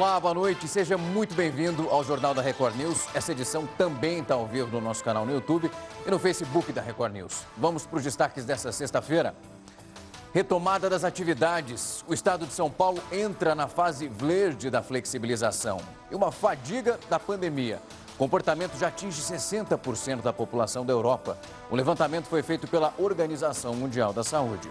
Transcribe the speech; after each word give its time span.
Olá, 0.00 0.20
boa 0.20 0.32
noite. 0.32 0.68
Seja 0.68 0.96
muito 0.96 1.34
bem-vindo 1.34 1.88
ao 1.90 2.04
Jornal 2.04 2.32
da 2.32 2.40
Record 2.40 2.76
News. 2.76 3.08
Essa 3.16 3.32
edição 3.32 3.66
também 3.76 4.20
está 4.20 4.34
ao 4.34 4.46
vivo 4.46 4.70
no 4.70 4.80
nosso 4.80 5.02
canal 5.02 5.26
no 5.26 5.32
YouTube 5.32 5.68
e 6.06 6.08
no 6.08 6.20
Facebook 6.20 6.70
da 6.70 6.80
Record 6.80 7.14
News. 7.14 7.42
Vamos 7.56 7.84
para 7.84 7.96
os 7.96 8.04
destaques 8.04 8.44
dessa 8.44 8.70
sexta-feira. 8.70 9.34
Retomada 10.32 10.88
das 10.88 11.02
atividades. 11.02 12.04
O 12.06 12.14
estado 12.14 12.46
de 12.46 12.52
São 12.52 12.70
Paulo 12.70 13.02
entra 13.10 13.56
na 13.56 13.66
fase 13.66 14.06
verde 14.06 14.70
da 14.70 14.84
flexibilização 14.84 15.80
e 16.12 16.14
uma 16.14 16.30
fadiga 16.30 16.96
da 17.10 17.18
pandemia. 17.18 17.82
O 18.14 18.18
comportamento 18.18 18.78
já 18.78 18.86
atinge 18.86 19.20
60% 19.20 20.22
da 20.22 20.32
população 20.32 20.86
da 20.86 20.92
Europa. 20.92 21.36
O 21.72 21.74
levantamento 21.74 22.26
foi 22.26 22.44
feito 22.44 22.68
pela 22.68 22.94
Organização 22.98 23.74
Mundial 23.74 24.12
da 24.12 24.22
Saúde. 24.22 24.70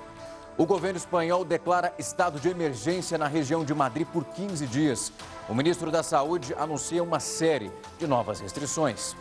O 0.58 0.66
governo 0.66 0.98
espanhol 0.98 1.46
declara 1.46 1.94
estado 2.00 2.40
de 2.40 2.50
emergência 2.50 3.16
na 3.16 3.28
região 3.28 3.64
de 3.64 3.76
Madrid 3.76 4.08
por 4.12 4.26
15 4.26 4.66
dias. 4.66 5.14
O 5.48 5.54
ministro 5.54 5.92
da 5.92 6.02
Saúde 6.02 6.56
anuncia 6.58 7.04
uma 7.04 7.20
série 7.20 7.72
de 8.00 8.08
novas 8.08 8.40
restrições. 8.40 9.16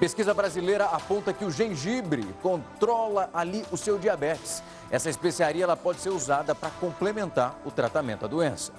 Pesquisa 0.00 0.32
brasileira 0.32 0.86
aponta 0.86 1.30
que 1.30 1.44
o 1.44 1.50
gengibre 1.50 2.26
controla 2.40 3.28
ali 3.34 3.66
o 3.70 3.76
seu 3.76 3.98
diabetes. 3.98 4.62
Essa 4.90 5.10
especiaria 5.10 5.64
ela 5.64 5.76
pode 5.76 6.00
ser 6.00 6.08
usada 6.08 6.54
para 6.54 6.70
complementar 6.70 7.54
o 7.66 7.70
tratamento 7.70 8.22
da 8.22 8.28
doença. 8.28 8.72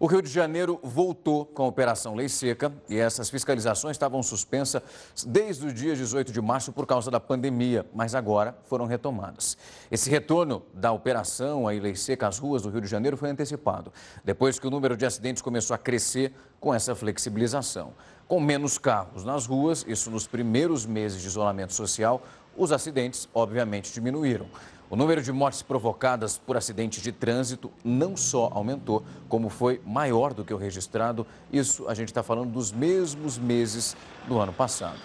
O 0.00 0.06
Rio 0.06 0.22
de 0.22 0.30
Janeiro 0.30 0.78
voltou 0.80 1.44
com 1.44 1.64
a 1.64 1.66
Operação 1.66 2.14
Lei 2.14 2.28
Seca 2.28 2.72
e 2.88 2.96
essas 2.96 3.28
fiscalizações 3.28 3.96
estavam 3.96 4.22
suspensas 4.22 4.80
desde 5.26 5.66
o 5.66 5.72
dia 5.72 5.96
18 5.96 6.30
de 6.30 6.40
março 6.40 6.72
por 6.72 6.86
causa 6.86 7.10
da 7.10 7.18
pandemia, 7.18 7.84
mas 7.92 8.14
agora 8.14 8.56
foram 8.66 8.86
retomadas. 8.86 9.58
Esse 9.90 10.08
retorno 10.08 10.62
da 10.72 10.92
operação 10.92 11.66
a 11.66 11.72
Lei 11.72 11.96
Seca 11.96 12.28
às 12.28 12.38
ruas 12.38 12.62
do 12.62 12.70
Rio 12.70 12.80
de 12.80 12.86
Janeiro 12.86 13.16
foi 13.16 13.28
antecipado, 13.28 13.92
depois 14.24 14.56
que 14.60 14.68
o 14.68 14.70
número 14.70 14.96
de 14.96 15.04
acidentes 15.04 15.42
começou 15.42 15.74
a 15.74 15.78
crescer 15.78 16.32
com 16.60 16.72
essa 16.72 16.94
flexibilização. 16.94 17.92
Com 18.28 18.38
menos 18.38 18.78
carros 18.78 19.24
nas 19.24 19.46
ruas, 19.46 19.84
isso 19.88 20.12
nos 20.12 20.28
primeiros 20.28 20.86
meses 20.86 21.20
de 21.20 21.26
isolamento 21.26 21.72
social, 21.72 22.22
os 22.56 22.70
acidentes 22.70 23.28
obviamente 23.34 23.92
diminuíram. 23.92 24.46
O 24.90 24.96
número 24.96 25.22
de 25.22 25.30
mortes 25.30 25.60
provocadas 25.60 26.38
por 26.38 26.56
acidentes 26.56 27.02
de 27.02 27.12
trânsito 27.12 27.70
não 27.84 28.16
só 28.16 28.50
aumentou, 28.54 29.04
como 29.28 29.50
foi 29.50 29.82
maior 29.84 30.32
do 30.32 30.44
que 30.44 30.54
o 30.54 30.56
registrado. 30.56 31.26
Isso 31.52 31.86
a 31.88 31.94
gente 31.94 32.08
está 32.08 32.22
falando 32.22 32.50
dos 32.50 32.72
mesmos 32.72 33.36
meses 33.36 33.94
do 34.26 34.38
ano 34.38 34.52
passado. 34.52 34.98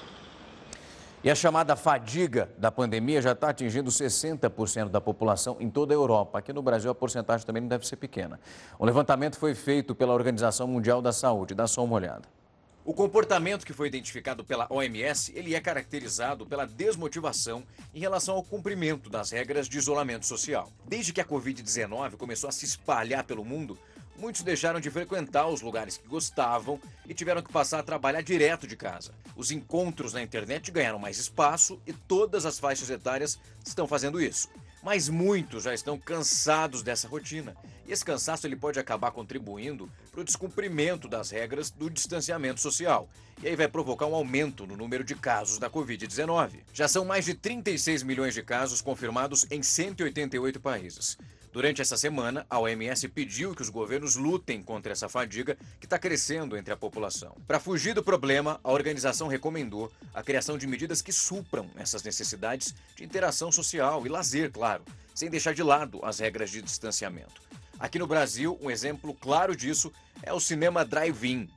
E 1.21 1.29
a 1.29 1.35
chamada 1.35 1.75
fadiga 1.75 2.49
da 2.57 2.71
pandemia 2.71 3.21
já 3.21 3.31
está 3.33 3.49
atingindo 3.49 3.89
60% 3.89 4.89
da 4.89 5.01
população 5.01 5.57
em 5.59 5.69
toda 5.69 5.93
a 5.93 5.95
Europa. 5.95 6.39
Aqui 6.39 6.51
no 6.51 6.61
Brasil 6.61 6.91
a 6.91 6.95
porcentagem 6.95 7.45
também 7.45 7.61
não 7.61 7.69
deve 7.69 7.87
ser 7.87 7.95
pequena. 7.97 8.39
O 8.77 8.85
levantamento 8.85 9.37
foi 9.37 9.55
feito 9.55 9.95
pela 9.95 10.13
Organização 10.13 10.67
Mundial 10.67 11.01
da 11.01 11.13
Saúde. 11.13 11.53
Dá 11.53 11.67
só 11.67 11.83
uma 11.83 11.95
olhada. 11.95 12.42
O 12.85 12.93
comportamento 12.93 13.65
que 13.65 13.71
foi 13.71 13.87
identificado 13.87 14.43
pela 14.43 14.67
OMS, 14.69 15.31
ele 15.33 15.55
é 15.55 15.61
caracterizado 15.61 16.45
pela 16.45 16.67
desmotivação 16.67 17.63
em 17.93 17.99
relação 18.01 18.35
ao 18.35 18.43
cumprimento 18.43 19.09
das 19.09 19.31
regras 19.31 19.69
de 19.69 19.77
isolamento 19.77 20.25
social. 20.25 20.69
Desde 20.85 21.13
que 21.13 21.21
a 21.21 21.25
Covid-19 21.25 22.17
começou 22.17 22.49
a 22.49 22.51
se 22.51 22.65
espalhar 22.65 23.23
pelo 23.23 23.45
mundo, 23.45 23.79
muitos 24.17 24.41
deixaram 24.41 24.81
de 24.81 24.91
frequentar 24.91 25.47
os 25.47 25.61
lugares 25.61 25.95
que 25.95 26.09
gostavam 26.09 26.77
e 27.07 27.13
tiveram 27.13 27.41
que 27.41 27.53
passar 27.53 27.79
a 27.79 27.83
trabalhar 27.83 28.21
direto 28.21 28.67
de 28.67 28.75
casa. 28.75 29.13
Os 29.33 29.49
encontros 29.49 30.11
na 30.11 30.21
internet 30.21 30.69
ganharam 30.69 30.99
mais 30.99 31.17
espaço 31.17 31.81
e 31.87 31.93
todas 31.93 32.45
as 32.45 32.59
faixas 32.59 32.89
etárias 32.89 33.39
estão 33.65 33.87
fazendo 33.87 34.21
isso. 34.21 34.49
Mas 34.83 35.07
muitos 35.07 35.63
já 35.63 35.73
estão 35.73 35.97
cansados 35.97 36.83
dessa 36.83 37.07
rotina. 37.07 37.55
E 37.87 37.91
esse 37.91 38.03
cansaço 38.03 38.47
ele 38.47 38.55
pode 38.55 38.79
acabar 38.79 39.11
contribuindo 39.11 39.89
para 40.11 40.21
o 40.21 40.23
descumprimento 40.23 41.07
das 41.07 41.31
regras 41.31 41.69
do 41.69 41.89
distanciamento 41.89 42.61
social. 42.61 43.09
E 43.41 43.47
aí 43.47 43.55
vai 43.55 43.67
provocar 43.67 44.05
um 44.05 44.15
aumento 44.15 44.65
no 44.65 44.77
número 44.77 45.03
de 45.03 45.15
casos 45.15 45.57
da 45.57 45.69
Covid-19. 45.69 46.59
Já 46.73 46.87
são 46.87 47.03
mais 47.03 47.25
de 47.25 47.33
36 47.33 48.03
milhões 48.03 48.33
de 48.33 48.41
casos 48.41 48.81
confirmados 48.81 49.45
em 49.51 49.61
188 49.61 50.59
países. 50.59 51.17
Durante 51.53 51.83
essa 51.83 51.95
semana, 51.95 52.47
a 52.49 52.57
OMS 52.57 53.07
pediu 53.09 53.53
que 53.53 53.61
os 53.61 53.69
governos 53.69 54.15
lutem 54.15 54.63
contra 54.63 54.91
essa 54.91 55.07
fadiga 55.07 55.55
que 55.79 55.85
está 55.85 55.99
crescendo 55.99 56.57
entre 56.57 56.73
a 56.73 56.77
população. 56.77 57.37
Para 57.45 57.59
fugir 57.59 57.93
do 57.93 58.01
problema, 58.01 58.59
a 58.63 58.71
organização 58.71 59.27
recomendou 59.27 59.91
a 60.15 60.23
criação 60.23 60.57
de 60.57 60.65
medidas 60.65 60.99
que 60.99 61.13
supram 61.13 61.69
essas 61.75 62.01
necessidades 62.01 62.73
de 62.95 63.03
interação 63.03 63.51
social 63.51 64.03
e 64.03 64.09
lazer, 64.09 64.51
claro, 64.51 64.83
sem 65.13 65.29
deixar 65.29 65.53
de 65.53 65.61
lado 65.61 65.99
as 66.03 66.17
regras 66.17 66.49
de 66.49 66.59
distanciamento. 66.59 67.39
Aqui 67.83 67.99
no 67.99 68.07
Brasil, 68.07 68.57
um 68.61 68.71
exemplo 68.71 69.13
claro 69.13 69.53
disso 69.57 69.91
é 70.21 70.31
o 70.31 70.39
cinema 70.39 70.85
drive-in, 70.85 71.49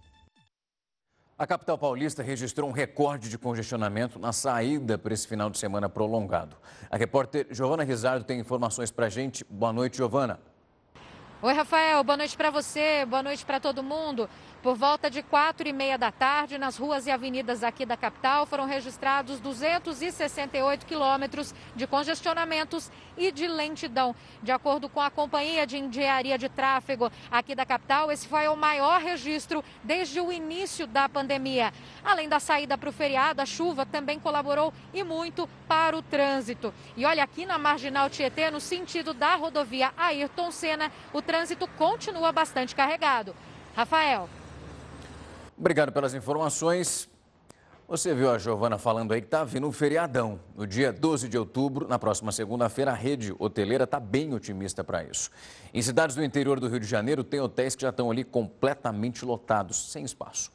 a 1.39 1.47
capital 1.47 1.79
paulista 1.79 2.21
registrou 2.21 2.69
um 2.69 2.73
recorde 2.73 3.29
de 3.29 3.39
congestionamento 3.39 4.19
na 4.19 4.33
saída 4.33 4.99
para 4.99 5.15
esse 5.15 5.29
final 5.29 5.49
de 5.49 5.57
semana 5.57 5.89
prolongado. 5.89 6.57
A 6.91 6.97
repórter 6.97 7.47
Giovana 7.53 7.85
Rizardo 7.85 8.25
tem 8.25 8.41
informações 8.41 8.91
para 8.91 9.07
a 9.07 9.09
gente. 9.09 9.45
Boa 9.49 9.73
noite, 9.73 9.99
Giovana. 9.99 10.41
Oi, 11.41 11.53
Rafael. 11.53 12.03
Boa 12.03 12.17
noite 12.17 12.37
para 12.37 12.51
você, 12.51 13.07
boa 13.07 13.23
noite 13.23 13.47
para 13.47 13.61
todo 13.61 13.83
mundo. 13.83 14.29
Por 14.67 14.75
volta 14.75 15.09
de 15.09 15.23
quatro 15.23 15.69
e 15.69 15.73
meia 15.73 15.97
da 15.97 16.11
tarde, 16.11 16.59
nas 16.59 16.77
ruas 16.77 17.07
e 17.07 17.11
avenidas 17.13 17.63
aqui 17.63 17.87
da 17.87 17.97
capital, 17.97 18.45
foram 18.47 18.67
registrados 18.67 19.39
268 19.39 20.85
quilômetros 20.87 21.55
de 21.77 21.87
congestionamentos 21.87 22.91
e 23.17 23.31
de 23.31 23.47
lentidão. 23.47 24.13
De 24.43 24.51
acordo 24.51 24.89
com 24.89 25.01
a 25.01 25.09
Companhia 25.09 25.65
de 25.69 25.79
Engenharia 25.79 26.37
de 26.37 26.49
Tráfego 26.49 27.13
aqui 27.31 27.55
da 27.55 27.65
capital, 27.65 28.11
esse 28.11 28.27
foi 28.27 28.49
o 28.49 28.57
maior 28.57 29.01
registro 29.01 29.63
desde 29.85 30.21
o 30.21 30.33
início 30.33 30.85
da 30.89 31.09
pandemia. 31.09 31.73
Além 32.05 32.29
da 32.29 32.41
saída 32.41 32.77
para 32.77 32.89
o 32.89 32.93
feriado, 32.93 33.41
a 33.41 33.47
chuva 33.47 33.87
também 33.87 34.19
colaborou 34.19 34.75
e 34.93 35.05
muito 35.05 35.49
para 35.69 35.97
o 35.97 36.03
trânsito. 36.03 36.75
E 36.97 37.07
olha, 37.07 37.23
aqui 37.23 37.47
na 37.47 37.57
Marginal 37.57 38.11
Tietê, 38.11 38.51
no 38.51 38.59
sentido 38.59 39.15
da 39.15 39.37
rodovia 39.37 39.93
Ayrton 39.97 40.51
Senna, 40.51 40.91
o 41.13 41.23
trânsito 41.23 41.69
continua 41.79 42.33
bastante 42.33 42.75
carregado. 42.75 43.33
Rafael. 43.77 44.29
Obrigado 45.59 45.91
pelas 45.91 46.13
informações. 46.13 47.09
Você 47.89 48.15
viu 48.15 48.31
a 48.31 48.37
Giovana 48.37 48.77
falando 48.77 49.15
aí 49.15 49.23
que 49.23 49.27
está 49.27 49.43
vindo 49.43 49.67
um 49.67 49.73
feriadão. 49.73 50.39
No 50.55 50.67
dia 50.67 50.93
12 50.93 51.31
de 51.31 51.39
outubro, 51.39 51.89
na 51.89 51.99
próxima 51.99 52.31
segunda-feira, 52.31 52.91
a 52.91 52.95
rede 52.95 53.35
hoteleira 53.39 53.85
está 53.85 53.99
bem 53.99 54.35
otimista 54.35 54.85
para 54.85 55.03
isso. 55.05 55.31
Em 55.73 55.81
cidades 55.81 56.15
do 56.15 56.23
interior 56.23 56.61
do 56.61 56.69
Rio 56.69 56.81
de 56.81 56.87
Janeiro, 56.87 57.25
tem 57.25 57.41
hotéis 57.41 57.75
que 57.75 57.83
já 57.83 57.89
estão 57.89 58.11
ali 58.11 58.23
completamente 58.23 59.25
lotados, 59.25 59.93
sem 59.93 60.05
espaço. 60.05 60.53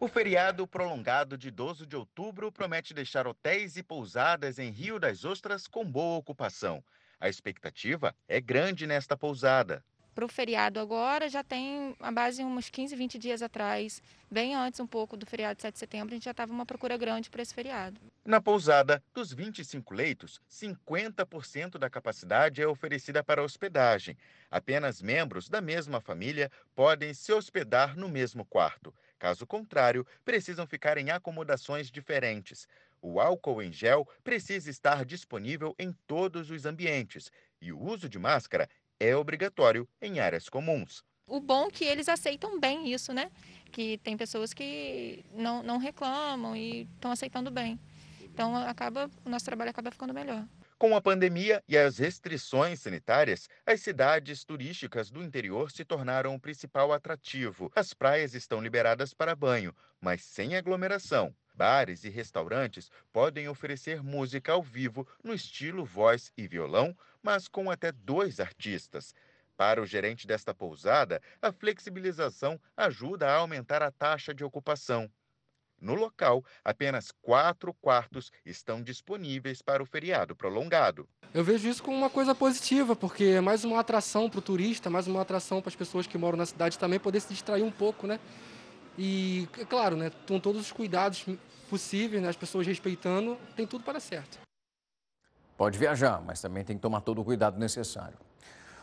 O 0.00 0.08
feriado 0.08 0.66
prolongado 0.66 1.36
de 1.36 1.50
12 1.50 1.84
de 1.84 1.96
outubro 1.96 2.50
promete 2.50 2.94
deixar 2.94 3.26
hotéis 3.26 3.76
e 3.76 3.82
pousadas 3.82 4.58
em 4.58 4.70
Rio 4.70 4.98
das 4.98 5.22
Ostras 5.22 5.66
com 5.66 5.84
boa 5.84 6.16
ocupação. 6.16 6.82
A 7.20 7.28
expectativa 7.28 8.14
é 8.26 8.40
grande 8.40 8.86
nesta 8.86 9.18
pousada 9.18 9.84
para 10.16 10.24
o 10.24 10.28
feriado 10.28 10.80
agora 10.80 11.28
já 11.28 11.44
tem 11.44 11.94
a 12.00 12.10
base 12.10 12.42
uns 12.42 12.70
15, 12.70 12.96
20 12.96 13.18
dias 13.18 13.42
atrás, 13.42 14.02
bem 14.30 14.54
antes 14.54 14.80
um 14.80 14.86
pouco 14.86 15.14
do 15.14 15.26
feriado 15.26 15.56
de 15.56 15.62
7 15.62 15.74
de 15.74 15.78
setembro, 15.78 16.08
a 16.08 16.14
gente 16.14 16.24
já 16.24 16.30
estava 16.30 16.50
uma 16.50 16.64
procura 16.64 16.96
grande 16.96 17.28
para 17.28 17.42
esse 17.42 17.52
feriado. 17.52 18.00
Na 18.24 18.40
pousada, 18.40 19.02
dos 19.12 19.30
25 19.30 19.92
leitos, 19.92 20.40
50% 20.50 21.76
da 21.76 21.90
capacidade 21.90 22.62
é 22.62 22.66
oferecida 22.66 23.22
para 23.22 23.42
hospedagem. 23.42 24.16
Apenas 24.50 25.02
membros 25.02 25.50
da 25.50 25.60
mesma 25.60 26.00
família 26.00 26.50
podem 26.74 27.12
se 27.12 27.30
hospedar 27.30 27.94
no 27.94 28.08
mesmo 28.08 28.42
quarto. 28.42 28.94
Caso 29.18 29.46
contrário, 29.46 30.06
precisam 30.24 30.66
ficar 30.66 30.96
em 30.96 31.10
acomodações 31.10 31.90
diferentes. 31.90 32.66
O 33.02 33.20
álcool 33.20 33.62
em 33.62 33.70
gel 33.70 34.08
precisa 34.24 34.70
estar 34.70 35.04
disponível 35.04 35.74
em 35.78 35.92
todos 36.06 36.50
os 36.50 36.64
ambientes 36.64 37.30
e 37.60 37.70
o 37.70 37.78
uso 37.78 38.08
de 38.08 38.18
máscara 38.18 38.66
é 39.00 39.16
obrigatório 39.16 39.88
em 40.00 40.20
áreas 40.20 40.48
comuns. 40.48 41.02
O 41.26 41.40
bom 41.40 41.66
é 41.66 41.70
que 41.70 41.84
eles 41.84 42.08
aceitam 42.08 42.60
bem 42.60 42.92
isso, 42.92 43.12
né? 43.12 43.30
Que 43.72 43.98
tem 43.98 44.16
pessoas 44.16 44.54
que 44.54 45.24
não, 45.32 45.62
não 45.62 45.78
reclamam 45.78 46.54
e 46.54 46.82
estão 46.94 47.10
aceitando 47.10 47.50
bem. 47.50 47.78
Então 48.22 48.54
acaba, 48.56 49.10
o 49.24 49.28
nosso 49.28 49.44
trabalho 49.44 49.70
acaba 49.70 49.90
ficando 49.90 50.14
melhor. 50.14 50.46
Com 50.78 50.94
a 50.94 51.00
pandemia 51.00 51.64
e 51.66 51.76
as 51.76 51.96
restrições 51.96 52.80
sanitárias, 52.80 53.48
as 53.64 53.80
cidades 53.80 54.44
turísticas 54.44 55.10
do 55.10 55.22
interior 55.22 55.70
se 55.70 55.86
tornaram 55.86 56.34
o 56.34 56.40
principal 56.40 56.92
atrativo. 56.92 57.72
As 57.74 57.94
praias 57.94 58.34
estão 58.34 58.60
liberadas 58.60 59.14
para 59.14 59.34
banho, 59.34 59.74
mas 60.00 60.22
sem 60.22 60.54
aglomeração. 60.54 61.34
Bares 61.56 62.04
e 62.04 62.10
restaurantes 62.10 62.90
podem 63.10 63.48
oferecer 63.48 64.02
música 64.02 64.52
ao 64.52 64.62
vivo 64.62 65.08
no 65.24 65.32
estilo 65.32 65.86
voz 65.86 66.30
e 66.36 66.46
violão, 66.46 66.94
mas 67.22 67.48
com 67.48 67.70
até 67.70 67.90
dois 67.90 68.40
artistas. 68.40 69.14
Para 69.56 69.80
o 69.80 69.86
gerente 69.86 70.26
desta 70.26 70.54
pousada, 70.54 71.22
a 71.40 71.50
flexibilização 71.50 72.60
ajuda 72.76 73.30
a 73.30 73.36
aumentar 73.36 73.82
a 73.82 73.90
taxa 73.90 74.34
de 74.34 74.44
ocupação. 74.44 75.10
No 75.80 75.94
local, 75.94 76.44
apenas 76.62 77.10
quatro 77.22 77.72
quartos 77.72 78.30
estão 78.44 78.82
disponíveis 78.82 79.62
para 79.62 79.82
o 79.82 79.86
feriado 79.86 80.36
prolongado. 80.36 81.08
Eu 81.32 81.44
vejo 81.44 81.68
isso 81.68 81.82
como 81.82 81.96
uma 81.96 82.10
coisa 82.10 82.34
positiva, 82.34 82.94
porque 82.94 83.24
é 83.24 83.40
mais 83.40 83.64
uma 83.64 83.80
atração 83.80 84.28
para 84.28 84.38
o 84.38 84.42
turista, 84.42 84.90
mais 84.90 85.06
uma 85.06 85.22
atração 85.22 85.62
para 85.62 85.68
as 85.70 85.76
pessoas 85.76 86.06
que 86.06 86.18
moram 86.18 86.36
na 86.36 86.46
cidade 86.46 86.78
também 86.78 86.98
poder 86.98 87.20
se 87.20 87.28
distrair 87.28 87.62
um 87.62 87.70
pouco, 87.70 88.06
né? 88.06 88.20
E, 88.98 89.48
é 89.58 89.64
claro, 89.64 89.96
né, 89.96 90.10
com 90.26 90.40
todos 90.40 90.60
os 90.60 90.72
cuidados 90.72 91.24
possíveis, 91.68 92.22
né, 92.22 92.28
as 92.28 92.36
pessoas 92.36 92.66
respeitando, 92.66 93.36
tem 93.54 93.66
tudo 93.66 93.84
para 93.84 94.00
certo. 94.00 94.38
Pode 95.56 95.78
viajar, 95.78 96.22
mas 96.24 96.40
também 96.40 96.64
tem 96.64 96.76
que 96.76 96.82
tomar 96.82 97.00
todo 97.00 97.20
o 97.20 97.24
cuidado 97.24 97.58
necessário. 97.58 98.18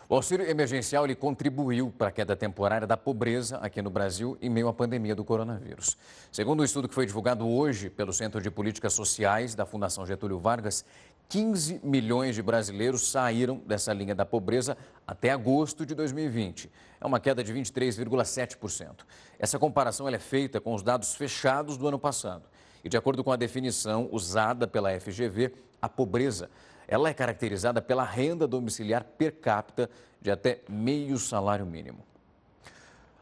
O 0.10 0.15
auxílio 0.15 0.48
emergencial 0.48 1.06
ele 1.06 1.15
contribuiu 1.15 1.92
para 1.98 2.10
a 2.10 2.12
queda 2.12 2.36
temporária 2.36 2.86
da 2.86 2.98
pobreza 2.98 3.57
aqui 3.57 3.81
no 3.81 3.89
Brasil 3.89 4.38
em 4.42 4.50
meio 4.50 4.68
à 4.68 4.74
pandemia 4.74 5.15
do 5.15 5.24
coronavírus. 5.24 5.98
Segundo 6.31 6.59
o 6.59 6.62
um 6.62 6.66
estudo 6.66 6.89
que 6.89 6.94
foi 6.94 7.06
divulgado 7.06 7.48
hoje 7.48 7.89
pelo 7.89 8.12
Centro 8.12 8.42
de 8.42 8.51
Políticas 8.51 8.94
Sociais 8.94 9.56
da 9.56 9.66
Fundação 9.66 10.06
Getúlio 10.06 10.39
Vargas, 10.39 10.83
15 11.30 11.81
milhões 11.84 12.36
de 12.36 12.42
brasileiros 12.42 13.10
saíram 13.10 13.58
dessa 13.66 13.92
linha 13.92 14.14
da 14.14 14.25
pobreza 14.25 14.78
até 15.08 15.31
agosto 15.31 15.86
de 15.86 15.96
2020. 15.96 16.72
É 17.02 17.06
uma 17.06 17.20
queda 17.20 17.44
de 17.44 17.54
23,7%. 17.54 19.00
Essa 19.40 19.58
comparação 19.58 20.08
é 20.08 20.20
feita 20.20 20.62
com 20.62 20.74
os 20.74 20.84
dados 20.84 21.16
fechados 21.16 21.78
do 21.78 21.88
ano 21.88 22.00
passado. 22.00 22.44
E 22.84 22.90
de 22.90 22.98
acordo 22.98 23.24
com 23.24 23.31
a 23.31 23.36
definição 23.36 24.10
usada 24.12 24.68
pela 24.68 25.00
FGV, 25.00 25.54
a 25.81 25.90
pobreza 25.90 26.50
ela 26.88 27.10
é 27.10 27.14
caracterizada 27.14 27.81
pela 27.81 28.04
renda 28.04 28.48
domiciliar 28.48 29.04
per 29.04 29.40
capita 29.40 29.90
de 30.22 30.30
até 30.30 30.62
meio 30.69 31.18
salário 31.18 31.66
mínimo. 31.66 32.06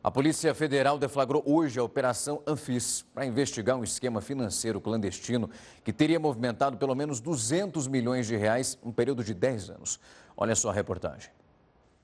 A 0.04 0.10
Polícia 0.10 0.56
Federal 0.56 0.98
deflagrou 0.98 1.44
hoje 1.46 1.80
a 1.80 1.84
Operação 1.84 2.42
Anfis 2.48 3.06
para 3.14 3.24
investigar 3.24 3.78
um 3.78 3.84
esquema 3.84 4.20
financeiro 4.20 4.82
clandestino 4.82 5.48
que 5.84 5.94
teria 5.94 6.20
movimentado 6.20 6.76
pelo 6.76 6.96
menos 6.96 7.20
200 7.20 7.88
milhões 7.88 8.26
de 8.26 8.36
reais 8.36 8.80
em 8.84 8.90
um 8.90 8.92
período 8.92 9.24
de 9.24 9.36
10 9.36 9.70
anos. 9.70 10.00
Olha 10.36 10.56
só 10.56 10.72
a 10.72 10.74
reportagem. 10.74 11.30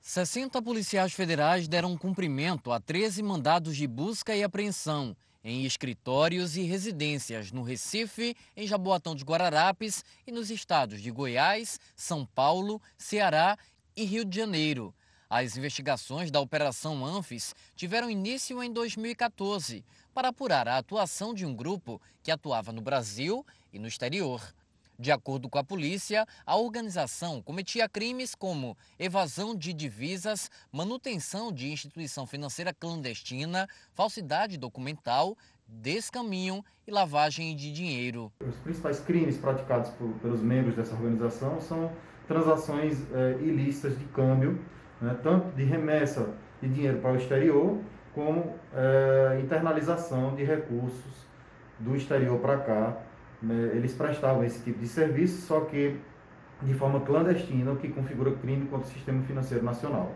60 0.00 0.62
policiais 0.62 1.12
federais 1.12 1.66
deram 1.66 1.98
cumprimento 1.98 2.70
a 2.70 2.78
13 2.78 3.20
mandados 3.20 3.76
de 3.76 3.88
busca 3.88 4.34
e 4.36 4.44
apreensão 4.44 5.16
em 5.42 5.64
escritórios 5.64 6.56
e 6.56 6.62
residências 6.62 7.50
no 7.50 7.62
Recife, 7.62 8.36
em 8.56 8.64
Jaboatão 8.64 9.12
dos 9.12 9.24
Guararapes 9.24 10.04
e 10.24 10.30
nos 10.30 10.52
estados 10.52 11.02
de 11.02 11.10
Goiás, 11.10 11.80
São 11.96 12.24
Paulo, 12.24 12.80
Ceará 12.96 13.58
e 13.96 14.04
Rio 14.04 14.24
de 14.24 14.36
Janeiro. 14.36 14.94
As 15.30 15.58
investigações 15.58 16.30
da 16.30 16.40
Operação 16.40 17.04
Anfis 17.04 17.54
tiveram 17.76 18.08
início 18.08 18.62
em 18.62 18.72
2014 18.72 19.84
para 20.14 20.28
apurar 20.28 20.66
a 20.66 20.78
atuação 20.78 21.34
de 21.34 21.44
um 21.44 21.54
grupo 21.54 22.00
que 22.22 22.30
atuava 22.30 22.72
no 22.72 22.80
Brasil 22.80 23.44
e 23.70 23.78
no 23.78 23.86
exterior. 23.86 24.40
De 24.98 25.12
acordo 25.12 25.46
com 25.50 25.58
a 25.58 25.62
polícia, 25.62 26.26
a 26.46 26.56
organização 26.56 27.42
cometia 27.42 27.86
crimes 27.86 28.34
como 28.34 28.74
evasão 28.98 29.54
de 29.54 29.74
divisas, 29.74 30.50
manutenção 30.72 31.52
de 31.52 31.70
instituição 31.70 32.26
financeira 32.26 32.72
clandestina, 32.72 33.68
falsidade 33.92 34.56
documental, 34.56 35.36
descaminho 35.68 36.64
e 36.86 36.90
lavagem 36.90 37.54
de 37.54 37.70
dinheiro. 37.70 38.32
Os 38.40 38.56
principais 38.56 38.98
crimes 38.98 39.36
praticados 39.36 39.90
por, 39.90 40.08
pelos 40.20 40.40
membros 40.40 40.74
dessa 40.74 40.94
organização 40.94 41.60
são 41.60 41.92
transações 42.26 42.96
é, 43.12 43.32
ilícitas 43.42 43.96
de 43.98 44.04
câmbio, 44.06 44.58
né, 45.00 45.16
tanto 45.22 45.54
de 45.56 45.64
remessa 45.64 46.28
de 46.60 46.68
dinheiro 46.68 46.98
para 46.98 47.12
o 47.12 47.16
exterior, 47.16 47.78
como 48.14 48.54
é, 48.74 49.40
internalização 49.42 50.34
de 50.34 50.44
recursos 50.44 51.26
do 51.78 51.94
exterior 51.94 52.38
para 52.40 52.58
cá 52.58 52.96
né, 53.40 53.70
eles 53.74 53.94
prestavam 53.94 54.44
esse 54.44 54.62
tipo 54.62 54.78
de 54.78 54.88
serviço, 54.88 55.46
só 55.46 55.60
que 55.60 55.96
de 56.62 56.74
forma 56.74 57.00
clandestina, 57.00 57.70
o 57.72 57.76
que 57.76 57.88
configura 57.88 58.32
crime 58.32 58.66
contra 58.66 58.88
o 58.88 58.90
sistema 58.90 59.22
financeiro 59.22 59.64
nacional. 59.64 60.14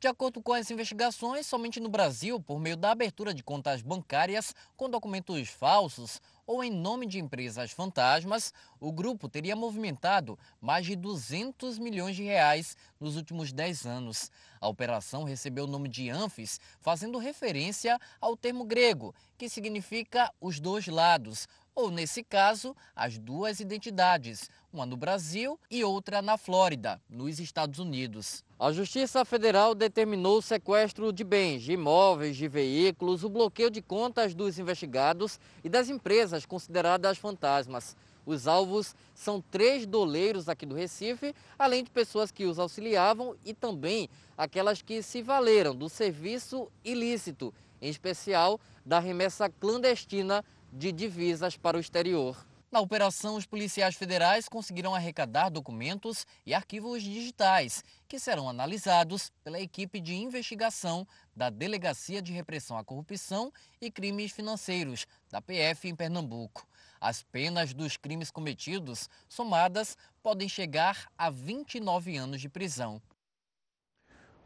De 0.00 0.06
acordo 0.06 0.40
com 0.40 0.52
as 0.52 0.70
investigações, 0.70 1.44
somente 1.44 1.80
no 1.80 1.88
Brasil, 1.88 2.40
por 2.40 2.60
meio 2.60 2.76
da 2.76 2.92
abertura 2.92 3.34
de 3.34 3.42
contas 3.42 3.82
bancárias 3.82 4.54
com 4.76 4.88
documentos 4.88 5.48
falsos 5.48 6.22
ou 6.46 6.62
em 6.62 6.70
nome 6.70 7.04
de 7.04 7.18
empresas 7.18 7.72
fantasmas, 7.72 8.54
o 8.78 8.92
grupo 8.92 9.28
teria 9.28 9.56
movimentado 9.56 10.38
mais 10.60 10.86
de 10.86 10.94
200 10.94 11.80
milhões 11.80 12.14
de 12.14 12.22
reais 12.22 12.76
nos 13.00 13.16
últimos 13.16 13.52
10 13.52 13.86
anos. 13.86 14.30
A 14.60 14.68
operação 14.68 15.24
recebeu 15.24 15.64
o 15.64 15.68
nome 15.68 15.88
de 15.88 16.08
Anfis, 16.08 16.60
fazendo 16.80 17.18
referência 17.18 17.98
ao 18.20 18.36
termo 18.36 18.64
grego, 18.64 19.12
que 19.36 19.48
significa 19.48 20.32
os 20.40 20.60
dois 20.60 20.86
lados, 20.86 21.48
ou, 21.78 21.92
nesse 21.92 22.24
caso, 22.24 22.74
as 22.96 23.18
duas 23.18 23.60
identidades, 23.60 24.50
uma 24.72 24.84
no 24.84 24.96
Brasil 24.96 25.56
e 25.70 25.84
outra 25.84 26.20
na 26.20 26.36
Flórida, 26.36 27.00
nos 27.08 27.38
Estados 27.38 27.78
Unidos. 27.78 28.42
A 28.58 28.72
Justiça 28.72 29.24
Federal 29.24 29.76
determinou 29.76 30.38
o 30.38 30.42
sequestro 30.42 31.12
de 31.12 31.22
bens, 31.22 31.62
de 31.62 31.74
imóveis, 31.74 32.36
de 32.36 32.48
veículos, 32.48 33.22
o 33.22 33.28
bloqueio 33.28 33.70
de 33.70 33.80
contas 33.80 34.34
dos 34.34 34.58
investigados 34.58 35.38
e 35.62 35.68
das 35.68 35.88
empresas 35.88 36.44
consideradas 36.44 37.16
fantasmas. 37.16 37.96
Os 38.26 38.48
alvos 38.48 38.96
são 39.14 39.40
três 39.40 39.86
doleiros 39.86 40.48
aqui 40.48 40.66
do 40.66 40.74
Recife, 40.74 41.32
além 41.56 41.84
de 41.84 41.92
pessoas 41.92 42.32
que 42.32 42.44
os 42.44 42.58
auxiliavam 42.58 43.36
e 43.44 43.54
também 43.54 44.10
aquelas 44.36 44.82
que 44.82 45.00
se 45.00 45.22
valeram 45.22 45.76
do 45.76 45.88
serviço 45.88 46.68
ilícito, 46.84 47.54
em 47.80 47.88
especial 47.88 48.60
da 48.84 48.98
remessa 48.98 49.48
clandestina 49.48 50.44
de 50.72 50.92
divisas 50.92 51.56
para 51.56 51.76
o 51.76 51.80
exterior. 51.80 52.36
Na 52.70 52.80
operação, 52.80 53.36
os 53.36 53.46
policiais 53.46 53.96
federais 53.96 54.46
conseguiram 54.46 54.94
arrecadar 54.94 55.48
documentos 55.48 56.26
e 56.44 56.52
arquivos 56.52 57.02
digitais, 57.02 57.82
que 58.06 58.18
serão 58.18 58.46
analisados 58.46 59.32
pela 59.42 59.58
equipe 59.58 59.98
de 60.00 60.14
investigação 60.14 61.06
da 61.34 61.48
Delegacia 61.48 62.20
de 62.20 62.30
Repressão 62.30 62.76
à 62.76 62.84
Corrupção 62.84 63.50
e 63.80 63.90
Crimes 63.90 64.32
Financeiros, 64.32 65.06
da 65.30 65.40
PF 65.40 65.88
em 65.88 65.96
Pernambuco. 65.96 66.66
As 67.00 67.22
penas 67.22 67.72
dos 67.72 67.96
crimes 67.96 68.30
cometidos, 68.30 69.08
somadas, 69.26 69.96
podem 70.22 70.48
chegar 70.48 71.10
a 71.16 71.30
29 71.30 72.18
anos 72.18 72.38
de 72.38 72.50
prisão. 72.50 73.00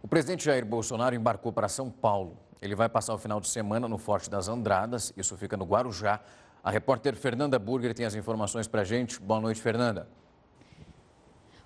O 0.01 0.07
presidente 0.07 0.45
Jair 0.45 0.65
Bolsonaro 0.65 1.17
embarcou 1.17 1.53
para 1.53 1.69
São 1.69 1.91
Paulo 1.91 2.39
ele 2.63 2.77
vai 2.77 2.89
passar 2.89 3.13
o 3.13 3.19
final 3.19 3.41
de 3.41 3.49
semana 3.49 3.89
no 3.89 3.99
Forte 3.99 4.31
das 4.31 4.49
Andradas, 4.49 5.13
isso 5.17 5.37
fica 5.37 5.57
no 5.57 5.65
Guarujá. 5.65 6.21
A 6.63 6.71
repórter 6.71 7.17
Fernanda 7.17 7.59
Burger 7.59 7.93
tem 7.93 8.07
as 8.07 8.15
informações 8.15 8.69
para 8.69 8.83
a 8.83 8.85
gente. 8.85 9.21
Boa 9.21 9.41
noite, 9.41 9.61
Fernanda. 9.61 10.07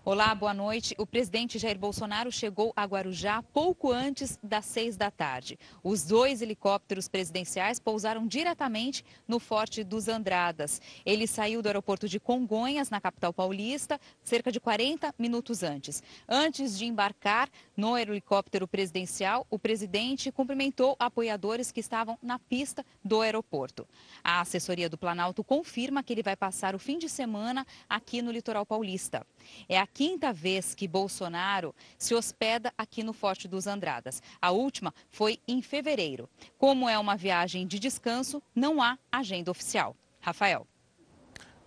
Olá, 0.09 0.33
boa 0.37 0.55
noite. 0.55 0.95
O 0.99 1.05
presidente 1.05 1.59
Jair 1.59 1.77
Bolsonaro 1.77 2.31
chegou 2.31 2.73
a 2.77 2.85
Guarujá 2.85 3.43
pouco 3.43 3.91
antes 3.91 4.39
das 4.41 4.65
seis 4.65 4.97
da 4.97 5.11
tarde. 5.11 5.59
Os 5.83 6.05
dois 6.05 6.41
helicópteros 6.41 7.09
presidenciais 7.09 7.81
pousaram 7.81 8.25
diretamente 8.25 9.05
no 9.27 9.41
Forte 9.41 9.83
dos 9.83 10.07
Andradas. 10.07 10.81
Ele 11.05 11.27
saiu 11.27 11.61
do 11.61 11.67
aeroporto 11.67 12.09
de 12.09 12.21
Congonhas, 12.21 12.89
na 12.89 13.01
capital 13.01 13.33
paulista, 13.33 14.01
cerca 14.23 14.53
de 14.53 14.61
40 14.61 15.13
minutos 15.19 15.65
antes. 15.65 16.01
Antes 16.29 16.79
de 16.79 16.87
embarcar 16.87 17.49
no 17.77 17.99
helicóptero 17.99 18.69
presidencial, 18.69 19.45
o 19.51 19.59
presidente 19.59 20.31
cumprimentou 20.31 20.95
apoiadores 21.01 21.73
que 21.73 21.81
estavam 21.81 22.17
na 22.23 22.39
pista 22.39 22.87
do 23.05 23.23
aeroporto. 23.23 23.85
A 24.23 24.41
assessoria 24.41 24.89
do 24.89 24.97
Planalto 24.97 25.43
confirma 25.43 26.01
que 26.05 26.13
ele 26.13 26.23
vai 26.23 26.37
passar 26.37 26.77
o 26.77 26.79
fim 26.79 26.97
de 26.97 27.09
semana 27.09 27.67
aqui 27.89 28.23
no 28.23 28.31
litoral 28.31 28.65
paulista. 28.65 29.27
É 29.69 29.79
a 29.79 29.87
quinta 29.87 30.33
vez 30.33 30.75
que 30.75 30.89
Bolsonaro 30.89 31.75
se 31.99 32.15
hospeda 32.15 32.73
aqui 32.77 33.03
no 33.03 33.13
Forte 33.13 33.49
dos 33.49 33.67
Andradas. 33.67 34.23
A 34.41 34.51
última 34.51 34.95
foi 35.09 35.39
em 35.47 35.63
fevereiro. 35.63 36.29
Como 36.59 36.89
é 36.89 36.99
uma 36.99 37.17
viagem 37.17 37.67
de 37.67 37.79
descanso, 37.79 38.43
não 38.55 38.83
há 38.83 38.99
agenda 39.11 39.51
oficial. 39.51 39.97
Rafael. 40.21 40.67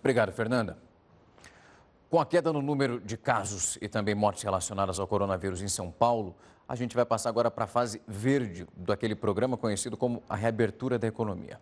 Obrigado, 0.00 0.32
Fernanda. 0.32 0.78
Com 2.10 2.20
a 2.20 2.26
queda 2.26 2.52
no 2.52 2.60
número 2.60 3.00
de 3.00 3.16
casos 3.16 3.78
e 3.80 3.88
também 3.88 4.14
mortes 4.14 4.42
relacionadas 4.42 4.98
ao 4.98 5.06
coronavírus 5.06 5.62
em 5.62 5.68
São 5.68 5.90
Paulo, 5.90 6.34
a 6.68 6.74
gente 6.74 6.94
vai 6.94 7.04
passar 7.04 7.28
agora 7.28 7.50
para 7.50 7.64
a 7.64 7.68
fase 7.68 8.02
verde 8.06 8.66
daquele 8.76 9.14
programa 9.14 9.56
conhecido 9.56 9.96
como 9.96 10.22
a 10.28 10.36
reabertura 10.36 10.98
da 10.98 11.06
economia. 11.06 11.60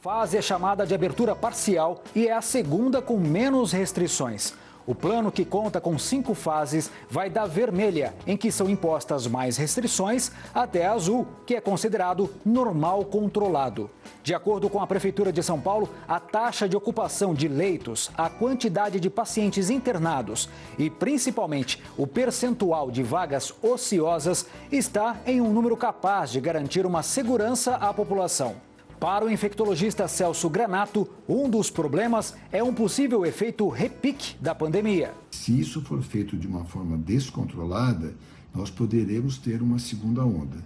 Fase 0.00 0.38
é 0.38 0.42
chamada 0.42 0.86
de 0.86 0.94
abertura 0.94 1.36
parcial 1.36 2.02
e 2.14 2.26
é 2.26 2.32
a 2.32 2.40
segunda 2.40 3.02
com 3.02 3.18
menos 3.18 3.72
restrições. 3.72 4.54
O 4.86 4.94
plano, 4.94 5.30
que 5.30 5.44
conta 5.44 5.80
com 5.80 5.98
cinco 5.98 6.34
fases, 6.34 6.90
vai 7.08 7.28
da 7.28 7.46
vermelha, 7.46 8.14
em 8.26 8.36
que 8.36 8.50
são 8.50 8.68
impostas 8.68 9.26
mais 9.26 9.56
restrições, 9.56 10.32
até 10.54 10.86
a 10.86 10.92
azul, 10.92 11.26
que 11.46 11.54
é 11.54 11.60
considerado 11.60 12.30
normal 12.44 13.04
controlado. 13.04 13.90
De 14.22 14.34
acordo 14.34 14.68
com 14.68 14.80
a 14.80 14.86
Prefeitura 14.86 15.32
de 15.32 15.42
São 15.42 15.60
Paulo, 15.60 15.88
a 16.08 16.18
taxa 16.18 16.68
de 16.68 16.76
ocupação 16.76 17.34
de 17.34 17.48
leitos, 17.48 18.10
a 18.16 18.28
quantidade 18.28 19.00
de 19.00 19.08
pacientes 19.08 19.70
internados 19.70 20.48
e, 20.78 20.90
principalmente, 20.90 21.82
o 21.96 22.06
percentual 22.06 22.90
de 22.90 23.02
vagas 23.02 23.54
ociosas 23.62 24.46
está 24.70 25.16
em 25.26 25.40
um 25.40 25.52
número 25.52 25.76
capaz 25.76 26.30
de 26.30 26.40
garantir 26.40 26.84
uma 26.84 27.02
segurança 27.02 27.76
à 27.76 27.92
população. 27.92 28.69
Para 29.00 29.24
o 29.24 29.30
infectologista 29.30 30.06
Celso 30.06 30.50
Granato, 30.50 31.08
um 31.26 31.48
dos 31.48 31.70
problemas 31.70 32.34
é 32.52 32.62
um 32.62 32.74
possível 32.74 33.24
efeito 33.24 33.66
repique 33.70 34.36
da 34.38 34.54
pandemia. 34.54 35.14
Se 35.30 35.58
isso 35.58 35.80
for 35.80 36.02
feito 36.02 36.36
de 36.36 36.46
uma 36.46 36.66
forma 36.66 36.98
descontrolada, 36.98 38.14
nós 38.54 38.68
poderemos 38.68 39.38
ter 39.38 39.62
uma 39.62 39.78
segunda 39.78 40.22
onda. 40.22 40.58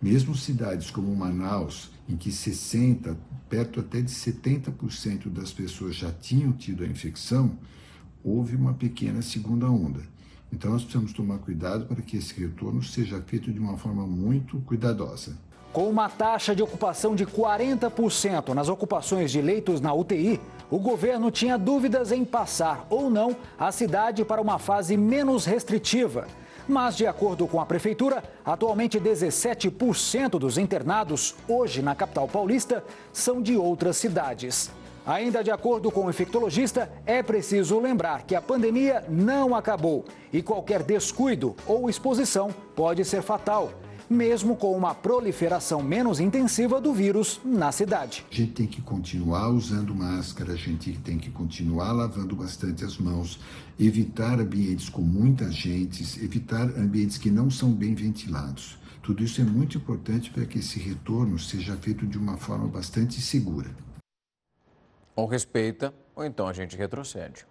Mesmo 0.00 0.34
cidades 0.34 0.90
como 0.90 1.14
Manaus, 1.14 1.90
em 2.08 2.16
que 2.16 2.32
60, 2.32 3.18
perto 3.50 3.80
até 3.80 4.00
de 4.00 4.10
70% 4.10 5.28
das 5.28 5.52
pessoas 5.52 5.94
já 5.94 6.10
tinham 6.10 6.52
tido 6.52 6.84
a 6.84 6.86
infecção, 6.86 7.58
houve 8.24 8.56
uma 8.56 8.72
pequena 8.72 9.20
segunda 9.20 9.68
onda. 9.68 10.00
Então 10.50 10.70
nós 10.70 10.84
precisamos 10.84 11.12
tomar 11.12 11.36
cuidado 11.36 11.84
para 11.84 12.00
que 12.00 12.16
esse 12.16 12.32
retorno 12.40 12.82
seja 12.82 13.20
feito 13.20 13.52
de 13.52 13.58
uma 13.58 13.76
forma 13.76 14.06
muito 14.06 14.58
cuidadosa. 14.60 15.36
Com 15.74 15.88
uma 15.88 16.08
taxa 16.08 16.54
de 16.54 16.62
ocupação 16.62 17.16
de 17.16 17.26
40% 17.26 18.54
nas 18.54 18.68
ocupações 18.68 19.32
de 19.32 19.42
leitos 19.42 19.80
na 19.80 19.92
UTI, 19.92 20.40
o 20.70 20.78
governo 20.78 21.32
tinha 21.32 21.58
dúvidas 21.58 22.12
em 22.12 22.24
passar 22.24 22.86
ou 22.88 23.10
não 23.10 23.34
a 23.58 23.72
cidade 23.72 24.24
para 24.24 24.40
uma 24.40 24.56
fase 24.56 24.96
menos 24.96 25.44
restritiva. 25.44 26.28
Mas, 26.68 26.96
de 26.96 27.08
acordo 27.08 27.48
com 27.48 27.60
a 27.60 27.66
Prefeitura, 27.66 28.22
atualmente 28.44 29.00
17% 29.00 30.38
dos 30.38 30.58
internados 30.58 31.34
hoje 31.48 31.82
na 31.82 31.96
capital 31.96 32.28
paulista 32.28 32.84
são 33.12 33.42
de 33.42 33.56
outras 33.56 33.96
cidades. 33.96 34.70
Ainda 35.04 35.42
de 35.42 35.50
acordo 35.50 35.90
com 35.90 36.06
o 36.06 36.10
infectologista, 36.10 36.88
é 37.04 37.20
preciso 37.20 37.80
lembrar 37.80 38.22
que 38.22 38.36
a 38.36 38.40
pandemia 38.40 39.04
não 39.08 39.56
acabou 39.56 40.04
e 40.32 40.40
qualquer 40.40 40.84
descuido 40.84 41.56
ou 41.66 41.90
exposição 41.90 42.54
pode 42.76 43.04
ser 43.04 43.22
fatal 43.22 43.72
mesmo 44.14 44.56
com 44.56 44.76
uma 44.76 44.94
proliferação 44.94 45.82
menos 45.82 46.20
intensiva 46.20 46.80
do 46.80 46.94
vírus 46.94 47.40
na 47.44 47.72
cidade. 47.72 48.24
A 48.30 48.34
gente 48.34 48.52
tem 48.52 48.66
que 48.66 48.80
continuar 48.80 49.48
usando 49.48 49.94
máscara, 49.94 50.52
a 50.52 50.56
gente 50.56 50.92
tem 51.00 51.18
que 51.18 51.30
continuar 51.30 51.92
lavando 51.92 52.34
bastante 52.36 52.84
as 52.84 52.96
mãos, 52.96 53.40
evitar 53.78 54.40
ambientes 54.40 54.88
com 54.88 55.02
muita 55.02 55.50
gente, 55.50 56.02
evitar 56.24 56.62
ambientes 56.78 57.18
que 57.18 57.30
não 57.30 57.50
são 57.50 57.72
bem 57.72 57.94
ventilados. 57.94 58.78
Tudo 59.02 59.22
isso 59.22 59.40
é 59.40 59.44
muito 59.44 59.76
importante 59.76 60.30
para 60.30 60.46
que 60.46 60.60
esse 60.60 60.78
retorno 60.78 61.38
seja 61.38 61.76
feito 61.76 62.06
de 62.06 62.16
uma 62.16 62.38
forma 62.38 62.66
bastante 62.66 63.20
segura. 63.20 63.70
Ou 65.14 65.26
respeita, 65.26 65.92
ou 66.16 66.24
então 66.24 66.48
a 66.48 66.52
gente 66.52 66.76
retrocede. 66.76 67.44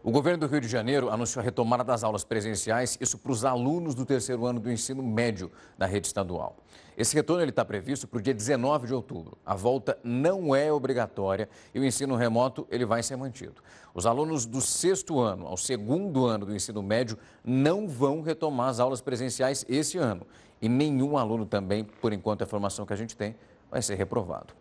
O 0.00 0.12
governo 0.12 0.46
do 0.46 0.46
Rio 0.46 0.60
de 0.60 0.68
Janeiro 0.68 1.10
anunciou 1.10 1.40
a 1.40 1.44
retomada 1.44 1.82
das 1.82 2.04
aulas 2.04 2.22
presenciais, 2.22 2.96
isso 3.00 3.18
para 3.18 3.32
os 3.32 3.44
alunos 3.44 3.96
do 3.96 4.06
terceiro 4.06 4.46
ano 4.46 4.60
do 4.60 4.70
ensino 4.70 5.02
médio 5.02 5.50
da 5.76 5.86
rede 5.86 6.06
estadual. 6.06 6.56
Esse 6.96 7.16
retorno 7.16 7.44
está 7.44 7.64
previsto 7.64 8.06
para 8.06 8.18
o 8.18 8.22
dia 8.22 8.32
19 8.32 8.86
de 8.86 8.94
outubro. 8.94 9.36
A 9.44 9.56
volta 9.56 9.98
não 10.04 10.54
é 10.54 10.72
obrigatória 10.72 11.48
e 11.74 11.80
o 11.80 11.84
ensino 11.84 12.14
remoto 12.14 12.64
ele 12.70 12.86
vai 12.86 13.02
ser 13.02 13.16
mantido. 13.16 13.60
Os 13.92 14.06
alunos 14.06 14.46
do 14.46 14.60
sexto 14.60 15.18
ano 15.18 15.48
ao 15.48 15.56
segundo 15.56 16.26
ano 16.26 16.46
do 16.46 16.54
ensino 16.54 16.80
médio 16.80 17.18
não 17.44 17.88
vão 17.88 18.20
retomar 18.20 18.68
as 18.68 18.78
aulas 18.78 19.00
presenciais 19.00 19.64
esse 19.68 19.98
ano. 19.98 20.24
E 20.62 20.68
nenhum 20.68 21.18
aluno 21.18 21.44
também, 21.44 21.82
por 21.82 22.12
enquanto 22.12 22.42
a 22.42 22.44
informação 22.44 22.86
que 22.86 22.92
a 22.92 22.96
gente 22.96 23.16
tem, 23.16 23.34
vai 23.68 23.82
ser 23.82 23.96
reprovado. 23.96 24.57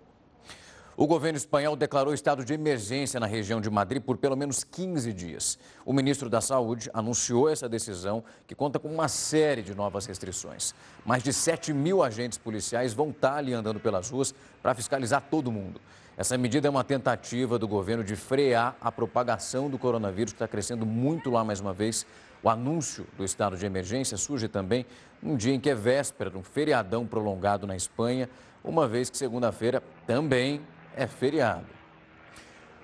O 0.99 1.05
governo 1.05 1.37
espanhol 1.37 1.75
declarou 1.75 2.11
estado 2.11 2.43
de 2.43 2.55
emergência 2.55 3.19
na 3.19 3.27
região 3.27 3.61
de 3.61 3.69
Madrid 3.69 4.01
por 4.01 4.17
pelo 4.17 4.35
menos 4.35 4.63
15 4.63 5.13
dias. 5.13 5.59
O 5.85 5.93
ministro 5.93 6.27
da 6.27 6.41
Saúde 6.41 6.89
anunciou 6.91 7.47
essa 7.47 7.69
decisão, 7.69 8.23
que 8.47 8.55
conta 8.55 8.79
com 8.79 8.87
uma 8.87 9.07
série 9.07 9.61
de 9.61 9.75
novas 9.75 10.07
restrições. 10.07 10.73
Mais 11.05 11.21
de 11.21 11.31
7 11.31 11.71
mil 11.71 12.01
agentes 12.01 12.39
policiais 12.39 12.95
vão 12.95 13.11
estar 13.11 13.35
ali 13.35 13.53
andando 13.53 13.79
pelas 13.79 14.09
ruas 14.09 14.33
para 14.59 14.73
fiscalizar 14.73 15.21
todo 15.29 15.51
mundo. 15.51 15.79
Essa 16.17 16.35
medida 16.35 16.67
é 16.67 16.71
uma 16.71 16.83
tentativa 16.83 17.59
do 17.59 17.67
governo 17.67 18.03
de 18.03 18.15
frear 18.15 18.75
a 18.81 18.91
propagação 18.91 19.69
do 19.69 19.77
coronavírus, 19.77 20.33
que 20.33 20.37
está 20.37 20.47
crescendo 20.47 20.83
muito 20.83 21.29
lá 21.29 21.43
mais 21.43 21.59
uma 21.59 21.73
vez. 21.73 22.07
O 22.41 22.49
anúncio 22.49 23.05
do 23.15 23.23
estado 23.23 23.55
de 23.55 23.67
emergência 23.67 24.17
surge 24.17 24.47
também 24.47 24.83
num 25.21 25.37
dia 25.37 25.53
em 25.53 25.59
que 25.59 25.69
é 25.69 25.75
véspera 25.75 26.31
de 26.31 26.37
um 26.37 26.43
feriadão 26.43 27.05
prolongado 27.05 27.67
na 27.67 27.75
Espanha, 27.75 28.27
uma 28.63 28.87
vez 28.87 29.11
que 29.11 29.17
segunda-feira 29.17 29.83
também 30.07 30.59
é 30.97 31.07
feriado. 31.07 31.77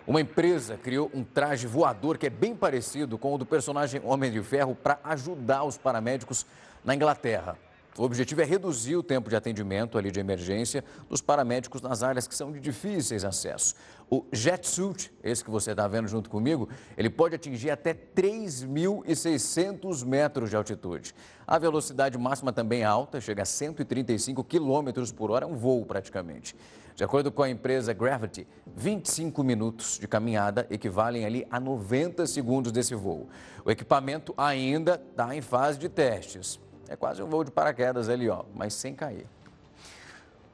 Uma 0.06 0.22
empresa 0.22 0.78
criou 0.78 1.10
um 1.14 1.24
traje 1.24 1.66
voador 1.66 2.18
que 2.18 2.28
é 2.28 2.30
bem 2.30 2.54
parecido 2.56 3.18
com 3.18 3.34
o 3.34 3.38
do 3.38 3.46
personagem 3.46 4.02
Homem 4.04 4.30
de 4.32 4.44
Ferro 4.44 4.76
para 4.76 5.00
ajudar 5.04 5.64
os 5.64 5.78
paramédicos 5.78 6.46
na 6.84 6.94
Inglaterra. 6.94 7.58
O 7.96 8.04
objetivo 8.04 8.42
é 8.42 8.44
reduzir 8.44 8.96
o 8.96 9.04
tempo 9.04 9.30
de 9.30 9.36
atendimento 9.36 10.00
ali 10.00 10.10
de 10.12 10.20
emergência 10.20 10.84
dos 11.08 11.22
paramédicos 11.22 11.80
nas 11.82 12.02
áreas 12.02 12.28
que 12.28 12.34
são 12.34 12.52
de 12.52 12.60
difíceis 12.60 13.24
acesso. 13.24 13.76
O 14.10 14.26
Jetsuit, 14.32 15.14
esse 15.24 15.44
que 15.44 15.52
você 15.52 15.70
está 15.72 15.88
vendo 15.88 16.08
junto 16.08 16.28
comigo, 16.28 16.68
ele 16.98 17.10
pode 17.10 17.36
atingir 17.36 17.70
até 17.70 17.94
3.600 17.94 20.04
metros 20.06 20.50
de 20.50 20.56
altitude. 20.56 21.14
A 21.46 21.60
velocidade 21.60 22.18
máxima 22.18 22.52
também 22.52 22.82
é 22.82 22.86
alta, 22.86 23.22
chega 23.22 23.44
a 23.44 23.46
135 23.46 24.44
quilômetros 24.44 25.12
por 25.12 25.30
hora, 25.30 25.46
é 25.46 25.48
um 25.48 25.56
voo 25.56 25.86
praticamente. 25.86 26.56
De 26.96 27.04
acordo 27.04 27.32
com 27.32 27.42
a 27.42 27.50
empresa 27.50 27.92
Gravity, 27.92 28.48
25 28.76 29.44
minutos 29.44 29.98
de 30.00 30.08
caminhada 30.08 30.68
equivalem 30.70 31.26
ali 31.26 31.48
a 31.50 31.60
90 31.60 32.28
segundos 32.28 32.72
desse 32.72 32.94
voo. 32.94 33.28
O 33.66 33.72
equipamento 33.72 34.34
ainda 34.38 35.02
está 35.10 35.36
em 35.36 35.42
fase 35.42 35.80
de 35.80 35.90
testes. 35.90 36.60
É 36.88 36.96
quase 36.96 37.24
um 37.24 37.28
voo 37.28 37.44
de 37.44 37.50
paraquedas 37.50 38.10
ali, 38.10 38.30
ó, 38.30 38.44
mas 38.54 38.76
sem 38.76 38.94
cair. 38.94 39.26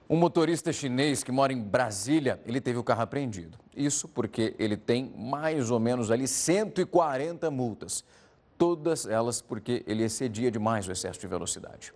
Um 0.10 0.16
motorista 0.16 0.72
chinês 0.72 1.24
que 1.24 1.32
mora 1.32 1.52
em 1.52 1.62
Brasília, 1.62 2.40
ele 2.46 2.62
teve 2.62 2.80
o 2.80 2.84
carro 2.84 3.02
apreendido. 3.02 3.58
Isso 3.76 4.08
porque 4.08 4.56
ele 4.58 4.78
tem 4.78 5.14
mais 5.16 5.70
ou 5.70 5.80
menos 5.80 6.10
ali 6.10 6.28
140 6.28 7.52
multas. 7.52 8.04
Todas 8.58 9.06
elas 9.06 9.42
porque 9.42 9.84
ele 9.86 10.04
excedia 10.04 10.50
demais 10.50 10.88
o 10.88 10.92
excesso 10.92 11.20
de 11.20 11.28
velocidade. 11.28 11.94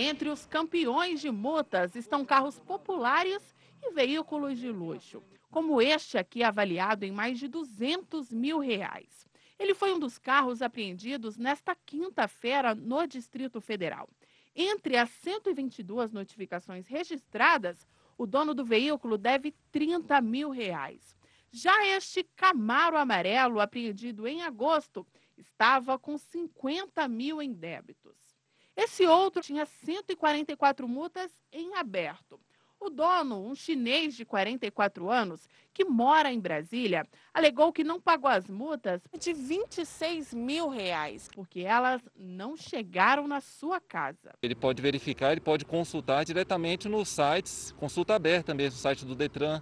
Entre 0.00 0.28
os 0.28 0.46
campeões 0.46 1.20
de 1.20 1.28
multas 1.28 1.96
estão 1.96 2.24
carros 2.24 2.56
populares 2.60 3.52
e 3.82 3.90
veículos 3.90 4.56
de 4.56 4.70
luxo, 4.70 5.20
como 5.50 5.82
este 5.82 6.16
aqui 6.16 6.44
avaliado 6.44 7.04
em 7.04 7.10
mais 7.10 7.36
de 7.36 7.48
200 7.48 8.30
mil 8.30 8.60
reais. 8.60 9.28
Ele 9.58 9.74
foi 9.74 9.92
um 9.92 9.98
dos 9.98 10.16
carros 10.16 10.62
apreendidos 10.62 11.36
nesta 11.36 11.74
quinta-feira 11.74 12.76
no 12.76 13.08
Distrito 13.08 13.60
Federal. 13.60 14.08
Entre 14.54 14.96
as 14.96 15.10
122 15.10 16.12
notificações 16.12 16.86
registradas, 16.86 17.84
o 18.16 18.24
dono 18.24 18.54
do 18.54 18.64
veículo 18.64 19.18
deve 19.18 19.52
30 19.72 20.20
mil 20.20 20.50
reais. 20.50 21.16
Já 21.50 21.74
este 21.88 22.22
Camaro 22.36 22.96
amarelo, 22.96 23.58
apreendido 23.58 24.28
em 24.28 24.42
agosto, 24.42 25.04
estava 25.36 25.98
com 25.98 26.16
50 26.16 27.08
mil 27.08 27.42
em 27.42 27.52
débitos. 27.52 28.17
Esse 28.78 29.04
outro 29.08 29.42
tinha 29.42 29.66
144 29.66 30.86
multas 30.86 31.32
em 31.50 31.74
aberto. 31.74 32.38
O 32.78 32.88
dono, 32.88 33.44
um 33.44 33.52
chinês 33.52 34.14
de 34.14 34.24
44 34.24 35.10
anos, 35.10 35.48
que 35.74 35.84
mora 35.84 36.32
em 36.32 36.38
Brasília, 36.38 37.04
alegou 37.34 37.72
que 37.72 37.82
não 37.82 38.00
pagou 38.00 38.30
as 38.30 38.48
multas 38.48 39.02
de 39.18 39.32
26 39.32 40.32
mil 40.32 40.68
reais, 40.68 41.28
porque 41.34 41.62
elas 41.62 42.00
não 42.14 42.56
chegaram 42.56 43.26
na 43.26 43.40
sua 43.40 43.80
casa. 43.80 44.32
Ele 44.40 44.54
pode 44.54 44.80
verificar, 44.80 45.32
ele 45.32 45.40
pode 45.40 45.64
consultar 45.64 46.24
diretamente 46.24 46.88
nos 46.88 47.08
sites, 47.08 47.72
consulta 47.72 48.14
aberta 48.14 48.54
mesmo, 48.54 48.78
site 48.78 49.04
do 49.04 49.16
Detran 49.16 49.60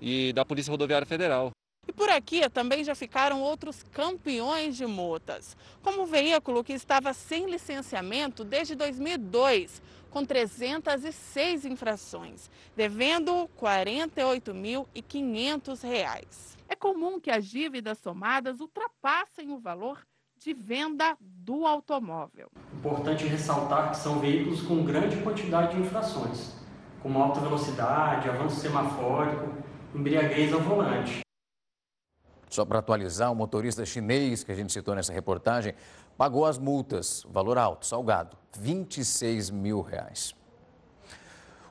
e 0.00 0.32
da 0.32 0.46
Polícia 0.46 0.70
Rodoviária 0.70 1.06
Federal. 1.06 1.50
E 1.90 1.92
por 1.92 2.08
aqui 2.08 2.48
também 2.48 2.84
já 2.84 2.94
ficaram 2.94 3.42
outros 3.42 3.82
campeões 3.82 4.76
de 4.76 4.86
multas, 4.86 5.56
como 5.82 6.02
o 6.02 6.06
veículo 6.06 6.62
que 6.62 6.72
estava 6.72 7.12
sem 7.12 7.50
licenciamento 7.50 8.44
desde 8.44 8.76
2002 8.76 9.82
com 10.08 10.24
306 10.24 11.64
infrações, 11.64 12.48
devendo 12.76 13.32
R$ 13.32 13.48
48.500. 13.60 16.56
É 16.68 16.76
comum 16.76 17.18
que 17.18 17.32
as 17.32 17.44
dívidas 17.44 17.98
somadas 17.98 18.60
ultrapassem 18.60 19.50
o 19.50 19.58
valor 19.58 19.98
de 20.38 20.54
venda 20.54 21.16
do 21.20 21.66
automóvel. 21.66 22.52
Importante 22.72 23.26
ressaltar 23.26 23.90
que 23.90 23.96
são 23.96 24.20
veículos 24.20 24.62
com 24.62 24.84
grande 24.84 25.20
quantidade 25.22 25.74
de 25.74 25.82
infrações, 25.82 26.54
como 27.02 27.20
alta 27.20 27.40
velocidade, 27.40 28.28
avanço 28.28 28.60
semafórico, 28.60 29.52
embriaguez 29.92 30.52
ao 30.52 30.60
volante. 30.60 31.28
Só 32.50 32.64
para 32.64 32.80
atualizar, 32.80 33.30
o 33.30 33.34
motorista 33.34 33.86
chinês 33.86 34.42
que 34.42 34.50
a 34.50 34.54
gente 34.56 34.72
citou 34.72 34.94
nessa 34.94 35.12
reportagem 35.12 35.72
pagou 36.18 36.44
as 36.44 36.58
multas, 36.58 37.24
valor 37.30 37.56
alto, 37.56 37.86
salgado, 37.86 38.36
26 38.58 39.50
mil 39.50 39.80
reais. 39.80 40.34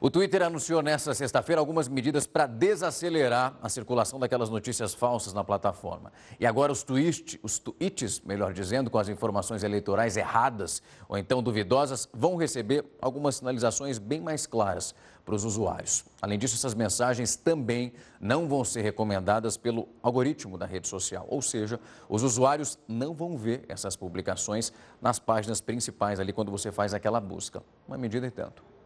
O 0.02 0.10
Twitter 0.10 0.42
anunciou 0.42 0.82
nesta 0.82 1.14
sexta-feira 1.14 1.60
algumas 1.60 1.90
medidas 1.90 2.26
para 2.26 2.48
desacelerar 2.48 3.58
a 3.62 3.68
circulação 3.68 4.18
daquelas 4.18 4.50
notícias 4.50 4.94
falsas 4.94 5.34
na 5.34 5.44
plataforma. 5.44 6.14
E 6.40 6.46
agora 6.46 6.72
os, 6.72 6.84
twist, 6.84 7.38
os 7.44 7.60
tweets, 7.60 8.22
melhor 8.22 8.54
dizendo, 8.54 8.90
com 8.90 8.98
as 8.98 9.10
informações 9.10 9.62
eleitorais 9.62 10.16
erradas 10.16 10.82
ou 11.10 11.18
então 11.18 11.44
duvidosas, 11.44 12.08
vão 12.14 12.38
receber 12.38 12.86
algumas 13.02 13.36
sinalizações 13.36 14.00
bem 14.00 14.22
mais 14.22 14.48
claras 14.48 14.96
para 15.26 15.36
os 15.36 15.44
usuários. 15.44 16.06
Além 16.22 16.40
disso, 16.40 16.56
essas 16.56 16.74
mensagens 16.74 17.36
também 17.36 17.92
não 18.22 18.48
vão 18.48 18.64
ser 18.64 18.82
recomendadas 18.82 19.58
pelo 19.58 19.90
algoritmo 20.02 20.58
da 20.58 20.66
rede 20.66 20.88
social, 20.88 21.26
ou 21.28 21.42
seja, 21.42 21.78
os 22.08 22.24
usuários 22.24 22.80
não 22.88 23.14
vão 23.14 23.38
ver 23.38 23.66
essas 23.68 23.98
publicações 23.98 24.72
nas 25.02 25.20
páginas 25.20 25.60
principais 25.60 26.22
ali 26.22 26.32
quando 26.32 26.50
você 26.50 26.72
faz 26.72 26.94
aquela 26.94 27.20
busca. 27.20 27.62
Uma 27.86 27.98
medida 27.98 28.26
e 28.26 28.32
tanto. 28.32 28.79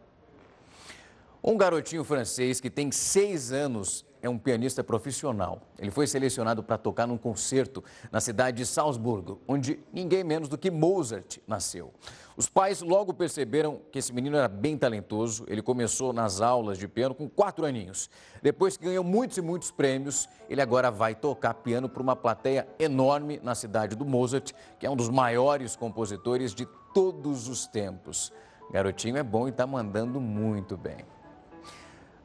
Um 1.46 1.58
garotinho 1.58 2.02
francês 2.02 2.58
que 2.58 2.70
tem 2.70 2.90
seis 2.90 3.52
anos 3.52 4.02
é 4.22 4.30
um 4.30 4.38
pianista 4.38 4.82
profissional. 4.82 5.60
Ele 5.78 5.90
foi 5.90 6.06
selecionado 6.06 6.62
para 6.62 6.78
tocar 6.78 7.06
num 7.06 7.18
concerto 7.18 7.84
na 8.10 8.18
cidade 8.18 8.56
de 8.56 8.64
Salzburgo, 8.64 9.42
onde 9.46 9.78
ninguém 9.92 10.24
menos 10.24 10.48
do 10.48 10.56
que 10.56 10.70
Mozart 10.70 11.36
nasceu. 11.46 11.92
Os 12.34 12.48
pais 12.48 12.80
logo 12.80 13.12
perceberam 13.12 13.82
que 13.92 13.98
esse 13.98 14.10
menino 14.10 14.38
era 14.38 14.48
bem 14.48 14.78
talentoso. 14.78 15.44
Ele 15.46 15.60
começou 15.60 16.14
nas 16.14 16.40
aulas 16.40 16.78
de 16.78 16.88
piano 16.88 17.14
com 17.14 17.28
quatro 17.28 17.66
aninhos. 17.66 18.08
Depois 18.42 18.78
que 18.78 18.86
ganhou 18.86 19.04
muitos 19.04 19.36
e 19.36 19.42
muitos 19.42 19.70
prêmios, 19.70 20.26
ele 20.48 20.62
agora 20.62 20.90
vai 20.90 21.14
tocar 21.14 21.52
piano 21.52 21.90
para 21.90 22.02
uma 22.02 22.16
plateia 22.16 22.66
enorme 22.78 23.38
na 23.42 23.54
cidade 23.54 23.94
do 23.94 24.06
Mozart, 24.06 24.52
que 24.80 24.86
é 24.86 24.90
um 24.90 24.96
dos 24.96 25.10
maiores 25.10 25.76
compositores 25.76 26.54
de 26.54 26.66
todos 26.94 27.48
os 27.48 27.66
tempos. 27.66 28.32
Garotinho 28.72 29.18
é 29.18 29.22
bom 29.22 29.46
e 29.46 29.50
está 29.50 29.66
mandando 29.66 30.18
muito 30.18 30.74
bem. 30.74 31.04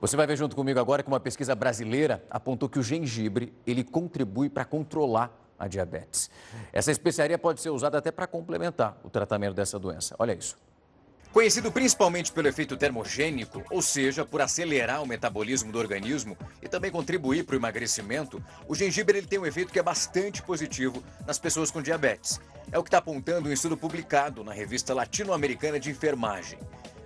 Você 0.02 0.16
vai 0.16 0.26
ver 0.26 0.38
junto 0.38 0.56
comigo 0.56 0.80
agora 0.80 1.04
que 1.04 1.10
uma 1.10 1.20
pesquisa 1.20 1.54
brasileira 1.54 2.24
apontou 2.30 2.70
que 2.70 2.80
o 2.80 2.84
gengibre 2.84 3.54
ele 3.68 3.84
contribui 3.84 4.50
para 4.50 4.64
controlar 4.64 5.30
a 5.58 5.68
diabetes. 5.68 6.30
Essa 6.72 6.90
especiaria 6.90 7.38
pode 7.38 7.60
ser 7.60 7.70
usada 7.70 7.98
até 7.98 8.10
para 8.10 8.26
complementar 8.26 8.98
o 9.04 9.10
tratamento 9.10 9.56
dessa 9.56 9.78
doença. 9.78 10.16
Olha 10.18 10.34
isso. 10.34 10.56
Conhecido 11.34 11.72
principalmente 11.72 12.32
pelo 12.32 12.48
efeito 12.48 12.76
termogênico, 12.76 13.64
ou 13.70 13.84
seja, 13.84 14.26
por 14.26 14.42
acelerar 14.42 15.04
o 15.04 15.06
metabolismo 15.06 15.72
do 15.72 15.78
organismo 15.78 16.36
e 16.60 16.68
também 16.68 16.90
contribuir 16.90 17.44
para 17.44 17.54
o 17.54 17.60
emagrecimento, 17.60 18.42
o 18.68 18.74
gengibre 18.74 19.20
ele 19.20 19.28
tem 19.28 19.38
um 19.38 19.46
efeito 19.46 19.72
que 19.72 19.78
é 19.78 19.84
bastante 19.84 20.42
positivo 20.42 21.04
nas 21.28 21.38
pessoas 21.38 21.70
com 21.70 21.84
diabetes. 21.84 22.40
É 22.72 22.80
o 22.80 22.84
que 22.84 22.88
está 22.88 22.98
apontando 22.98 23.48
um 23.48 23.52
estudo 23.52 23.78
publicado 23.78 24.44
na 24.44 24.54
revista 24.54 24.94
Latino-Americana 24.94 25.80
de 25.80 25.92
Enfermagem. 25.92 26.58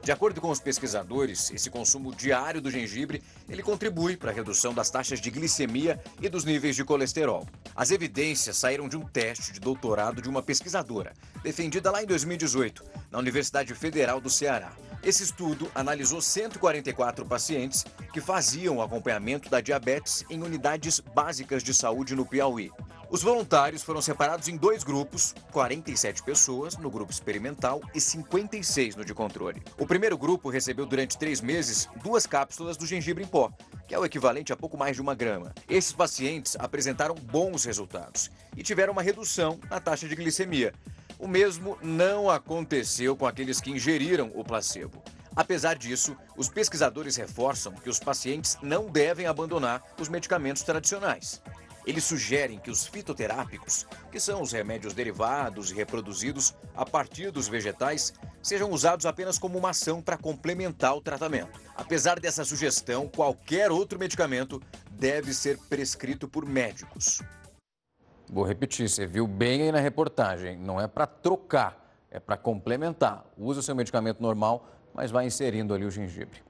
De 0.03 0.11
acordo 0.11 0.41
com 0.41 0.49
os 0.49 0.59
pesquisadores, 0.59 1.49
esse 1.51 1.69
consumo 1.69 2.13
diário 2.13 2.59
do 2.61 2.69
gengibre, 2.69 3.23
ele 3.47 3.63
contribui 3.63 4.17
para 4.17 4.31
a 4.31 4.33
redução 4.33 4.73
das 4.73 4.89
taxas 4.89 5.21
de 5.21 5.31
glicemia 5.31 5.97
e 6.21 6.27
dos 6.27 6.43
níveis 6.43 6.75
de 6.75 6.83
colesterol. 6.83 7.47
As 7.73 7.89
evidências 7.89 8.57
saíram 8.57 8.89
de 8.89 8.97
um 8.97 9.05
teste 9.05 9.53
de 9.53 9.61
doutorado 9.61 10.21
de 10.21 10.27
uma 10.27 10.43
pesquisadora, 10.43 11.13
defendida 11.41 11.89
lá 11.89 12.03
em 12.03 12.05
2018, 12.05 12.83
na 13.09 13.17
Universidade 13.17 13.73
Federal 13.73 14.19
do 14.19 14.29
Ceará. 14.29 14.73
Esse 15.03 15.23
estudo 15.23 15.69
analisou 15.75 16.21
144 16.21 17.25
pacientes 17.25 17.85
que 18.13 18.21
faziam 18.21 18.81
acompanhamento 18.81 19.49
da 19.49 19.59
diabetes 19.59 20.23
em 20.29 20.41
unidades 20.41 21.01
básicas 21.01 21.61
de 21.61 21.73
saúde 21.73 22.15
no 22.15 22.25
Piauí. 22.25 22.71
Os 23.09 23.21
voluntários 23.21 23.83
foram 23.83 24.01
separados 24.01 24.47
em 24.47 24.55
dois 24.55 24.81
grupos, 24.81 25.35
47 25.51 26.23
pessoas 26.23 26.77
no 26.77 26.89
grupo 26.89 27.11
experimental 27.11 27.81
e 27.93 27.99
56 27.99 28.95
no 28.95 29.03
de 29.03 29.13
controle. 29.13 29.61
O 29.77 29.85
primeiro 29.85 30.17
grupo 30.17 30.49
recebeu 30.49 30.85
durante 30.85 31.17
três 31.17 31.41
meses 31.41 31.89
duas 32.01 32.25
cápsulas 32.25 32.77
do 32.77 32.87
gengibre 32.87 33.25
em 33.25 33.27
pó, 33.27 33.51
que 33.85 33.93
é 33.93 33.99
o 33.99 34.05
equivalente 34.05 34.53
a 34.53 34.57
pouco 34.57 34.77
mais 34.77 34.95
de 34.95 35.01
uma 35.01 35.13
grama. 35.13 35.53
Esses 35.69 35.91
pacientes 35.91 36.55
apresentaram 36.57 37.13
bons 37.13 37.65
resultados 37.65 38.31
e 38.55 38.63
tiveram 38.63 38.93
uma 38.93 39.03
redução 39.03 39.59
na 39.69 39.81
taxa 39.81 40.07
de 40.07 40.15
glicemia. 40.15 40.73
O 41.23 41.27
mesmo 41.27 41.77
não 41.81 42.29
aconteceu 42.29 43.15
com 43.15 43.25
aqueles 43.25 43.61
que 43.61 43.71
ingeriram 43.71 44.29
o 44.35 44.43
placebo. 44.43 45.01
Apesar 45.33 45.77
disso, 45.77 46.17
os 46.35 46.49
pesquisadores 46.49 47.15
reforçam 47.15 47.71
que 47.71 47.89
os 47.89 47.97
pacientes 47.97 48.57
não 48.61 48.89
devem 48.89 49.25
abandonar 49.25 49.81
os 49.97 50.09
medicamentos 50.09 50.63
tradicionais. 50.63 51.41
Eles 51.85 52.03
sugerem 52.03 52.59
que 52.59 52.69
os 52.69 52.85
fitoterápicos, 52.85 53.87
que 54.11 54.19
são 54.19 54.41
os 54.41 54.51
remédios 54.51 54.93
derivados 54.93 55.71
e 55.71 55.73
reproduzidos 55.73 56.53
a 56.75 56.85
partir 56.85 57.31
dos 57.31 57.47
vegetais, 57.47 58.13
sejam 58.41 58.69
usados 58.69 59.05
apenas 59.05 59.37
como 59.37 59.57
uma 59.57 59.69
ação 59.69 60.01
para 60.01 60.17
complementar 60.17 60.93
o 60.93 61.01
tratamento. 61.01 61.57
Apesar 61.73 62.19
dessa 62.19 62.43
sugestão, 62.43 63.07
qualquer 63.07 63.71
outro 63.71 63.97
medicamento 63.97 64.61
deve 64.91 65.33
ser 65.33 65.57
prescrito 65.69 66.27
por 66.27 66.45
médicos. 66.45 67.21
Vou 68.33 68.43
repetir, 68.43 68.89
você 68.89 69.05
viu 69.05 69.27
bem 69.27 69.61
aí 69.61 69.71
na 69.71 69.79
reportagem, 69.79 70.57
não 70.57 70.81
é 70.81 70.87
para 70.87 71.05
trocar, 71.05 71.95
é 72.09 72.19
para 72.19 72.35
complementar. 72.35 73.23
Usa 73.37 73.59
o 73.59 73.63
seu 73.63 73.75
medicamento 73.75 74.23
normal, 74.23 74.67
mas 74.91 75.11
vai 75.11 75.27
inserindo 75.27 75.71
ali 75.71 75.85
o 75.85 75.91
gengibre. 75.91 76.41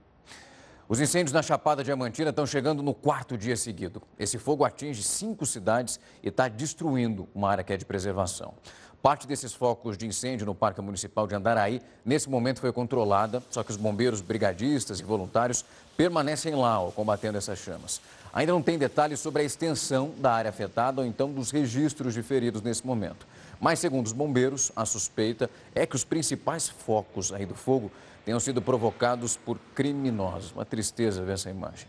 Os 0.87 1.01
incêndios 1.01 1.33
na 1.33 1.41
Chapada 1.41 1.83
Diamantina 1.83 2.29
estão 2.29 2.45
chegando 2.45 2.81
no 2.81 2.93
quarto 2.93 3.37
dia 3.37 3.57
seguido. 3.57 4.01
Esse 4.17 4.37
fogo 4.37 4.63
atinge 4.63 5.03
cinco 5.03 5.45
cidades 5.45 5.99
e 6.23 6.29
está 6.29 6.47
destruindo 6.47 7.27
uma 7.35 7.49
área 7.49 7.65
que 7.65 7.73
é 7.73 7.77
de 7.77 7.83
preservação. 7.83 8.53
Parte 9.01 9.27
desses 9.27 9.53
focos 9.53 9.97
de 9.97 10.07
incêndio 10.07 10.45
no 10.45 10.55
Parque 10.55 10.79
Municipal 10.79 11.27
de 11.27 11.35
Andaraí, 11.35 11.81
nesse 12.05 12.29
momento 12.29 12.61
foi 12.61 12.71
controlada, 12.71 13.43
só 13.49 13.61
que 13.61 13.71
os 13.71 13.75
bombeiros 13.75 14.21
brigadistas 14.21 15.01
e 15.01 15.03
voluntários 15.03 15.65
permanecem 15.97 16.55
lá, 16.55 16.79
ó, 16.79 16.91
combatendo 16.91 17.37
essas 17.37 17.59
chamas. 17.59 17.99
Ainda 18.33 18.51
não 18.51 18.63
tem 18.63 18.79
detalhes 18.79 19.19
sobre 19.19 19.43
a 19.43 19.45
extensão 19.45 20.11
da 20.17 20.33
área 20.33 20.49
afetada 20.49 21.01
ou 21.01 21.07
então 21.07 21.31
dos 21.31 21.51
registros 21.51 22.15
de 22.15 22.23
feridos 22.23 22.63
nesse 22.63 22.85
momento. 22.85 23.27
Mas, 23.61 23.77
segundo 23.79 24.07
os 24.07 24.11
bombeiros, 24.11 24.71
a 24.75 24.85
suspeita 24.85 25.49
é 25.75 25.85
que 25.85 25.95
os 25.95 26.03
principais 26.03 26.67
focos 26.67 27.31
aí 27.31 27.45
do 27.45 27.53
fogo 27.53 27.91
tenham 28.25 28.39
sido 28.39 28.59
provocados 28.59 29.37
por 29.37 29.59
criminosos. 29.75 30.51
Uma 30.51 30.65
tristeza 30.65 31.23
ver 31.23 31.33
essa 31.33 31.51
imagem. 31.51 31.87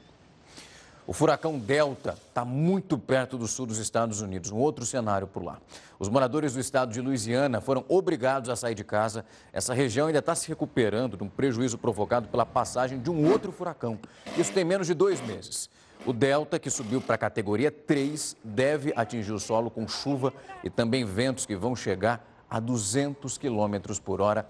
O 1.07 1.13
furacão 1.13 1.59
Delta 1.59 2.17
está 2.29 2.45
muito 2.45 2.99
perto 2.99 3.37
do 3.37 3.47
sul 3.47 3.67
dos 3.67 3.79
Estados 3.79 4.21
Unidos, 4.21 4.51
um 4.51 4.57
outro 4.57 4.87
cenário 4.87 5.27
por 5.27 5.43
lá. 5.43 5.59
Os 5.99 6.09
moradores 6.09 6.55
do 6.55 6.61
estado 6.61 6.93
de 6.93 7.01
Louisiana 7.01 7.61
foram 7.61 7.85
obrigados 7.89 8.49
a 8.49 8.57
sair 8.57 8.75
de 8.75 8.85
casa. 8.85 9.25
Essa 9.53 9.75
região 9.75 10.07
ainda 10.07 10.19
está 10.19 10.35
se 10.35 10.49
recuperando 10.49 11.17
de 11.17 11.23
um 11.23 11.29
prejuízo 11.29 11.77
provocado 11.77 12.29
pela 12.29 12.47
passagem 12.47 12.99
de 12.99 13.11
um 13.11 13.31
outro 13.31 13.53
furacão. 13.53 13.99
Isso 14.37 14.53
tem 14.53 14.65
menos 14.65 14.87
de 14.87 14.95
dois 14.95 15.21
meses. 15.27 15.69
O 16.07 16.13
Delta, 16.13 16.59
que 16.59 16.69
subiu 16.69 17.01
para 17.01 17.15
a 17.15 17.19
categoria 17.19 17.71
3, 17.71 18.37
deve 18.45 18.93
atingir 18.95 19.33
o 19.33 19.41
solo 19.41 19.71
com 19.71 19.89
chuva 19.89 20.35
e 20.63 20.69
também 20.69 21.03
ventos 21.03 21.47
que 21.47 21.57
vão 21.57 21.75
chegar 21.75 22.23
a 22.49 22.61
200 22.61 23.39
quilômetros 23.39 23.99
por 23.99 24.21
hora. 24.21 24.47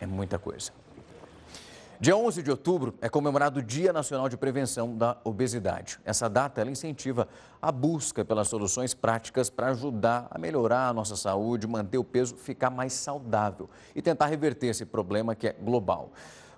É 0.00 0.06
muita 0.06 0.38
coisa. 0.38 0.70
Dia 1.98 2.16
11 2.16 2.42
de 2.42 2.50
outubro 2.50 2.94
é 3.00 3.08
comemorado 3.08 3.58
o 3.58 3.62
Dia 3.62 3.92
Nacional 3.92 4.28
de 4.28 4.36
Prevenção 4.36 4.96
da 4.96 5.16
Obesidade. 5.24 5.98
Essa 6.04 6.28
data 6.28 6.60
ela 6.60 6.70
incentiva 6.70 7.26
a 7.60 7.72
busca 7.72 8.24
pelas 8.24 8.46
soluções 8.46 8.94
práticas 8.94 9.50
para 9.50 9.68
ajudar 9.68 10.28
a 10.30 10.38
melhorar 10.38 10.88
a 10.88 10.92
nossa 10.92 11.16
saúde, 11.16 11.66
manter 11.66 11.98
o 11.98 12.04
peso, 12.04 12.36
ficar 12.36 12.70
mais 12.70 12.92
saudável 12.92 13.68
e 13.94 14.00
tentar 14.00 14.26
reverter 14.26 14.68
esse 14.68 14.84
problema 14.84 15.34
que 15.34 15.48
é 15.48 15.52
global. 15.52 16.12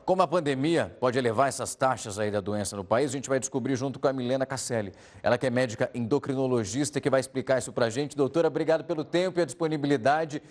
Como 0.04 0.20
a 0.20 0.26
pandemia 0.26 0.94
pode 1.00 1.18
elevar 1.18 1.48
essas 1.48 1.74
taxas 1.74 2.18
aí 2.18 2.30
da 2.30 2.40
doença 2.40 2.76
no 2.76 2.84
país, 2.84 3.10
a 3.10 3.14
gente 3.14 3.28
vai 3.28 3.40
descobrir 3.40 3.74
junto 3.74 3.98
com 3.98 4.06
a 4.06 4.12
Milena 4.12 4.44
Casselli. 4.44 4.92
Ela 5.22 5.38
que 5.38 5.46
é 5.46 5.50
médica 5.50 5.90
endocrinologista 5.94 7.00
que 7.00 7.08
vai 7.08 7.20
explicar 7.20 7.58
isso 7.58 7.72
para 7.72 7.86
a 7.86 7.90
gente. 7.90 8.14
Doutora, 8.14 8.48
obrigado 8.48 8.84
pelo 8.84 9.02
tempo 9.02 9.40
e 9.40 9.42
a 9.42 9.46
disponibilidade. 9.46 10.42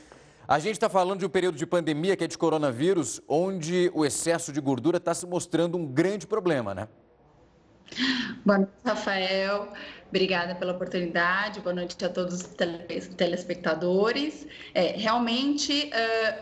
A 0.48 0.58
gente 0.58 0.74
está 0.74 0.90
falando 0.90 1.20
de 1.20 1.26
um 1.28 1.30
período 1.30 1.56
de 1.56 1.68
pandemia 1.68 2.16
que 2.16 2.24
é 2.24 2.28
de 2.28 2.38
coronavírus, 2.38 3.22
onde 3.28 3.92
o 3.94 4.04
excesso 4.04 4.52
de 4.52 4.60
gordura 4.60 4.98
está 4.98 5.14
se 5.14 5.28
mostrando 5.28 5.78
um 5.78 5.86
grande 5.86 6.26
problema, 6.26 6.74
né? 6.74 6.88
Boa 8.44 8.58
noite, 8.58 8.74
Rafael. 8.84 9.72
Obrigada 10.10 10.56
pela 10.56 10.74
oportunidade. 10.74 11.60
Boa 11.60 11.76
noite 11.76 12.04
a 12.04 12.10
todos 12.10 12.42
os 12.42 12.50
telespectadores. 13.16 14.48
É, 14.74 14.98
realmente, 14.98 15.92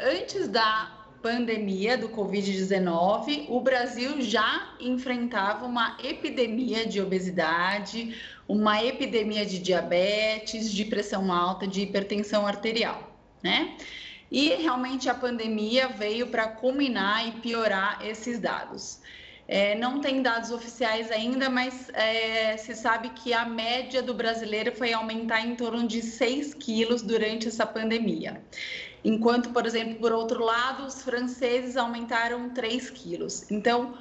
antes 0.01 0.47
da 0.47 1.00
pandemia 1.21 1.97
do 1.97 2.09
Covid-19, 2.09 3.45
o 3.49 3.59
Brasil 3.61 4.21
já 4.21 4.75
enfrentava 4.79 5.65
uma 5.65 5.97
epidemia 6.03 6.85
de 6.85 6.99
obesidade, 6.99 8.15
uma 8.47 8.83
epidemia 8.83 9.45
de 9.45 9.59
diabetes, 9.59 10.71
de 10.71 10.85
pressão 10.85 11.31
alta, 11.31 11.67
de 11.67 11.81
hipertensão 11.81 12.47
arterial 12.47 13.11
né? 13.41 13.75
E 14.31 14.49
realmente 14.55 15.09
a 15.09 15.13
pandemia 15.13 15.89
veio 15.89 16.27
para 16.27 16.47
culminar 16.47 17.27
e 17.27 17.31
piorar 17.33 17.99
esses 18.05 18.39
dados. 18.39 18.99
É, 19.53 19.75
não 19.75 19.99
tem 19.99 20.21
dados 20.21 20.49
oficiais 20.49 21.11
ainda, 21.11 21.49
mas 21.49 21.89
é, 21.93 22.55
se 22.57 22.73
sabe 22.73 23.09
que 23.09 23.33
a 23.33 23.43
média 23.45 24.01
do 24.01 24.13
brasileiro 24.13 24.71
foi 24.73 24.93
aumentar 24.93 25.41
em 25.41 25.55
torno 25.55 25.85
de 25.85 26.01
6 26.01 26.53
quilos 26.53 27.01
durante 27.01 27.49
essa 27.49 27.65
pandemia. 27.65 28.41
Enquanto, 29.03 29.51
por 29.51 29.65
exemplo, 29.65 29.95
por 29.99 30.11
outro 30.13 30.43
lado, 30.43 30.85
os 30.85 31.01
franceses 31.03 31.75
aumentaram 31.75 32.49
3 32.51 32.89
quilos. 32.91 33.45
Então, 33.51 33.93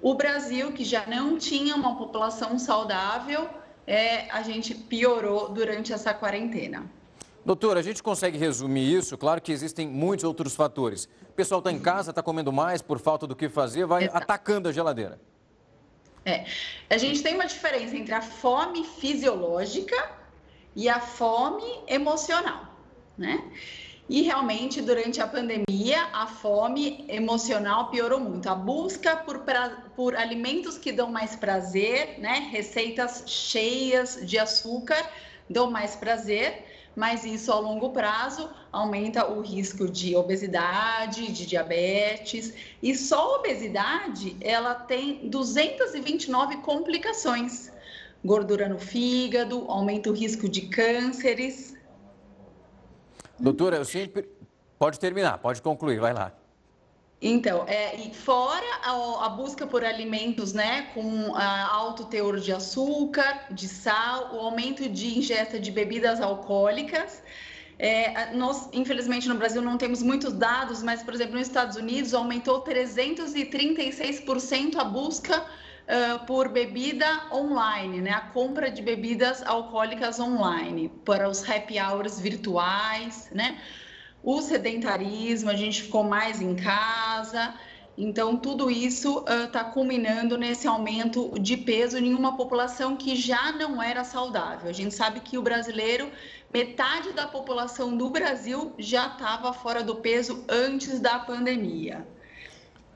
O 0.00 0.14
Brasil, 0.14 0.72
que 0.72 0.84
já 0.84 1.06
não 1.06 1.38
tinha 1.38 1.74
uma 1.76 1.96
população 1.96 2.58
saudável, 2.58 3.48
é, 3.86 4.30
a 4.30 4.42
gente 4.42 4.74
piorou 4.74 5.52
durante 5.52 5.92
essa 5.92 6.14
quarentena. 6.14 6.90
Doutora, 7.48 7.80
a 7.80 7.82
gente 7.82 8.02
consegue 8.02 8.36
resumir 8.36 8.92
isso? 8.92 9.16
Claro 9.16 9.40
que 9.40 9.50
existem 9.50 9.88
muitos 9.88 10.22
outros 10.22 10.54
fatores. 10.54 11.08
O 11.22 11.32
pessoal 11.32 11.60
está 11.60 11.72
em 11.72 11.78
casa, 11.78 12.10
está 12.10 12.22
comendo 12.22 12.52
mais 12.52 12.82
por 12.82 12.98
falta 13.00 13.26
do 13.26 13.34
que 13.34 13.48
fazer, 13.48 13.86
vai 13.86 14.04
Exato. 14.04 14.18
atacando 14.18 14.68
a 14.68 14.72
geladeira. 14.72 15.18
É. 16.26 16.44
A 16.90 16.98
gente 16.98 17.22
tem 17.22 17.36
uma 17.36 17.46
diferença 17.46 17.96
entre 17.96 18.12
a 18.12 18.20
fome 18.20 18.84
fisiológica 18.84 19.96
e 20.76 20.90
a 20.90 21.00
fome 21.00 21.64
emocional, 21.86 22.66
né? 23.16 23.42
E 24.10 24.20
realmente, 24.20 24.82
durante 24.82 25.18
a 25.22 25.26
pandemia, 25.26 26.06
a 26.12 26.26
fome 26.26 27.06
emocional 27.08 27.90
piorou 27.90 28.20
muito. 28.20 28.46
A 28.46 28.54
busca 28.54 29.16
por, 29.16 29.38
pra, 29.38 29.70
por 29.96 30.14
alimentos 30.14 30.76
que 30.76 30.92
dão 30.92 31.10
mais 31.10 31.34
prazer, 31.34 32.18
né? 32.18 32.50
Receitas 32.50 33.22
cheias 33.26 34.18
de 34.20 34.38
açúcar 34.38 35.02
dão 35.48 35.70
mais 35.70 35.96
prazer, 35.96 36.67
mas 36.98 37.24
isso 37.24 37.50
a 37.50 37.58
longo 37.58 37.90
prazo 37.90 38.50
aumenta 38.70 39.26
o 39.30 39.40
risco 39.40 39.88
de 39.88 40.14
obesidade, 40.14 41.32
de 41.32 41.46
diabetes. 41.46 42.52
E 42.82 42.94
só 42.94 43.20
a 43.20 43.36
obesidade, 43.38 44.36
ela 44.40 44.74
tem 44.74 45.30
229 45.30 46.58
complicações. 46.58 47.72
Gordura 48.22 48.68
no 48.68 48.78
fígado, 48.78 49.64
aumenta 49.68 50.10
o 50.10 50.12
risco 50.12 50.48
de 50.48 50.62
cânceres, 50.62 51.78
Doutora, 53.38 53.76
eu 53.76 53.84
sempre. 53.84 54.28
Pode 54.78 54.98
terminar, 54.98 55.38
pode 55.38 55.62
concluir, 55.62 55.98
vai 55.98 56.12
lá. 56.12 56.32
Então, 57.20 57.64
é, 57.66 57.96
e 57.96 58.14
fora 58.14 58.64
a, 58.82 59.26
a, 59.26 59.28
busca 59.30 59.66
por 59.66 59.84
alimentos 59.84 60.52
né, 60.52 60.82
com 60.94 61.34
alto 61.34 62.04
teor 62.04 62.38
de 62.38 62.52
açúcar, 62.52 63.46
de 63.50 63.66
sal, 63.66 64.36
o 64.36 64.38
aumento 64.38 64.88
de 64.88 65.18
ingesta 65.18 65.58
de 65.58 65.72
bebidas 65.72 66.20
alcoólicas. 66.20 67.20
É, 67.76 68.32
nós, 68.34 68.68
infelizmente, 68.72 69.28
no 69.28 69.34
Brasil 69.34 69.60
não 69.62 69.76
temos 69.76 70.00
muitos 70.02 70.32
dados, 70.32 70.80
mas, 70.82 71.02
por 71.02 71.12
exemplo, 71.14 71.34
nos 71.34 71.48
Estados 71.48 71.76
Unidos 71.76 72.14
aumentou 72.14 72.62
336% 72.62 74.76
a 74.76 74.84
busca 74.84 75.44
uh, 75.88 76.24
por 76.26 76.48
bebida 76.48 77.06
online, 77.32 78.00
né? 78.00 78.10
A 78.10 78.20
compra 78.20 78.70
de 78.70 78.82
bebidas 78.82 79.42
alcoólicas 79.42 80.20
online 80.20 80.90
para 81.04 81.28
os 81.28 81.48
happy 81.48 81.80
hours 81.80 82.20
virtuais, 82.20 83.28
né? 83.32 83.58
O 84.22 84.40
sedentarismo, 84.40 85.50
a 85.50 85.54
gente 85.54 85.82
ficou 85.82 86.02
mais 86.02 86.40
em 86.40 86.54
casa. 86.54 87.54
Então, 87.96 88.36
tudo 88.36 88.70
isso 88.70 89.24
está 89.44 89.66
uh, 89.66 89.72
culminando 89.72 90.38
nesse 90.38 90.68
aumento 90.68 91.34
de 91.40 91.56
peso 91.56 91.98
em 91.98 92.14
uma 92.14 92.36
população 92.36 92.96
que 92.96 93.16
já 93.16 93.50
não 93.52 93.82
era 93.82 94.04
saudável. 94.04 94.70
A 94.70 94.72
gente 94.72 94.94
sabe 94.94 95.20
que 95.20 95.36
o 95.36 95.42
brasileiro, 95.42 96.10
metade 96.52 97.12
da 97.12 97.26
população 97.26 97.96
do 97.96 98.08
Brasil 98.08 98.72
já 98.78 99.08
estava 99.08 99.52
fora 99.52 99.82
do 99.82 99.96
peso 99.96 100.44
antes 100.48 101.00
da 101.00 101.18
pandemia. 101.18 102.06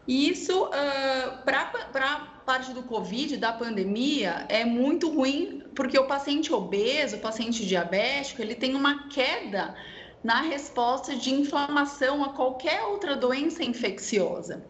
Isso, 0.07 0.67
uh, 0.67 1.43
para 1.45 2.33
parte 2.45 2.73
do 2.73 2.83
Covid, 2.83 3.37
da 3.37 3.53
pandemia, 3.53 4.47
é 4.49 4.65
muito 4.65 5.09
ruim, 5.09 5.63
porque 5.75 5.99
o 5.99 6.07
paciente 6.07 6.53
obeso, 6.53 7.17
o 7.17 7.21
paciente 7.21 7.65
diabético, 7.65 8.43
ele 8.43 8.55
tem 8.55 8.75
uma 8.75 9.09
queda 9.09 9.75
na 10.23 10.43
resposta 10.43 11.17
de 11.17 11.35
inflamação 11.35 12.23
a 12.23 12.31
qualquer 12.31 12.83
outra 12.83 13.17
doença 13.17 13.63
infecciosa. 13.63 14.65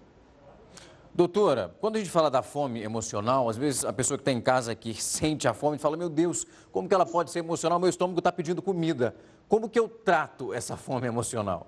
Doutora, 1.14 1.76
quando 1.78 1.96
a 1.96 1.98
gente 1.98 2.10
fala 2.10 2.30
da 2.30 2.42
fome 2.42 2.82
emocional, 2.82 3.46
às 3.46 3.56
vezes 3.56 3.84
a 3.84 3.92
pessoa 3.92 4.16
que 4.16 4.22
está 4.22 4.32
em 4.32 4.40
casa 4.40 4.74
que 4.74 4.94
sente 5.00 5.46
a 5.46 5.52
fome 5.52 5.76
fala: 5.76 5.96
Meu 5.96 6.08
Deus, 6.08 6.46
como 6.70 6.88
que 6.88 6.94
ela 6.94 7.04
pode 7.04 7.30
ser 7.30 7.40
emocional? 7.40 7.78
Meu 7.78 7.90
estômago 7.90 8.18
está 8.18 8.32
pedindo 8.32 8.62
comida. 8.62 9.14
Como 9.46 9.68
que 9.68 9.78
eu 9.78 9.88
trato 9.88 10.54
essa 10.54 10.76
fome 10.76 11.06
emocional? 11.06 11.66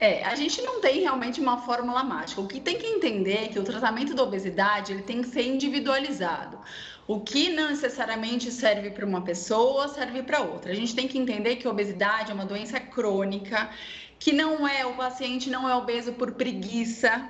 É, 0.00 0.24
a 0.24 0.34
gente 0.34 0.60
não 0.62 0.80
tem 0.80 1.00
realmente 1.00 1.40
uma 1.40 1.58
fórmula 1.58 2.02
mágica. 2.02 2.40
O 2.40 2.48
que 2.48 2.58
tem 2.58 2.76
que 2.76 2.86
entender 2.86 3.44
é 3.44 3.48
que 3.48 3.58
o 3.58 3.62
tratamento 3.62 4.14
da 4.14 4.24
obesidade 4.24 4.92
ele 4.92 5.02
tem 5.02 5.22
que 5.22 5.28
ser 5.28 5.46
individualizado. 5.46 6.58
O 7.06 7.20
que 7.20 7.50
não 7.50 7.68
necessariamente 7.70 8.50
serve 8.50 8.90
para 8.90 9.04
uma 9.04 9.22
pessoa, 9.22 9.88
serve 9.88 10.22
para 10.22 10.40
outra. 10.40 10.72
A 10.72 10.74
gente 10.74 10.94
tem 10.94 11.08
que 11.08 11.18
entender 11.18 11.56
que 11.56 11.66
obesidade 11.66 12.30
é 12.30 12.34
uma 12.34 12.46
doença 12.46 12.78
crônica, 12.78 13.70
que 14.18 14.32
não 14.32 14.66
é, 14.66 14.86
o 14.86 14.94
paciente 14.94 15.50
não 15.50 15.68
é 15.68 15.74
obeso 15.74 16.12
por 16.12 16.32
preguiça, 16.32 17.28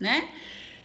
né? 0.00 0.28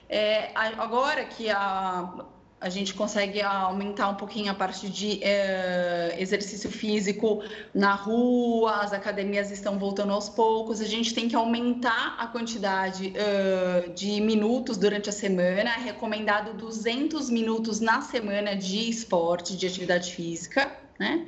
É, 0.07 0.51
agora 0.55 1.25
que 1.25 1.49
a 1.49 2.25
a 2.59 2.69
gente 2.69 2.93
consegue 2.95 3.39
aumentar 3.39 4.09
um 4.09 4.15
pouquinho 4.15 4.51
a 4.51 4.55
parte 4.55 4.89
de 4.89 5.23
é, 5.23 6.15
exercício 6.17 6.71
físico 6.71 7.43
na 7.73 7.93
rua, 7.93 8.77
as 8.81 8.93
academias 8.93 9.51
estão 9.51 9.77
voltando 9.77 10.11
aos 10.11 10.27
poucos, 10.27 10.81
a 10.81 10.85
gente 10.85 11.13
tem 11.13 11.29
que 11.29 11.35
aumentar 11.35 12.15
a 12.17 12.25
quantidade 12.25 13.13
uh, 13.13 13.93
de 13.93 14.19
minutos 14.21 14.75
durante 14.75 15.07
a 15.07 15.13
semana, 15.13 15.69
é 15.69 15.83
recomendado 15.83 16.53
200 16.53 17.29
minutos 17.29 17.79
na 17.79 18.01
semana 18.01 18.55
de 18.55 18.89
esporte, 18.89 19.55
de 19.55 19.67
atividade 19.67 20.11
física, 20.13 20.71
né? 20.99 21.27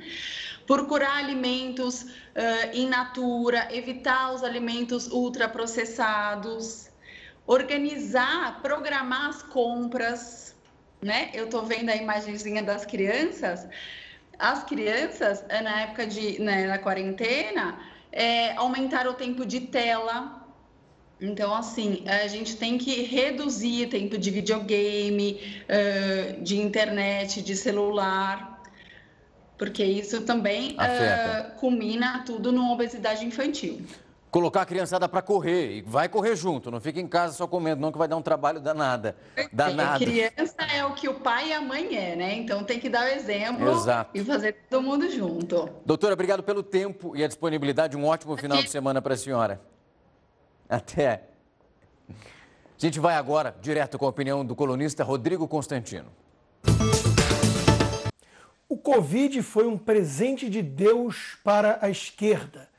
Procurar 0.66 1.16
alimentos 1.16 2.02
uh, 2.02 2.74
in 2.74 2.88
natura, 2.88 3.68
evitar 3.70 4.32
os 4.34 4.42
alimentos 4.42 5.06
ultraprocessados, 5.06 6.88
organizar, 7.46 8.60
programar 8.62 9.30
as 9.30 9.42
compras, 9.42 10.49
né? 11.02 11.30
Eu 11.32 11.48
tô 11.48 11.62
vendo 11.62 11.90
a 11.90 11.96
imagenzinha 11.96 12.62
das 12.62 12.84
crianças. 12.84 13.66
As 14.38 14.64
crianças, 14.64 15.44
eh, 15.48 15.60
na 15.60 15.82
época 15.82 16.06
de, 16.06 16.40
né, 16.40 16.66
na 16.66 16.78
quarentena, 16.78 17.78
é, 18.12 18.52
aumentaram 18.56 19.12
o 19.12 19.14
tempo 19.14 19.44
de 19.44 19.60
tela. 19.60 20.46
Então, 21.20 21.54
assim, 21.54 22.02
a 22.08 22.26
gente 22.26 22.56
tem 22.56 22.78
que 22.78 23.02
reduzir 23.02 23.86
o 23.86 23.90
tempo 23.90 24.16
de 24.16 24.30
videogame, 24.30 25.38
uh, 25.68 26.42
de 26.42 26.58
internet, 26.58 27.42
de 27.42 27.54
celular, 27.54 28.62
porque 29.58 29.84
isso 29.84 30.22
também 30.22 30.76
uh, 30.76 31.58
culmina 31.58 32.22
tudo 32.24 32.50
numa 32.50 32.72
obesidade 32.72 33.22
infantil 33.26 33.84
colocar 34.30 34.62
a 34.62 34.66
criançada 34.66 35.08
para 35.08 35.20
correr 35.20 35.78
e 35.78 35.82
vai 35.82 36.08
correr 36.08 36.36
junto, 36.36 36.70
não 36.70 36.80
fica 36.80 37.00
em 37.00 37.08
casa 37.08 37.34
só 37.34 37.46
comendo, 37.46 37.80
não 37.80 37.90
que 37.90 37.98
vai 37.98 38.06
dar 38.06 38.16
um 38.16 38.22
trabalho 38.22 38.60
danada. 38.60 39.16
danado. 39.52 40.04
Criança 40.04 40.62
é 40.72 40.84
o 40.84 40.94
que 40.94 41.08
o 41.08 41.14
pai 41.14 41.48
e 41.48 41.52
a 41.52 41.60
mãe 41.60 41.96
é, 41.96 42.16
né? 42.16 42.34
Então 42.34 42.62
tem 42.62 42.78
que 42.78 42.88
dar 42.88 43.04
o 43.04 43.08
exemplo 43.08 43.70
Exato. 43.70 44.10
e 44.14 44.24
fazer 44.24 44.56
todo 44.70 44.82
mundo 44.82 45.10
junto. 45.10 45.68
Doutora, 45.84 46.14
obrigado 46.14 46.42
pelo 46.42 46.62
tempo 46.62 47.16
e 47.16 47.24
a 47.24 47.26
disponibilidade. 47.26 47.96
Um 47.96 48.04
ótimo 48.06 48.36
final 48.36 48.62
de 48.62 48.70
semana 48.70 49.02
para 49.02 49.14
a 49.14 49.16
senhora. 49.16 49.60
Até. 50.68 51.24
A 52.08 52.14
gente 52.78 53.00
vai 53.00 53.16
agora 53.16 53.54
direto 53.60 53.98
com 53.98 54.06
a 54.06 54.08
opinião 54.08 54.44
do 54.44 54.54
colunista 54.54 55.04
Rodrigo 55.04 55.46
Constantino. 55.46 56.10
O 58.68 58.78
Covid 58.78 59.42
foi 59.42 59.66
um 59.66 59.76
presente 59.76 60.48
de 60.48 60.62
Deus 60.62 61.36
para 61.42 61.80
a 61.82 61.90
esquerda. 61.90 62.69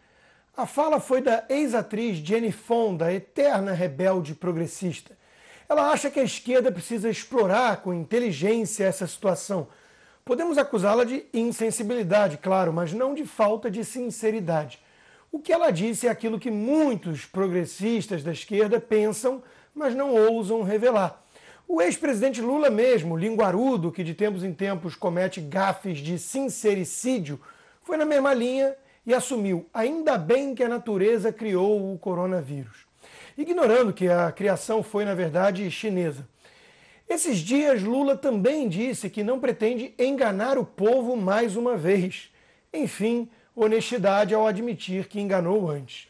A 0.61 0.67
fala 0.67 0.99
foi 0.99 1.23
da 1.23 1.43
ex-atriz 1.49 2.17
Jenny 2.17 2.51
Fonda, 2.51 3.11
eterna 3.11 3.71
rebelde 3.71 4.35
progressista. 4.35 5.17
Ela 5.67 5.89
acha 5.89 6.11
que 6.11 6.19
a 6.19 6.23
esquerda 6.23 6.71
precisa 6.71 7.09
explorar 7.09 7.77
com 7.77 7.91
inteligência 7.91 8.83
essa 8.83 9.07
situação. 9.07 9.69
Podemos 10.23 10.59
acusá-la 10.59 11.03
de 11.03 11.25
insensibilidade, 11.33 12.37
claro, 12.37 12.71
mas 12.71 12.93
não 12.93 13.15
de 13.15 13.25
falta 13.25 13.71
de 13.71 13.83
sinceridade. 13.83 14.79
O 15.31 15.39
que 15.39 15.51
ela 15.51 15.71
disse 15.71 16.05
é 16.05 16.11
aquilo 16.11 16.39
que 16.39 16.51
muitos 16.51 17.25
progressistas 17.25 18.21
da 18.21 18.31
esquerda 18.31 18.79
pensam, 18.79 19.41
mas 19.73 19.95
não 19.95 20.13
ousam 20.13 20.61
revelar. 20.61 21.25
O 21.67 21.81
ex-presidente 21.81 22.39
Lula 22.39 22.69
mesmo, 22.69 23.17
linguarudo, 23.17 23.91
que 23.91 24.03
de 24.03 24.13
tempos 24.13 24.43
em 24.43 24.53
tempos 24.53 24.93
comete 24.93 25.41
gafes 25.41 25.97
de 25.97 26.19
sincericídio, 26.19 27.41
foi 27.81 27.97
na 27.97 28.05
mesma 28.05 28.31
linha 28.31 28.75
e 29.05 29.13
assumiu: 29.13 29.65
ainda 29.73 30.17
bem 30.17 30.53
que 30.53 30.63
a 30.63 30.69
natureza 30.69 31.31
criou 31.31 31.93
o 31.93 31.97
coronavírus, 31.97 32.85
ignorando 33.37 33.93
que 33.93 34.07
a 34.07 34.31
criação 34.31 34.83
foi, 34.83 35.05
na 35.05 35.15
verdade, 35.15 35.69
chinesa. 35.71 36.27
Esses 37.09 37.39
dias, 37.39 37.83
Lula 37.83 38.15
também 38.15 38.69
disse 38.69 39.09
que 39.09 39.23
não 39.23 39.39
pretende 39.39 39.93
enganar 39.99 40.57
o 40.57 40.65
povo 40.65 41.17
mais 41.17 41.57
uma 41.57 41.75
vez. 41.75 42.31
Enfim, 42.73 43.29
honestidade 43.53 44.33
ao 44.33 44.47
admitir 44.47 45.09
que 45.09 45.19
enganou 45.19 45.69
antes. 45.69 46.07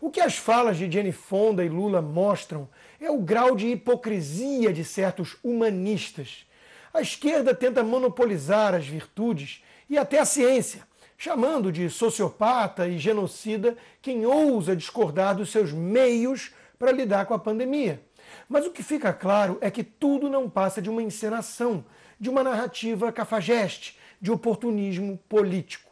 O 0.00 0.10
que 0.10 0.20
as 0.20 0.36
falas 0.36 0.76
de 0.76 0.88
Jenny 0.88 1.10
Fonda 1.10 1.64
e 1.64 1.68
Lula 1.68 2.00
mostram 2.00 2.68
é 3.00 3.10
o 3.10 3.18
grau 3.18 3.56
de 3.56 3.66
hipocrisia 3.68 4.72
de 4.72 4.84
certos 4.84 5.36
humanistas. 5.42 6.46
A 6.92 7.00
esquerda 7.00 7.52
tenta 7.52 7.82
monopolizar 7.82 8.74
as 8.74 8.86
virtudes 8.86 9.64
e 9.90 9.98
até 9.98 10.20
a 10.20 10.24
ciência 10.24 10.86
chamando 11.16 11.72
de 11.72 11.88
sociopata 11.88 12.86
e 12.88 12.98
genocida 12.98 13.76
quem 14.02 14.26
ousa 14.26 14.76
discordar 14.76 15.36
dos 15.36 15.50
seus 15.50 15.72
meios 15.72 16.52
para 16.78 16.92
lidar 16.92 17.26
com 17.26 17.34
a 17.34 17.38
pandemia. 17.38 18.00
Mas 18.48 18.66
o 18.66 18.70
que 18.70 18.82
fica 18.82 19.12
claro 19.12 19.58
é 19.60 19.70
que 19.70 19.84
tudo 19.84 20.28
não 20.28 20.50
passa 20.50 20.82
de 20.82 20.90
uma 20.90 21.02
encenação, 21.02 21.84
de 22.18 22.28
uma 22.28 22.42
narrativa 22.42 23.12
cafajeste, 23.12 23.98
de 24.20 24.30
oportunismo 24.30 25.18
político. 25.28 25.90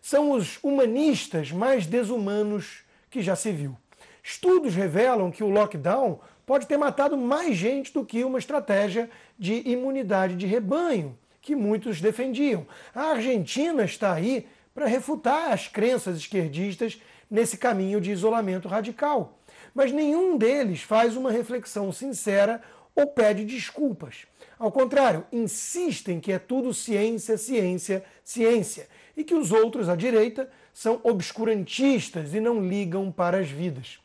São 0.00 0.32
os 0.32 0.58
humanistas 0.62 1.50
mais 1.50 1.86
desumanos 1.86 2.82
que 3.10 3.22
já 3.22 3.36
se 3.36 3.52
viu. 3.52 3.76
Estudos 4.22 4.74
revelam 4.74 5.30
que 5.30 5.44
o 5.44 5.50
lockdown 5.50 6.20
pode 6.46 6.66
ter 6.66 6.76
matado 6.76 7.16
mais 7.16 7.56
gente 7.56 7.92
do 7.92 8.04
que 8.04 8.24
uma 8.24 8.38
estratégia 8.38 9.08
de 9.38 9.62
imunidade 9.68 10.36
de 10.36 10.46
rebanho, 10.46 11.18
que 11.40 11.54
muitos 11.54 12.00
defendiam. 12.00 12.66
A 12.94 13.12
Argentina 13.12 13.84
está 13.84 14.14
aí 14.14 14.46
para 14.74 14.86
refutar 14.86 15.52
as 15.52 15.68
crenças 15.68 16.16
esquerdistas 16.16 17.00
nesse 17.30 17.56
caminho 17.56 18.00
de 18.00 18.10
isolamento 18.10 18.68
radical. 18.68 19.38
Mas 19.72 19.92
nenhum 19.92 20.36
deles 20.36 20.82
faz 20.82 21.16
uma 21.16 21.30
reflexão 21.30 21.92
sincera 21.92 22.60
ou 22.94 23.06
pede 23.06 23.44
desculpas. 23.44 24.26
Ao 24.58 24.70
contrário, 24.70 25.24
insistem 25.32 26.20
que 26.20 26.32
é 26.32 26.38
tudo 26.38 26.74
ciência, 26.74 27.36
ciência, 27.36 28.04
ciência 28.24 28.88
e 29.16 29.24
que 29.24 29.34
os 29.34 29.52
outros 29.52 29.88
à 29.88 29.96
direita 29.96 30.48
são 30.72 31.00
obscurantistas 31.02 32.34
e 32.34 32.40
não 32.40 32.60
ligam 32.60 33.10
para 33.10 33.38
as 33.38 33.48
vidas. 33.48 33.98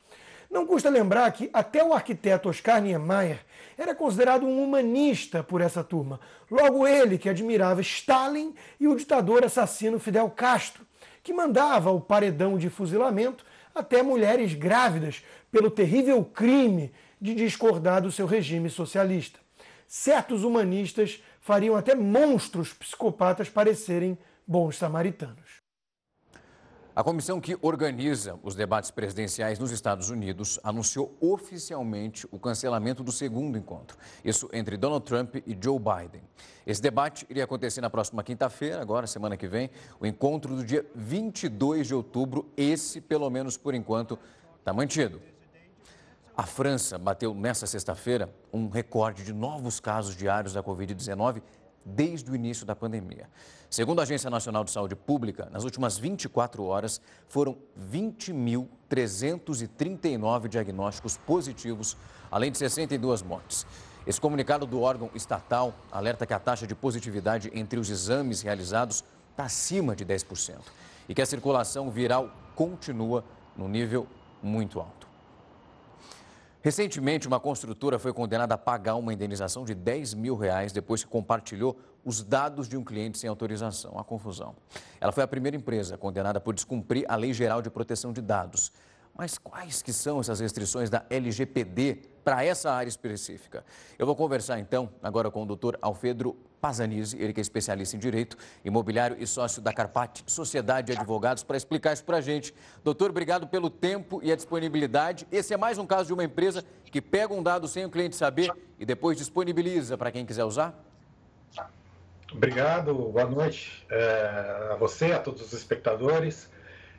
Não 0.49 0.65
custa 0.65 0.89
lembrar 0.89 1.31
que 1.31 1.49
até 1.53 1.83
o 1.83 1.93
arquiteto 1.93 2.49
Oscar 2.49 2.81
Niemeyer 2.81 3.39
era 3.79 3.95
considerado 3.95 4.45
um 4.45 4.61
humanista 4.61 5.41
por 5.41 5.61
essa 5.61 5.81
turma. 5.81 6.19
Logo 6.51 6.85
ele 6.85 7.17
que 7.17 7.29
admirava 7.29 7.79
Stalin 7.79 8.53
e 8.77 8.89
o 8.89 8.95
ditador 8.95 9.45
assassino 9.45 9.97
Fidel 9.97 10.29
Castro, 10.29 10.85
que 11.23 11.31
mandava 11.31 11.89
o 11.89 12.01
paredão 12.01 12.57
de 12.57 12.69
fuzilamento 12.69 13.45
até 13.73 14.03
mulheres 14.03 14.53
grávidas 14.53 15.23
pelo 15.49 15.71
terrível 15.71 16.21
crime 16.25 16.91
de 17.21 17.33
discordar 17.33 18.01
do 18.01 18.11
seu 18.11 18.25
regime 18.25 18.69
socialista. 18.69 19.39
Certos 19.87 20.43
humanistas 20.43 21.23
fariam 21.39 21.77
até 21.77 21.95
monstros 21.95 22.73
psicopatas 22.73 23.47
parecerem 23.47 24.17
bons 24.45 24.77
samaritanos. 24.77 25.48
A 26.99 27.03
comissão 27.03 27.39
que 27.39 27.57
organiza 27.61 28.37
os 28.43 28.55
debates 28.55 28.91
presidenciais 28.91 29.57
nos 29.57 29.71
Estados 29.71 30.09
Unidos 30.09 30.59
anunciou 30.61 31.15
oficialmente 31.21 32.27
o 32.29 32.37
cancelamento 32.37 33.01
do 33.05 33.09
segundo 33.09 33.57
encontro, 33.57 33.97
isso 34.21 34.49
entre 34.51 34.75
Donald 34.75 35.05
Trump 35.05 35.35
e 35.47 35.57
Joe 35.63 35.79
Biden. 35.79 36.21
Esse 36.67 36.81
debate 36.81 37.25
iria 37.29 37.45
acontecer 37.45 37.79
na 37.79 37.89
próxima 37.89 38.21
quinta-feira, 38.21 38.81
agora, 38.81 39.07
semana 39.07 39.37
que 39.37 39.47
vem, 39.47 39.69
o 39.97 40.05
encontro 40.05 40.57
do 40.57 40.65
dia 40.65 40.85
22 40.93 41.87
de 41.87 41.95
outubro. 41.95 42.51
Esse, 42.57 42.99
pelo 42.99 43.29
menos 43.29 43.55
por 43.55 43.73
enquanto, 43.73 44.19
está 44.59 44.73
mantido. 44.73 45.21
A 46.35 46.43
França 46.43 46.97
bateu 46.97 47.33
nesta 47.33 47.65
sexta-feira 47.65 48.29
um 48.51 48.67
recorde 48.67 49.23
de 49.23 49.31
novos 49.31 49.79
casos 49.79 50.17
diários 50.17 50.51
da 50.51 50.61
Covid-19 50.61 51.41
desde 51.85 52.29
o 52.29 52.35
início 52.35 52.65
da 52.65 52.75
pandemia. 52.75 53.29
Segundo 53.69 53.99
a 53.99 54.01
Agência 54.01 54.31
Nacional 54.31 54.63
de 54.63 54.71
Saúde 54.71 54.95
Pública, 54.95 55.47
nas 55.51 55.63
últimas 55.63 55.95
24 55.95 56.63
horas 56.63 56.99
foram 57.27 57.55
20.339 57.79 60.47
diagnósticos 60.47 61.17
positivos, 61.17 61.95
além 62.31 62.51
de 62.51 62.57
62 62.57 63.21
mortes. 63.21 63.67
Esse 64.07 64.19
comunicado 64.19 64.65
do 64.65 64.81
órgão 64.81 65.11
estatal 65.13 65.75
alerta 65.91 66.25
que 66.25 66.33
a 66.33 66.39
taxa 66.39 66.65
de 66.65 66.73
positividade 66.73 67.51
entre 67.53 67.79
os 67.79 67.91
exames 67.91 68.41
realizados 68.41 69.03
está 69.29 69.43
acima 69.43 69.95
de 69.95 70.03
10% 70.03 70.55
e 71.07 71.13
que 71.13 71.21
a 71.21 71.25
circulação 71.27 71.91
viral 71.91 72.31
continua 72.55 73.23
no 73.55 73.67
nível 73.67 74.07
muito 74.41 74.79
alto. 74.79 75.07
Recentemente, 76.61 77.27
uma 77.27 77.39
construtora 77.39 77.97
foi 77.99 78.11
condenada 78.11 78.55
a 78.55 78.57
pagar 78.57 78.95
uma 78.95 79.13
indenização 79.13 79.63
de 79.63 79.73
10 79.73 80.13
mil 80.15 80.35
reais 80.35 80.73
depois 80.73 81.03
que 81.03 81.09
compartilhou 81.09 81.77
os 82.03 82.23
dados 82.23 82.67
de 82.67 82.77
um 82.77 82.83
cliente 82.83 83.17
sem 83.17 83.29
autorização. 83.29 83.97
A 83.97 84.03
confusão. 84.03 84.55
Ela 84.99 85.11
foi 85.11 85.23
a 85.23 85.27
primeira 85.27 85.55
empresa 85.55 85.97
condenada 85.97 86.39
por 86.39 86.53
descumprir 86.53 87.05
a 87.07 87.15
Lei 87.15 87.33
Geral 87.33 87.61
de 87.61 87.69
Proteção 87.69 88.11
de 88.13 88.21
Dados. 88.21 88.71
Mas 89.19 89.37
quais 89.37 89.81
que 89.81 89.91
são 89.91 90.21
essas 90.21 90.39
restrições 90.39 90.89
da 90.89 91.05
LGPD 91.09 91.95
para 92.23 92.41
essa 92.43 92.71
área 92.71 92.87
específica? 92.87 93.65
Eu 93.97 94.05
vou 94.05 94.15
conversar 94.15 94.59
então 94.59 94.89
agora 95.03 95.29
com 95.29 95.43
o 95.43 95.45
doutor 95.45 95.77
Alfredo 95.81 96.37
Pazanise, 96.61 97.17
ele 97.17 97.33
que 97.33 97.39
é 97.39 97.41
especialista 97.41 97.97
em 97.97 97.99
Direito 97.99 98.37
Imobiliário 98.63 99.17
e 99.19 99.27
sócio 99.27 99.61
da 99.61 99.73
Carpati 99.73 100.23
Sociedade 100.25 100.93
de 100.93 100.97
Advogados, 100.97 101.43
para 101.43 101.57
explicar 101.57 101.93
isso 101.93 102.05
para 102.05 102.17
a 102.17 102.21
gente. 102.21 102.53
Doutor, 102.81 103.09
obrigado 103.09 103.45
pelo 103.45 103.69
tempo 103.69 104.21
e 104.23 104.31
a 104.31 104.37
disponibilidade. 104.37 105.27
Esse 105.29 105.53
é 105.53 105.57
mais 105.57 105.77
um 105.77 105.85
caso 105.85 106.07
de 106.07 106.13
uma 106.13 106.23
empresa 106.23 106.63
que 106.85 107.01
pega 107.01 107.33
um 107.33 107.43
dado 107.43 107.67
sem 107.67 107.85
o 107.85 107.89
cliente 107.89 108.15
saber 108.15 108.49
e 108.77 108.85
depois 108.85 109.17
disponibiliza 109.17 109.97
para 109.97 110.11
quem 110.11 110.25
quiser 110.25 110.45
usar? 110.45 110.88
Obrigado, 112.31 112.93
boa 112.93 113.25
noite 113.25 113.85
é, 113.89 114.71
a 114.71 114.75
você, 114.75 115.11
a 115.11 115.19
todos 115.19 115.41
os 115.41 115.53
espectadores. 115.53 116.49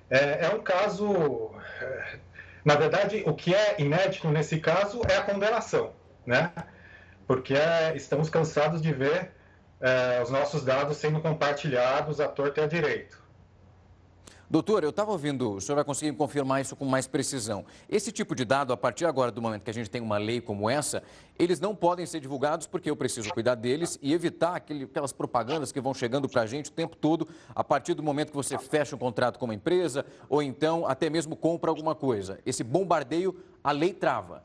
É, 0.08 0.46
é 0.46 0.48
um 0.48 0.60
caso, 0.60 1.52
é, 1.80 2.18
na 2.64 2.74
verdade, 2.74 3.22
o 3.24 3.32
que 3.32 3.54
é 3.54 3.76
inédito 3.80 4.28
nesse 4.28 4.58
caso 4.58 5.00
é 5.08 5.16
a 5.16 5.22
condenação, 5.22 5.92
né? 6.26 6.52
Porque 7.28 7.54
é, 7.54 7.94
estamos 7.94 8.28
cansados 8.28 8.82
de 8.82 8.92
ver 8.92 9.30
é, 9.80 10.20
os 10.20 10.30
nossos 10.30 10.64
dados 10.64 10.96
sendo 10.96 11.20
compartilhados 11.20 12.20
à 12.20 12.26
torta 12.26 12.62
e 12.62 12.64
à 12.64 12.66
direito. 12.66 13.19
Doutor, 14.50 14.82
eu 14.82 14.90
estava 14.90 15.12
ouvindo, 15.12 15.52
o 15.52 15.60
senhor 15.60 15.76
vai 15.76 15.84
conseguir 15.84 16.12
confirmar 16.16 16.60
isso 16.60 16.74
com 16.74 16.84
mais 16.84 17.06
precisão. 17.06 17.64
Esse 17.88 18.10
tipo 18.10 18.34
de 18.34 18.44
dado, 18.44 18.72
a 18.72 18.76
partir 18.76 19.04
agora 19.04 19.30
do 19.30 19.40
momento 19.40 19.62
que 19.62 19.70
a 19.70 19.72
gente 19.72 19.88
tem 19.88 20.02
uma 20.02 20.18
lei 20.18 20.40
como 20.40 20.68
essa, 20.68 21.04
eles 21.38 21.60
não 21.60 21.72
podem 21.72 22.04
ser 22.04 22.18
divulgados 22.18 22.66
porque 22.66 22.90
eu 22.90 22.96
preciso 22.96 23.32
cuidar 23.32 23.54
deles 23.54 23.96
e 24.02 24.12
evitar 24.12 24.56
aquele, 24.56 24.86
aquelas 24.86 25.12
propagandas 25.12 25.70
que 25.70 25.80
vão 25.80 25.94
chegando 25.94 26.28
para 26.28 26.42
a 26.42 26.46
gente 26.46 26.68
o 26.68 26.72
tempo 26.72 26.96
todo, 26.96 27.28
a 27.54 27.62
partir 27.62 27.94
do 27.94 28.02
momento 28.02 28.30
que 28.30 28.36
você 28.36 28.58
fecha 28.58 28.96
um 28.96 28.98
contrato 28.98 29.38
com 29.38 29.44
uma 29.44 29.54
empresa 29.54 30.04
ou 30.28 30.42
então 30.42 30.84
até 30.84 31.08
mesmo 31.08 31.36
compra 31.36 31.70
alguma 31.70 31.94
coisa. 31.94 32.40
Esse 32.44 32.64
bombardeio, 32.64 33.40
a 33.62 33.70
lei 33.70 33.94
trava. 33.94 34.42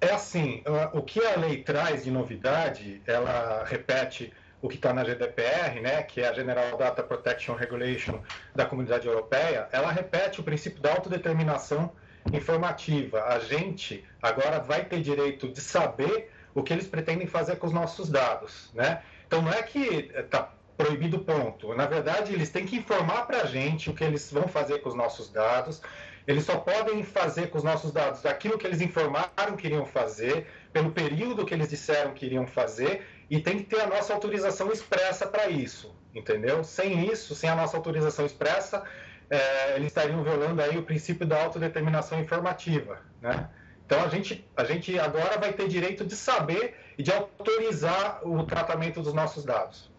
É 0.00 0.12
assim, 0.12 0.62
o 0.92 1.02
que 1.02 1.18
a 1.26 1.36
lei 1.36 1.64
traz 1.64 2.04
de 2.04 2.12
novidade, 2.12 3.02
ela 3.04 3.64
repete 3.64 4.32
o 4.60 4.68
que 4.68 4.76
está 4.76 4.92
na 4.92 5.04
GDPR, 5.04 5.80
né, 5.80 6.02
que 6.02 6.20
é 6.20 6.28
a 6.28 6.32
General 6.32 6.76
Data 6.76 7.02
Protection 7.02 7.54
Regulation 7.54 8.20
da 8.54 8.66
Comunidade 8.66 9.06
Europeia, 9.06 9.68
ela 9.70 9.92
repete 9.92 10.40
o 10.40 10.42
princípio 10.42 10.82
da 10.82 10.92
autodeterminação 10.92 11.92
informativa. 12.32 13.24
A 13.24 13.38
gente 13.38 14.04
agora 14.20 14.58
vai 14.58 14.84
ter 14.84 15.00
direito 15.00 15.48
de 15.48 15.60
saber 15.60 16.30
o 16.54 16.62
que 16.62 16.72
eles 16.72 16.86
pretendem 16.86 17.26
fazer 17.26 17.56
com 17.56 17.66
os 17.66 17.72
nossos 17.72 18.08
dados, 18.08 18.70
né? 18.74 19.02
Então 19.26 19.42
não 19.42 19.52
é 19.52 19.62
que 19.62 20.10
está 20.14 20.50
proibido 20.76 21.18
ponto. 21.18 21.74
Na 21.74 21.86
verdade, 21.86 22.32
eles 22.32 22.50
têm 22.50 22.64
que 22.64 22.76
informar 22.76 23.26
para 23.26 23.42
a 23.42 23.46
gente 23.46 23.90
o 23.90 23.94
que 23.94 24.04
eles 24.04 24.30
vão 24.32 24.48
fazer 24.48 24.78
com 24.78 24.88
os 24.88 24.94
nossos 24.94 25.30
dados. 25.30 25.82
Eles 26.26 26.44
só 26.44 26.56
podem 26.56 27.02
fazer 27.02 27.48
com 27.48 27.58
os 27.58 27.64
nossos 27.64 27.90
dados 27.90 28.24
aquilo 28.24 28.58
que 28.58 28.66
eles 28.66 28.80
informaram 28.80 29.56
que 29.56 29.66
iriam 29.66 29.84
fazer, 29.84 30.46
pelo 30.72 30.90
período 30.90 31.44
que 31.44 31.54
eles 31.54 31.68
disseram 31.68 32.12
que 32.12 32.26
iriam 32.26 32.46
fazer 32.46 33.02
e 33.30 33.40
tem 33.40 33.58
que 33.58 33.64
ter 33.64 33.80
a 33.80 33.86
nossa 33.86 34.12
autorização 34.14 34.72
expressa 34.72 35.26
para 35.26 35.48
isso, 35.48 35.94
entendeu? 36.14 36.64
Sem 36.64 37.10
isso, 37.10 37.34
sem 37.34 37.48
a 37.50 37.56
nossa 37.56 37.76
autorização 37.76 38.24
expressa, 38.24 38.82
é, 39.30 39.76
eles 39.76 39.88
estariam 39.88 40.22
violando 40.22 40.62
aí 40.62 40.78
o 40.78 40.82
princípio 40.82 41.26
da 41.26 41.42
autodeterminação 41.42 42.18
informativa, 42.20 43.00
né? 43.20 43.48
Então 43.84 44.02
a 44.02 44.08
gente, 44.08 44.46
a 44.56 44.64
gente 44.64 44.98
agora 44.98 45.38
vai 45.38 45.52
ter 45.52 45.66
direito 45.66 46.04
de 46.04 46.14
saber 46.14 46.76
e 46.98 47.02
de 47.02 47.10
autorizar 47.10 48.20
o 48.22 48.44
tratamento 48.44 49.00
dos 49.00 49.14
nossos 49.14 49.44
dados. 49.44 49.90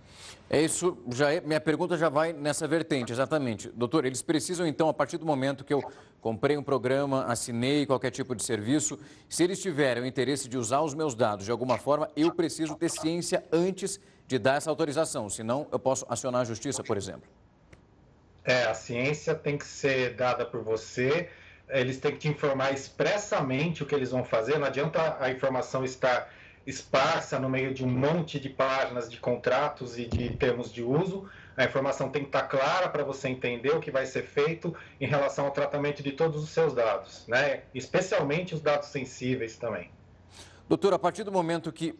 É 0.50 0.60
isso, 0.60 0.98
já 1.14 1.32
é, 1.32 1.42
minha 1.42 1.62
pergunta 1.62 1.96
já 1.96 2.10
vai 2.10 2.34
nessa 2.34 2.68
vertente, 2.68 3.12
exatamente. 3.12 3.70
Doutor, 3.70 4.04
eles 4.04 4.24
precisam 4.24 4.66
então, 4.66 4.90
a 4.90 4.94
partir 4.94 5.18
do 5.18 5.26
momento 5.26 5.64
que 5.64 5.72
eu 5.72 5.84
comprei 6.20 6.58
um 6.58 6.64
programa, 6.64 7.26
assinei 7.26 7.86
qualquer 7.86 8.10
tipo 8.10 8.36
de 8.36 8.44
serviço, 8.44 8.98
se 9.30 9.44
eles 9.44 9.62
tiverem 9.62 10.02
o 10.02 10.06
interesse 10.08 10.50
de 10.50 10.58
usar 10.58 10.82
os 10.82 10.96
meus 10.96 11.14
dados 11.14 11.46
de 11.46 11.52
alguma 11.52 11.78
forma, 11.78 12.10
eu 12.16 12.34
preciso 12.34 12.76
ter 12.76 12.90
ciência 12.90 13.44
antes 13.52 14.00
de 14.26 14.40
dar 14.40 14.56
essa 14.56 14.72
autorização, 14.72 15.30
senão 15.30 15.68
eu 15.72 15.78
posso 15.78 16.04
acionar 16.10 16.42
a 16.42 16.46
justiça, 16.46 16.84
por 16.84 16.98
exemplo. 16.98 17.30
É, 18.44 18.64
a 18.64 18.74
ciência 18.74 19.36
tem 19.36 19.56
que 19.56 19.66
ser 19.66 20.16
dada 20.16 20.48
por 20.48 20.64
você, 20.64 21.30
eles 21.70 22.00
têm 22.00 22.12
que 22.14 22.18
te 22.18 22.28
informar 22.28 22.74
expressamente 22.74 23.84
o 23.84 23.86
que 23.86 23.94
eles 23.94 24.10
vão 24.10 24.24
fazer, 24.24 24.58
não 24.58 24.66
adianta 24.66 25.18
a 25.20 25.30
informação 25.30 25.86
estar 25.86 26.34
esparsa 26.70 27.40
no 27.40 27.50
meio 27.50 27.74
de 27.74 27.84
um 27.84 27.90
monte 27.90 28.40
de 28.40 28.50
páginas 28.50 29.10
de 29.10 29.18
contratos 29.18 29.98
e 29.98 30.06
de 30.06 30.30
termos 30.36 30.72
de 30.72 30.84
uso. 30.84 31.28
A 31.58 31.66
informação 31.66 32.10
tem 32.10 32.22
que 32.22 32.30
estar 32.30 32.44
clara 32.44 32.88
para 32.88 33.04
você 33.04 33.28
entender 33.28 33.72
o 33.72 33.80
que 33.80 33.92
vai 33.92 34.06
ser 34.06 34.24
feito 34.24 34.74
em 35.02 35.08
relação 35.08 35.46
ao 35.46 35.52
tratamento 35.52 36.02
de 36.02 36.12
todos 36.12 36.42
os 36.44 36.50
seus 36.50 36.74
dados, 36.74 37.26
né? 37.28 37.64
especialmente 37.74 38.54
os 38.54 38.62
dados 38.62 38.90
sensíveis 38.90 39.58
também. 39.58 39.92
Doutor, 40.70 40.94
a 40.94 41.00
partir 41.00 41.24
do 41.24 41.32
momento 41.32 41.72
que 41.72 41.98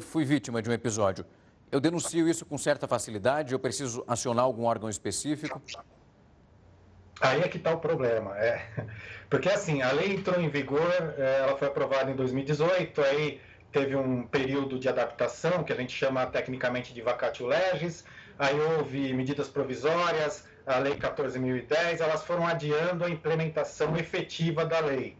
fui 0.00 0.24
vítima 0.24 0.60
de 0.60 0.68
um 0.68 0.72
episódio, 0.72 1.24
eu 1.70 1.80
denuncio 1.80 2.28
isso 2.28 2.44
com 2.44 2.58
certa 2.58 2.86
facilidade? 2.86 3.54
Eu 3.54 3.58
preciso 3.58 4.04
acionar 4.06 4.44
algum 4.44 4.64
órgão 4.64 4.90
específico? 4.90 5.60
Aí 7.20 7.40
é 7.40 7.48
que 7.48 7.56
está 7.56 7.72
o 7.72 7.78
problema. 7.78 8.36
É. 8.36 8.68
Porque 9.30 9.48
assim, 9.48 9.80
a 9.80 9.90
lei 9.92 10.14
entrou 10.14 10.38
em 10.38 10.50
vigor, 10.50 10.92
é, 11.16 11.38
ela 11.40 11.56
foi 11.56 11.68
aprovada 11.68 12.10
em 12.10 12.14
2018, 12.14 13.00
aí 13.00 13.40
teve 13.72 13.96
um 13.96 14.24
período 14.24 14.78
de 14.78 14.88
adaptação, 14.88 15.64
que 15.64 15.72
a 15.72 15.76
gente 15.76 15.96
chama 15.96 16.26
tecnicamente 16.26 16.92
de 16.92 17.00
vacatio 17.00 17.46
legis, 17.46 18.04
aí 18.38 18.58
houve 18.60 19.12
medidas 19.14 19.48
provisórias, 19.48 20.46
a 20.66 20.78
lei 20.78 20.94
14.010, 20.94 22.00
elas 22.00 22.22
foram 22.24 22.46
adiando 22.46 23.04
a 23.04 23.10
implementação 23.10 23.96
efetiva 23.96 24.64
da 24.64 24.78
lei. 24.78 25.16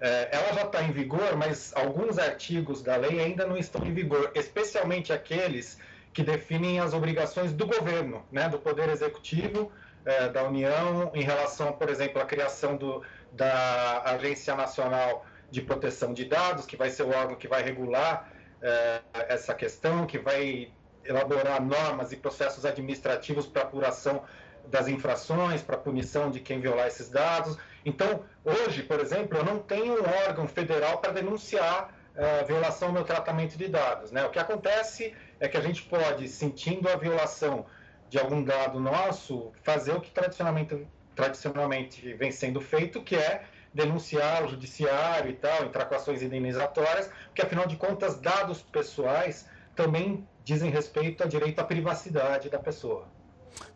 É, 0.00 0.28
ela 0.32 0.52
já 0.52 0.62
está 0.62 0.82
em 0.82 0.90
vigor, 0.90 1.36
mas 1.36 1.72
alguns 1.76 2.18
artigos 2.18 2.82
da 2.82 2.96
lei 2.96 3.20
ainda 3.20 3.46
não 3.46 3.56
estão 3.56 3.86
em 3.86 3.94
vigor, 3.94 4.32
especialmente 4.34 5.12
aqueles 5.12 5.78
que 6.12 6.22
definem 6.22 6.80
as 6.80 6.92
obrigações 6.92 7.52
do 7.52 7.66
governo, 7.66 8.26
né, 8.30 8.48
do 8.48 8.58
Poder 8.58 8.88
Executivo, 8.88 9.70
é, 10.04 10.28
da 10.28 10.42
União, 10.42 11.12
em 11.14 11.22
relação, 11.22 11.72
por 11.72 11.88
exemplo, 11.88 12.20
à 12.20 12.26
criação 12.26 12.76
do, 12.76 13.02
da 13.32 14.02
Agência 14.04 14.54
Nacional 14.56 15.24
de 15.52 15.60
Proteção 15.60 16.14
de 16.14 16.24
Dados, 16.24 16.64
que 16.64 16.76
vai 16.76 16.88
ser 16.88 17.02
o 17.02 17.10
órgão 17.10 17.36
que 17.36 17.46
vai 17.46 17.62
regular 17.62 18.32
é, 18.62 19.00
essa 19.28 19.54
questão, 19.54 20.06
que 20.06 20.18
vai 20.18 20.72
elaborar 21.04 21.62
normas 21.62 22.10
e 22.10 22.16
processos 22.16 22.64
administrativos 22.64 23.46
para 23.46 23.62
apuração 23.62 24.24
das 24.66 24.88
infrações, 24.88 25.60
para 25.60 25.76
punição 25.76 26.30
de 26.30 26.40
quem 26.40 26.58
violar 26.58 26.86
esses 26.86 27.10
dados. 27.10 27.58
Então, 27.84 28.24
hoje, 28.42 28.82
por 28.82 28.98
exemplo, 28.98 29.36
eu 29.36 29.44
não 29.44 29.58
tenho 29.58 30.02
um 30.02 30.06
órgão 30.26 30.48
federal 30.48 30.98
para 30.98 31.12
denunciar 31.12 31.94
é, 32.16 32.40
a 32.40 32.44
violação 32.44 32.90
meu 32.90 33.04
tratamento 33.04 33.58
de 33.58 33.68
dados. 33.68 34.10
Né? 34.10 34.24
O 34.24 34.30
que 34.30 34.38
acontece 34.38 35.14
é 35.38 35.48
que 35.48 35.58
a 35.58 35.60
gente 35.60 35.82
pode, 35.82 36.28
sentindo 36.28 36.88
a 36.88 36.96
violação 36.96 37.66
de 38.08 38.18
algum 38.18 38.42
dado 38.42 38.80
nosso, 38.80 39.52
fazer 39.62 39.92
o 39.92 40.00
que 40.00 40.10
tradicionalmente 40.10 40.86
tradicionalmente 41.14 42.14
vem 42.14 42.30
sendo 42.30 42.58
feito, 42.58 43.02
que 43.02 43.16
é 43.16 43.44
denunciar 43.72 44.44
o 44.44 44.48
judiciário 44.48 45.30
e 45.30 45.34
tal, 45.34 45.64
entrar 45.64 45.86
com 45.86 45.94
ações 45.94 46.22
indenizatórias, 46.22 47.10
porque 47.26 47.42
afinal 47.42 47.66
de 47.66 47.76
contas, 47.76 48.20
dados 48.20 48.62
pessoais 48.62 49.46
também 49.74 50.26
dizem 50.44 50.70
respeito 50.70 51.22
ao 51.22 51.28
direito 51.28 51.58
à 51.60 51.64
privacidade 51.64 52.50
da 52.50 52.58
pessoa. 52.58 53.06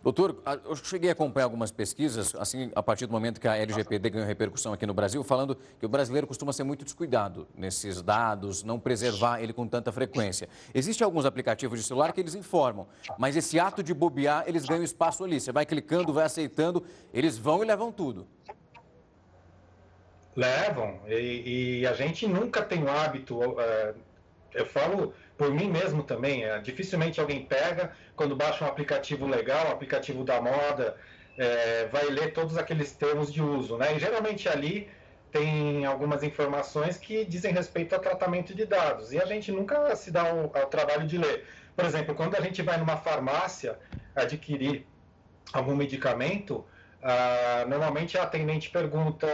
Doutor, 0.02 0.40
eu 0.64 0.74
cheguei 0.76 1.10
a 1.10 1.12
acompanhar 1.12 1.44
algumas 1.44 1.70
pesquisas, 1.70 2.34
assim, 2.36 2.70
a 2.74 2.82
partir 2.82 3.06
do 3.06 3.12
momento 3.12 3.40
que 3.40 3.46
a 3.46 3.56
LGPD 3.56 4.08
ganhou 4.08 4.26
repercussão 4.26 4.72
aqui 4.72 4.86
no 4.86 4.94
Brasil, 4.94 5.22
falando 5.22 5.56
que 5.78 5.84
o 5.84 5.88
brasileiro 5.88 6.26
costuma 6.26 6.52
ser 6.52 6.64
muito 6.64 6.84
descuidado 6.84 7.46
nesses 7.54 8.00
dados, 8.00 8.62
não 8.62 8.78
preservar 8.78 9.40
ele 9.40 9.52
com 9.52 9.66
tanta 9.66 9.92
frequência. 9.92 10.48
Existem 10.72 11.04
alguns 11.04 11.26
aplicativos 11.26 11.78
de 11.78 11.84
celular 11.84 12.12
que 12.12 12.20
eles 12.20 12.34
informam, 12.34 12.86
mas 13.18 13.36
esse 13.36 13.58
ato 13.58 13.82
de 13.82 13.92
bobear, 13.92 14.44
eles 14.46 14.64
ganham 14.64 14.82
espaço 14.82 15.24
ali. 15.24 15.40
Você 15.40 15.52
vai 15.52 15.66
clicando, 15.66 16.12
vai 16.12 16.24
aceitando, 16.24 16.82
eles 17.12 17.36
vão 17.36 17.62
e 17.62 17.66
levam 17.66 17.92
tudo. 17.92 18.26
Levam, 20.36 21.00
e, 21.08 21.80
e 21.80 21.86
a 21.86 21.94
gente 21.94 22.26
nunca 22.28 22.62
tem 22.62 22.84
o 22.84 22.90
hábito, 22.90 23.40
uh, 23.40 23.94
eu 24.52 24.66
falo 24.66 25.14
por 25.36 25.52
mim 25.52 25.70
mesmo 25.70 26.02
também. 26.02 26.44
É, 26.44 26.58
dificilmente 26.58 27.20
alguém 27.20 27.44
pega, 27.44 27.92
quando 28.14 28.34
baixa 28.34 28.64
um 28.64 28.68
aplicativo 28.68 29.26
legal, 29.26 29.68
um 29.68 29.72
aplicativo 29.72 30.24
da 30.24 30.40
moda, 30.40 30.96
é, 31.38 31.86
vai 31.86 32.06
ler 32.06 32.32
todos 32.32 32.56
aqueles 32.56 32.92
termos 32.92 33.32
de 33.32 33.42
uso. 33.42 33.76
Né? 33.76 33.96
E 33.96 33.98
geralmente 33.98 34.48
ali 34.48 34.88
tem 35.30 35.84
algumas 35.84 36.22
informações 36.22 36.96
que 36.96 37.24
dizem 37.24 37.52
respeito 37.52 37.94
ao 37.94 38.00
tratamento 38.00 38.54
de 38.54 38.64
dados. 38.64 39.12
E 39.12 39.20
a 39.20 39.26
gente 39.26 39.52
nunca 39.52 39.94
se 39.94 40.10
dá 40.10 40.22
ao 40.22 40.66
trabalho 40.66 41.06
de 41.06 41.18
ler. 41.18 41.44
Por 41.74 41.84
exemplo, 41.84 42.14
quando 42.14 42.34
a 42.36 42.40
gente 42.40 42.62
vai 42.62 42.78
numa 42.78 42.96
farmácia 42.96 43.78
adquirir 44.14 44.86
algum 45.52 45.76
medicamento, 45.76 46.64
ah, 47.02 47.64
normalmente 47.68 48.18
a 48.18 48.22
atendente 48.22 48.70
pergunta 48.70 49.26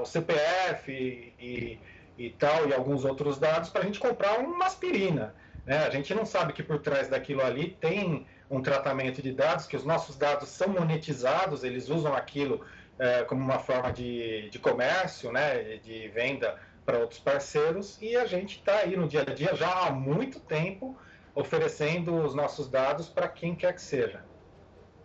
o 0.00 0.04
CPF 0.04 0.92
e, 0.92 1.34
e, 1.38 1.78
e 2.18 2.30
tal, 2.30 2.68
e 2.68 2.74
alguns 2.74 3.04
outros 3.04 3.38
dados, 3.38 3.70
para 3.70 3.82
a 3.82 3.84
gente 3.84 3.98
comprar 3.98 4.38
uma 4.38 4.66
aspirina. 4.66 5.34
Né? 5.66 5.78
A 5.78 5.90
gente 5.90 6.14
não 6.14 6.26
sabe 6.26 6.52
que 6.52 6.62
por 6.62 6.78
trás 6.80 7.08
daquilo 7.08 7.42
ali 7.42 7.70
tem 7.80 8.26
um 8.50 8.60
tratamento 8.60 9.22
de 9.22 9.32
dados, 9.32 9.66
que 9.66 9.76
os 9.76 9.84
nossos 9.84 10.16
dados 10.16 10.48
são 10.48 10.68
monetizados, 10.68 11.64
eles 11.64 11.88
usam 11.88 12.14
aquilo 12.14 12.64
é, 12.98 13.24
como 13.24 13.42
uma 13.42 13.58
forma 13.58 13.92
de, 13.92 14.50
de 14.50 14.58
comércio, 14.58 15.32
né? 15.32 15.78
de 15.78 16.08
venda 16.08 16.58
para 16.84 16.98
outros 16.98 17.18
parceiros, 17.18 17.98
e 18.02 18.14
a 18.16 18.26
gente 18.26 18.58
está 18.58 18.80
aí 18.80 18.96
no 18.96 19.08
dia 19.08 19.22
a 19.22 19.32
dia 19.32 19.54
já 19.54 19.86
há 19.86 19.90
muito 19.90 20.38
tempo 20.38 20.96
oferecendo 21.34 22.14
os 22.22 22.34
nossos 22.34 22.68
dados 22.68 23.08
para 23.08 23.26
quem 23.26 23.54
quer 23.54 23.72
que 23.72 23.80
seja. 23.80 24.22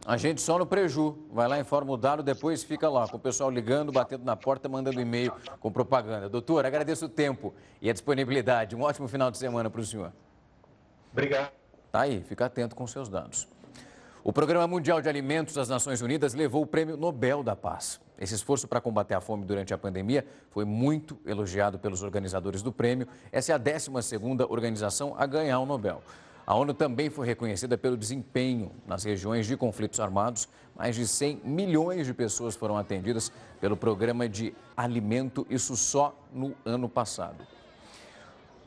A 0.06 0.18
gente 0.18 0.42
só 0.42 0.58
no 0.58 0.66
preju, 0.66 1.18
vai 1.32 1.48
lá, 1.48 1.60
informa 1.60 1.92
o 1.92 1.98
dado, 1.98 2.24
depois 2.24 2.64
fica 2.64 2.90
lá, 2.90 3.08
com 3.08 3.18
o 3.18 3.20
pessoal 3.20 3.52
ligando, 3.52 3.92
batendo 3.92 4.24
na 4.24 4.36
porta, 4.36 4.70
mandando 4.70 5.00
e-mail 5.00 5.32
com 5.60 5.72
propaganda. 5.72 6.30
Doutor, 6.30 6.66
agradeço 6.66 7.06
o 7.06 7.10
tempo 7.10 7.54
e 7.82 7.90
a 7.90 7.94
disponibilidade. 7.94 8.76
Um 8.76 8.82
ótimo 8.82 9.08
final 9.08 9.30
de 9.30 9.38
semana 9.38 9.70
para 9.70 9.82
o 9.82 9.86
senhor. 9.86 10.12
Obrigado. 11.12 11.52
Tá 11.92 12.02
aí, 12.02 12.24
fica 12.24 12.46
atento 12.46 12.76
com 12.76 12.88
seus 12.88 13.10
dados. 13.10 13.48
O 14.24 14.34
Programa 14.34 14.68
Mundial 14.68 15.02
de 15.02 15.10
Alimentos 15.10 15.54
das 15.54 15.70
Nações 15.70 16.02
Unidas 16.02 16.34
levou 16.34 16.62
o 16.62 16.68
Prêmio 16.68 16.98
Nobel 16.98 17.42
da 17.42 17.56
Paz. 17.56 18.00
Esse 18.20 18.36
esforço 18.36 18.68
para 18.68 18.82
combater 18.82 19.14
a 19.14 19.22
fome 19.22 19.46
durante 19.46 19.74
a 19.74 19.78
pandemia 19.78 20.26
foi 20.52 20.66
muito 20.66 21.18
elogiado 21.26 21.80
pelos 21.80 22.04
organizadores 22.04 22.62
do 22.62 22.72
prêmio. 22.72 23.08
Essa 23.32 23.54
é 23.54 23.56
a 23.56 23.60
12ª 23.60 24.46
organização 24.50 25.16
a 25.18 25.26
ganhar 25.26 25.60
o 25.60 25.66
Nobel. 25.66 26.02
A 26.50 26.56
ONU 26.56 26.74
também 26.74 27.12
foi 27.12 27.28
reconhecida 27.28 27.78
pelo 27.78 27.96
desempenho 27.96 28.72
nas 28.88 29.04
regiões 29.04 29.46
de 29.46 29.56
conflitos 29.56 30.00
armados. 30.00 30.50
Mais 30.76 30.96
de 30.96 31.08
100 31.08 31.42
milhões 31.44 32.08
de 32.08 32.14
pessoas 32.16 32.56
foram 32.56 32.76
atendidas 32.76 33.32
pelo 33.62 33.78
programa 33.78 34.28
de 34.28 34.52
alimento, 34.76 35.46
isso 35.48 35.78
só 35.78 36.20
no 36.34 36.56
ano 36.66 36.90
passado. 36.90 37.46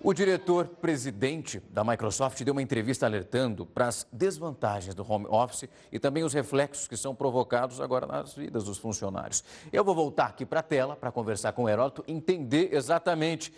O 0.00 0.14
diretor-presidente 0.14 1.60
da 1.70 1.82
Microsoft 1.82 2.40
deu 2.44 2.52
uma 2.52 2.62
entrevista 2.62 3.04
alertando 3.04 3.66
para 3.66 3.88
as 3.88 4.06
desvantagens 4.12 4.94
do 4.94 5.04
home 5.04 5.26
office 5.28 5.68
e 5.90 5.98
também 5.98 6.22
os 6.22 6.32
reflexos 6.32 6.86
que 6.86 6.96
são 6.96 7.16
provocados 7.16 7.80
agora 7.80 8.06
nas 8.06 8.32
vidas 8.32 8.62
dos 8.62 8.78
funcionários. 8.78 9.42
Eu 9.72 9.82
vou 9.82 9.92
voltar 9.96 10.26
aqui 10.26 10.46
para 10.46 10.60
a 10.60 10.62
tela 10.62 10.94
para 10.94 11.10
conversar 11.10 11.50
com 11.50 11.64
o 11.64 11.68
Heródoto, 11.68 12.04
entender 12.06 12.72
exatamente. 12.72 13.52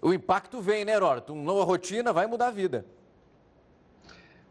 O 0.00 0.10
impacto 0.14 0.58
vem, 0.62 0.86
né, 0.86 0.92
Heródoto? 0.92 1.34
Uma 1.34 1.42
nova 1.42 1.64
rotina 1.64 2.14
vai 2.14 2.26
mudar 2.26 2.46
a 2.46 2.50
vida. 2.50 2.86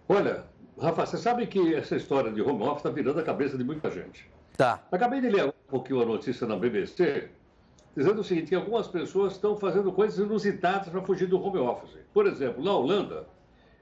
Olha, 0.09 0.45
Rafa, 0.79 1.05
você 1.05 1.17
sabe 1.17 1.47
que 1.47 1.73
essa 1.73 1.95
história 1.95 2.31
de 2.31 2.41
home 2.41 2.63
office 2.63 2.77
está 2.77 2.89
virando 2.89 3.19
a 3.19 3.23
cabeça 3.23 3.57
de 3.57 3.63
muita 3.63 3.91
gente. 3.91 4.29
Tá. 4.55 4.81
Acabei 4.91 5.21
de 5.21 5.29
ler 5.29 5.45
um 5.45 5.51
pouquinho 5.67 6.01
a 6.01 6.05
notícia 6.05 6.47
na 6.47 6.55
BBC 6.55 7.29
dizendo 7.97 8.21
o 8.21 8.23
seguinte, 8.23 8.49
que 8.49 8.55
algumas 8.55 8.87
pessoas 8.87 9.33
estão 9.33 9.57
fazendo 9.57 9.91
coisas 9.91 10.19
inusitadas 10.19 10.87
para 10.87 11.01
fugir 11.01 11.25
do 11.25 11.43
home 11.43 11.57
office. 11.57 11.97
Por 12.13 12.27
exemplo, 12.27 12.63
na 12.63 12.71
Holanda, 12.71 13.25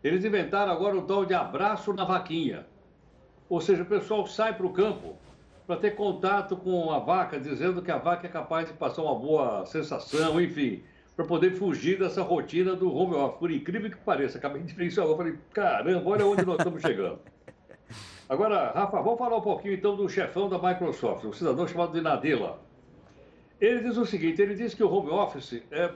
eles 0.02 0.24
inventaram 0.24 0.72
agora 0.72 0.96
o 0.96 1.02
tal 1.02 1.26
de 1.26 1.34
abraço 1.34 1.92
na 1.92 2.06
vaquinha. 2.06 2.66
Ou 3.50 3.60
seja, 3.60 3.84
o 3.84 3.86
pessoal 3.86 4.26
sai 4.26 4.56
para 4.56 4.66
o 4.66 4.72
campo 4.72 5.18
para 5.68 5.76
ter 5.76 5.92
contato 5.92 6.56
com 6.56 6.92
a 6.92 7.00
vaca, 7.00 7.38
dizendo 7.38 7.82
que 7.82 7.92
a 7.92 7.98
vaca 7.98 8.26
é 8.26 8.30
capaz 8.30 8.70
de 8.70 8.74
passar 8.74 9.02
uma 9.02 9.16
boa 9.16 9.66
sensação, 9.66 10.40
enfim, 10.40 10.82
para 11.16 11.26
poder 11.26 11.52
fugir 11.52 11.98
dessa 11.98 12.22
rotina 12.22 12.76
do 12.76 12.94
home 12.94 13.16
office. 13.16 13.40
Por 13.40 13.52
incrível 13.52 13.90
que 13.90 13.98
pareça, 13.98 14.38
acabei 14.38 14.62
de 14.64 14.86
isso 14.86 15.02
agora, 15.02 15.18
falei, 15.18 15.36
caramba, 15.54 16.10
olha 16.10 16.26
onde 16.26 16.46
nós 16.46 16.58
estamos 16.58 16.82
chegando. 16.82 17.20
Agora, 18.28 18.72
Rafa, 18.72 19.02
vamos 19.04 19.20
falar 19.20 19.38
um 19.38 19.42
pouquinho 19.42 19.76
então 19.76 19.96
do 19.96 20.10
chefão 20.10 20.50
da 20.50 20.58
Microsoft, 20.58 21.24
um 21.26 21.32
cidadão 21.32 21.68
chamado 21.68 21.94
de 21.94 22.02
Nadella. 22.02 22.60
Ele 23.62 23.84
diz 23.84 23.98
o 23.98 24.06
seguinte: 24.06 24.42
ele 24.42 24.56
diz 24.56 24.74
que 24.74 24.84
o 24.84 24.92
home 24.92 25.12
office 25.12 25.62
é, 25.72 25.92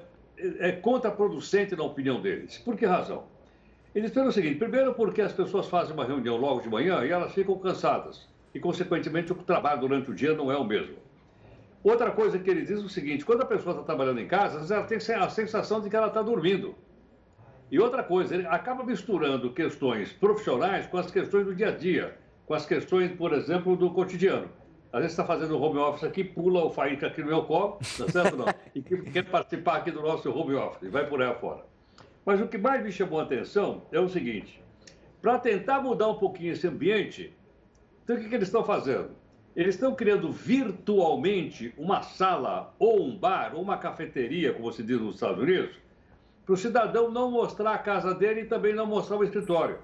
é 0.59 0.71
contraproducente 0.73 1.75
na 1.75 1.83
opinião 1.83 2.21
deles. 2.21 2.59
Por 2.59 2.77
que 2.77 2.85
razão? 2.85 3.23
Ele 3.95 4.05
diz 4.05 4.13
pelo 4.13 4.31
seguinte: 4.31 4.59
primeiro, 4.59 4.93
porque 4.93 5.21
as 5.21 5.33
pessoas 5.33 5.67
fazem 5.67 5.93
uma 5.93 6.05
reunião 6.05 6.37
logo 6.37 6.61
de 6.61 6.69
manhã 6.69 7.03
e 7.03 7.09
elas 7.09 7.33
ficam 7.33 7.57
cansadas. 7.57 8.29
E, 8.53 8.59
consequentemente, 8.59 9.31
o 9.31 9.35
trabalho 9.35 9.81
durante 9.81 10.11
o 10.11 10.13
dia 10.13 10.35
não 10.35 10.51
é 10.51 10.57
o 10.57 10.63
mesmo. 10.63 10.97
Outra 11.83 12.11
coisa 12.11 12.37
que 12.37 12.49
ele 12.49 12.61
diz 12.61 12.79
é 12.79 12.83
o 12.83 12.89
seguinte: 12.89 13.25
quando 13.25 13.41
a 13.41 13.45
pessoa 13.45 13.73
está 13.73 13.85
trabalhando 13.85 14.19
em 14.19 14.27
casa, 14.27 14.73
ela 14.73 14.83
tem 14.83 14.97
a 14.97 15.29
sensação 15.29 15.81
de 15.81 15.89
que 15.89 15.95
ela 15.95 16.07
está 16.07 16.21
dormindo. 16.21 16.75
E 17.71 17.79
outra 17.79 18.03
coisa, 18.03 18.33
ele 18.33 18.47
acaba 18.47 18.83
misturando 18.83 19.53
questões 19.53 20.11
profissionais 20.11 20.87
com 20.87 20.97
as 20.97 21.11
questões 21.11 21.45
do 21.45 21.53
dia 21.53 21.69
a 21.69 21.71
dia, 21.71 22.17
com 22.45 22.53
as 22.53 22.65
questões, 22.65 23.11
por 23.11 23.31
exemplo, 23.31 23.75
do 23.77 23.91
cotidiano 23.91 24.49
às 24.91 25.01
vezes 25.01 25.11
está 25.11 25.23
fazendo 25.23 25.61
home 25.61 25.77
office 25.77 26.03
aqui, 26.03 26.23
pula 26.23 26.65
o 26.65 26.71
Faísca 26.71 27.07
aqui 27.07 27.21
no 27.21 27.27
meu 27.27 27.43
colo, 27.43 27.77
tá 27.97 28.09
certo 28.09 28.35
não? 28.35 28.45
E 28.73 28.81
quer 28.81 29.23
participar 29.25 29.77
aqui 29.77 29.91
do 29.91 30.01
nosso 30.01 30.29
home 30.31 30.55
office, 30.55 30.81
e 30.83 30.89
vai 30.89 31.07
por 31.07 31.21
aí 31.21 31.29
afora. 31.29 31.63
Mas 32.25 32.41
o 32.41 32.47
que 32.47 32.57
mais 32.57 32.83
me 32.83 32.91
chamou 32.91 33.19
a 33.19 33.23
atenção 33.23 33.83
é 33.91 33.99
o 33.99 34.09
seguinte, 34.09 34.63
para 35.21 35.37
tentar 35.37 35.81
mudar 35.81 36.07
um 36.07 36.15
pouquinho 36.15 36.53
esse 36.53 36.67
ambiente, 36.67 37.35
então 38.03 38.15
o 38.15 38.19
que, 38.19 38.29
que 38.29 38.35
eles 38.35 38.47
estão 38.47 38.63
fazendo? 38.63 39.11
Eles 39.55 39.75
estão 39.75 39.95
criando 39.95 40.31
virtualmente 40.31 41.73
uma 41.77 42.01
sala, 42.01 42.73
ou 42.79 43.03
um 43.03 43.17
bar, 43.17 43.55
ou 43.55 43.61
uma 43.61 43.77
cafeteria, 43.77 44.53
como 44.53 44.71
se 44.71 44.83
diz 44.83 44.99
nos 45.01 45.15
Estados 45.15 45.41
Unidos, 45.41 45.75
para 46.45 46.53
o 46.53 46.57
cidadão 46.57 47.11
não 47.11 47.29
mostrar 47.29 47.73
a 47.73 47.77
casa 47.77 48.13
dele 48.13 48.41
e 48.41 48.45
também 48.45 48.73
não 48.73 48.85
mostrar 48.85 49.17
o 49.17 49.23
escritório. 49.23 49.77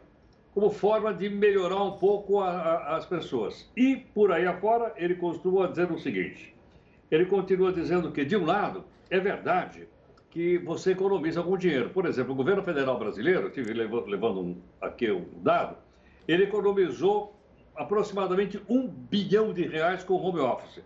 como 0.53 0.69
forma 0.69 1.13
de 1.13 1.29
melhorar 1.29 1.83
um 1.83 1.97
pouco 1.97 2.39
a, 2.39 2.49
a, 2.49 2.95
as 2.95 3.05
pessoas. 3.05 3.69
E, 3.75 3.97
por 3.97 4.31
aí 4.31 4.47
afora, 4.47 4.93
ele 4.95 5.15
continua 5.15 5.67
dizendo 5.67 5.95
o 5.95 5.99
seguinte: 5.99 6.55
ele 7.11 7.25
continua 7.25 7.73
dizendo 7.73 8.11
que, 8.11 8.23
de 8.23 8.37
um 8.37 8.45
lado, 8.45 8.85
é 9.09 9.19
verdade 9.19 9.87
que 10.29 10.57
você 10.57 10.91
economiza 10.91 11.39
algum 11.39 11.57
dinheiro. 11.57 11.89
Por 11.89 12.05
exemplo, 12.05 12.33
o 12.33 12.35
governo 12.35 12.63
federal 12.63 12.97
brasileiro, 12.97 13.47
estive 13.47 13.73
levando 13.73 14.57
aqui 14.81 15.11
um 15.11 15.25
dado, 15.41 15.77
ele 16.27 16.43
economizou 16.43 17.35
aproximadamente 17.75 18.61
um 18.69 18.87
bilhão 18.87 19.53
de 19.53 19.67
reais 19.67 20.03
com 20.03 20.15
home 20.15 20.39
office. 20.39 20.83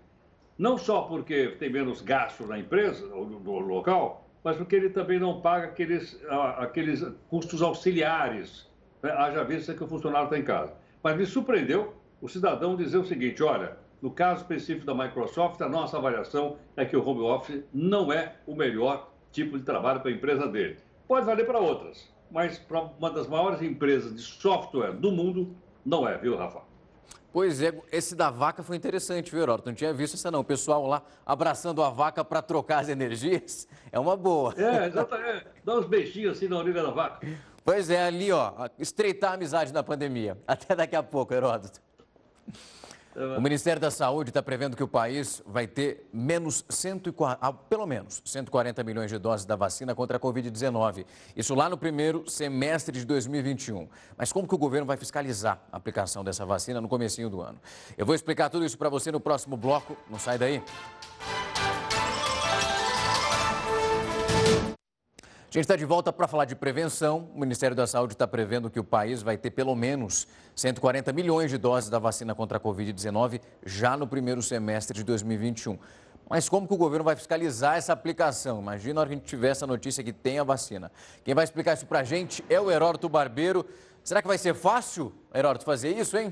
Não 0.58 0.78
só 0.78 1.04
porque 1.04 1.56
tem 1.60 1.72
menos 1.72 2.02
gastos 2.02 2.48
na 2.48 2.60
empresa, 2.60 3.14
ou 3.14 3.26
no 3.26 3.60
local, 3.60 4.28
mas 4.44 4.58
porque 4.58 4.76
ele 4.76 4.90
também 4.90 5.20
não 5.20 5.42
paga 5.42 5.68
aqueles, 5.68 6.20
aqueles 6.58 7.06
custos 7.30 7.62
auxiliares, 7.62 8.70
né? 9.02 9.12
haja 9.12 9.44
vista 9.44 9.74
que 9.74 9.84
o 9.84 9.88
funcionário 9.88 10.26
está 10.26 10.38
em 10.38 10.44
casa. 10.44 10.74
Mas 11.02 11.16
me 11.16 11.26
surpreendeu 11.26 11.94
o 12.22 12.28
cidadão 12.28 12.76
dizer 12.76 12.98
o 12.98 13.06
seguinte: 13.06 13.42
olha, 13.44 13.78
no 14.02 14.12
caso 14.12 14.42
específico 14.42 14.86
da 14.86 14.94
Microsoft, 14.94 15.62
a 15.62 15.70
nossa 15.70 15.98
avaliação 15.98 16.58
é 16.76 16.86
que 16.86 16.96
o 16.96 17.08
home 17.08 17.22
office 17.22 17.64
não 17.74 18.12
é 18.12 18.36
o 18.46 18.56
melhor 18.56 19.12
tipo 19.32 19.58
de 19.58 19.64
trabalho 19.64 20.02
para 20.02 20.10
a 20.10 20.14
empresa 20.14 20.48
dele. 20.48 20.78
Pode 21.08 21.26
valer 21.26 21.46
para 21.46 21.60
outras, 21.60 22.14
mas 22.32 22.58
para 22.58 22.82
uma 22.82 23.10
das 23.10 23.28
maiores 23.28 23.62
empresas 23.62 24.14
de 24.14 24.22
software 24.22 24.94
do 24.94 25.12
mundo, 25.12 25.56
não 25.86 26.08
é, 26.08 26.18
viu, 26.18 26.38
Rafa? 26.38 26.69
Pois 27.32 27.62
é, 27.62 27.74
esse 27.92 28.16
da 28.16 28.32
vaca 28.32 28.64
foi 28.64 28.76
interessante, 28.76 29.32
viu, 29.32 29.42
Heródoto? 29.42 29.70
Não 29.70 29.76
tinha 29.76 29.94
visto 29.94 30.16
essa 30.16 30.32
não. 30.32 30.40
O 30.40 30.44
pessoal 30.44 30.86
lá 30.88 31.04
abraçando 31.26 31.84
a 31.84 31.90
vaca 31.90 32.26
para 32.26 32.42
trocar 32.42 32.80
as 32.80 32.90
energias. 32.90 33.68
É 33.92 33.98
uma 33.98 34.16
boa. 34.16 34.54
É, 34.56 34.86
exatamente. 34.86 35.48
Dá 35.66 35.80
uns 35.80 35.88
beijinhos 35.88 36.38
assim 36.38 36.48
na 36.48 36.60
orelha 36.60 36.84
da 36.84 36.92
vaca. 36.92 37.26
Pois 37.66 37.90
é, 37.90 38.04
ali, 38.04 38.32
ó, 38.32 38.70
estreitar 38.78 39.32
a 39.32 39.34
amizade 39.34 39.74
na 39.74 39.82
pandemia. 39.82 40.38
Até 40.48 40.76
daqui 40.76 40.96
a 40.96 41.02
pouco, 41.02 41.34
Heródoto. 41.34 41.82
O 43.38 43.42
Ministério 43.42 43.82
da 43.82 43.92
Saúde 43.92 44.30
está 44.30 44.42
prevendo 44.42 44.78
que 44.78 44.84
o 44.84 44.88
país 44.88 45.44
vai 45.46 45.68
ter 45.68 46.08
menos 46.14 46.64
140, 46.70 47.38
ah, 47.42 47.52
pelo 47.52 47.86
menos 47.86 48.22
140 48.24 48.82
milhões 48.82 49.12
de 49.12 49.18
doses 49.18 49.46
da 49.46 49.58
vacina 49.58 49.94
contra 49.94 50.16
a 50.16 50.20
Covid-19. 50.20 51.06
Isso 51.36 51.54
lá 51.54 51.68
no 51.68 51.78
primeiro 51.78 52.30
semestre 52.30 52.98
de 52.98 53.06
2021. 53.06 53.90
Mas 54.18 54.32
como 54.32 54.48
que 54.48 54.56
o 54.56 54.58
governo 54.58 54.88
vai 54.88 54.96
fiscalizar 54.96 55.62
a 55.70 55.76
aplicação 55.76 56.24
dessa 56.24 56.46
vacina 56.46 56.80
no 56.80 56.88
comecinho 56.88 57.30
do 57.30 57.42
ano? 57.42 57.60
Eu 57.98 58.06
vou 58.06 58.16
explicar 58.16 58.50
tudo 58.50 58.64
isso 58.64 58.78
para 58.78 58.88
você 58.88 59.12
no 59.12 59.20
próximo 59.20 59.58
bloco. 59.58 59.98
Não 60.10 60.18
sai 60.18 60.38
daí. 60.38 60.64
A 65.50 65.52
gente 65.52 65.64
está 65.64 65.76
de 65.76 65.84
volta 65.84 66.14
para 66.14 66.28
falar 66.28 66.46
de 66.46 66.56
prevenção. 66.56 67.28
O 67.34 67.40
Ministério 67.40 67.76
da 67.76 67.88
Saúde 67.88 68.14
está 68.14 68.28
prevendo 68.28 68.70
que 68.70 68.80
o 68.80 68.84
país 68.84 69.24
vai 69.24 69.36
ter 69.36 69.50
pelo 69.50 69.76
menos 69.76 70.28
140 70.56 71.12
milhões 71.12 71.50
de 71.50 71.58
doses 71.58 71.90
da 71.90 71.98
vacina 71.98 72.36
contra 72.36 72.60
a 72.60 72.62
Covid-19 72.62 73.42
já 73.66 73.98
no 73.98 74.06
primeiro 74.06 74.44
semestre 74.44 74.96
de 74.96 75.04
2021. 75.04 75.80
Mas 76.30 76.48
como 76.48 76.68
que 76.68 76.74
o 76.76 76.78
governo 76.78 77.04
vai 77.04 77.16
fiscalizar 77.16 77.78
essa 77.78 77.92
aplicação? 77.94 78.60
Imagina 78.60 79.00
a 79.00 79.02
hora 79.02 79.10
que 79.10 79.16
a 79.16 79.18
gente 79.18 79.26
tiver 79.26 79.50
essa 79.50 79.66
notícia 79.66 80.04
que 80.04 80.14
tem 80.14 80.38
a 80.38 80.44
vacina. 80.44 80.92
Quem 81.24 81.34
vai 81.34 81.46
explicar 81.46 81.74
isso 81.74 81.88
para 81.88 82.02
a 82.02 82.04
gente 82.04 82.46
é 82.48 82.62
o 82.62 82.70
Heródoto 82.70 83.10
Barbeiro. 83.10 83.66
Será 84.04 84.22
que 84.22 84.28
vai 84.28 84.38
ser 84.38 84.54
fácil, 84.54 85.12
Heródoto, 85.34 85.66
fazer 85.66 85.98
isso, 85.98 86.16
hein? 86.16 86.32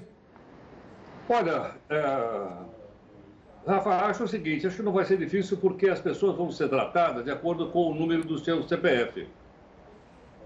Olha, 1.28 1.74
é 1.90 2.77
Rafa, 3.68 3.90
acho 4.06 4.24
o 4.24 4.28
seguinte, 4.30 4.66
acho 4.66 4.78
que 4.78 4.82
não 4.82 4.94
vai 4.94 5.04
ser 5.04 5.18
difícil 5.18 5.58
porque 5.58 5.90
as 5.90 6.00
pessoas 6.00 6.38
vão 6.38 6.50
ser 6.50 6.70
tratadas 6.70 7.26
de 7.26 7.30
acordo 7.30 7.68
com 7.68 7.92
o 7.92 7.94
número 7.94 8.24
do 8.24 8.40
seu 8.40 8.64
CPF. 8.64 9.28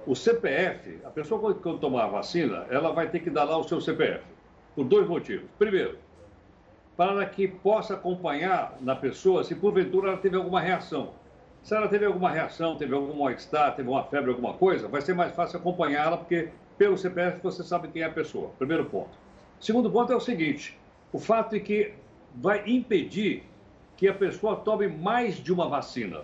O 0.08 0.16
CPF, 0.16 1.00
a 1.06 1.10
pessoa 1.12 1.54
quando 1.54 1.78
tomar 1.78 2.06
a 2.06 2.08
vacina, 2.08 2.66
ela 2.72 2.92
vai 2.92 3.10
ter 3.10 3.20
que 3.20 3.30
dar 3.30 3.44
lá 3.44 3.56
o 3.58 3.64
seu 3.64 3.80
CPF, 3.80 4.24
por 4.76 4.86
dois 4.86 5.08
motivos. 5.08 5.48
Primeiro, 5.60 6.00
para 6.98 7.24
que 7.28 7.48
possa 7.48 7.94
acompanhar 7.94 8.76
na 8.82 8.96
pessoa 8.96 9.44
se 9.44 9.54
porventura 9.54 10.10
ela 10.10 10.18
teve 10.18 10.36
alguma 10.36 10.60
reação. 10.60 11.12
Se 11.62 11.76
ela 11.76 11.88
teve 11.88 12.06
alguma 12.06 12.32
reação, 12.32 12.76
teve 12.76 12.96
algum 12.96 13.14
mal-estar, 13.14 13.76
teve 13.76 13.88
uma 13.88 14.04
febre, 14.04 14.32
alguma 14.32 14.56
coisa, 14.56 14.88
vai 14.88 15.00
ser 15.00 15.14
mais 15.14 15.32
fácil 15.36 15.60
acompanhá-la, 15.60 16.18
porque 16.18 16.50
pelo 16.76 16.98
CPF 16.98 17.40
você 17.44 17.62
sabe 17.62 17.88
quem 17.90 18.02
é 18.02 18.06
a 18.06 18.10
pessoa. 18.10 18.50
Primeiro 18.58 18.86
ponto. 18.86 19.12
Segundo 19.60 19.92
ponto 19.92 20.12
é 20.12 20.16
o 20.16 20.20
seguinte: 20.20 20.76
o 21.14 21.20
fato 21.20 21.52
de 21.52 21.60
que 21.60 21.94
vai 22.36 22.64
impedir 22.66 23.44
que 23.98 24.08
a 24.08 24.14
pessoa 24.14 24.56
tome 24.56 24.88
mais 24.88 25.36
de 25.36 25.54
uma 25.54 25.68
vacina. 25.68 26.22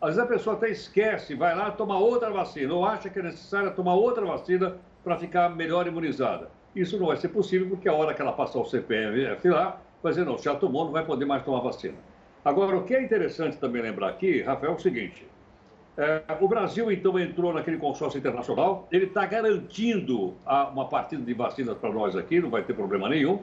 Às 0.00 0.16
vezes 0.16 0.22
a 0.22 0.26
pessoa 0.26 0.56
até 0.56 0.70
esquece, 0.70 1.34
vai 1.34 1.54
lá 1.54 1.70
tomar 1.70 1.98
outra 1.98 2.30
vacina, 2.30 2.74
ou 2.74 2.84
acha 2.84 3.08
que 3.08 3.18
é 3.18 3.22
necessário 3.22 3.74
tomar 3.74 3.94
outra 3.94 4.24
vacina 4.24 4.76
para 5.02 5.18
ficar 5.18 5.48
melhor 5.48 5.86
imunizada. 5.86 6.50
Isso 6.74 6.98
não 6.98 7.06
vai 7.06 7.16
ser 7.16 7.28
possível, 7.28 7.68
porque 7.68 7.88
a 7.88 7.92
hora 7.92 8.14
que 8.14 8.20
ela 8.20 8.32
passar 8.32 8.58
o 8.58 8.64
CPF 8.64 9.48
lá, 9.48 9.80
vai 10.02 10.12
dizer, 10.12 10.24
não, 10.24 10.36
já 10.38 10.54
tomou, 10.54 10.84
não 10.84 10.92
vai 10.92 11.04
poder 11.04 11.24
mais 11.24 11.42
tomar 11.44 11.60
vacina. 11.60 11.96
Agora, 12.44 12.76
o 12.76 12.84
que 12.84 12.94
é 12.94 13.02
interessante 13.02 13.56
também 13.56 13.80
lembrar 13.80 14.08
aqui, 14.08 14.42
Rafael, 14.42 14.72
é 14.72 14.74
o 14.74 14.78
seguinte: 14.78 15.26
é, 15.96 16.22
o 16.40 16.48
Brasil, 16.48 16.90
então, 16.90 17.18
entrou 17.18 17.52
naquele 17.54 17.78
consórcio 17.78 18.18
internacional, 18.18 18.88
ele 18.90 19.06
está 19.06 19.24
garantindo 19.24 20.34
a, 20.44 20.68
uma 20.68 20.88
partida 20.88 21.22
de 21.22 21.32
vacinas 21.32 21.78
para 21.78 21.90
nós 21.92 22.16
aqui, 22.16 22.40
não 22.40 22.50
vai 22.50 22.62
ter 22.62 22.74
problema 22.74 23.08
nenhum. 23.08 23.40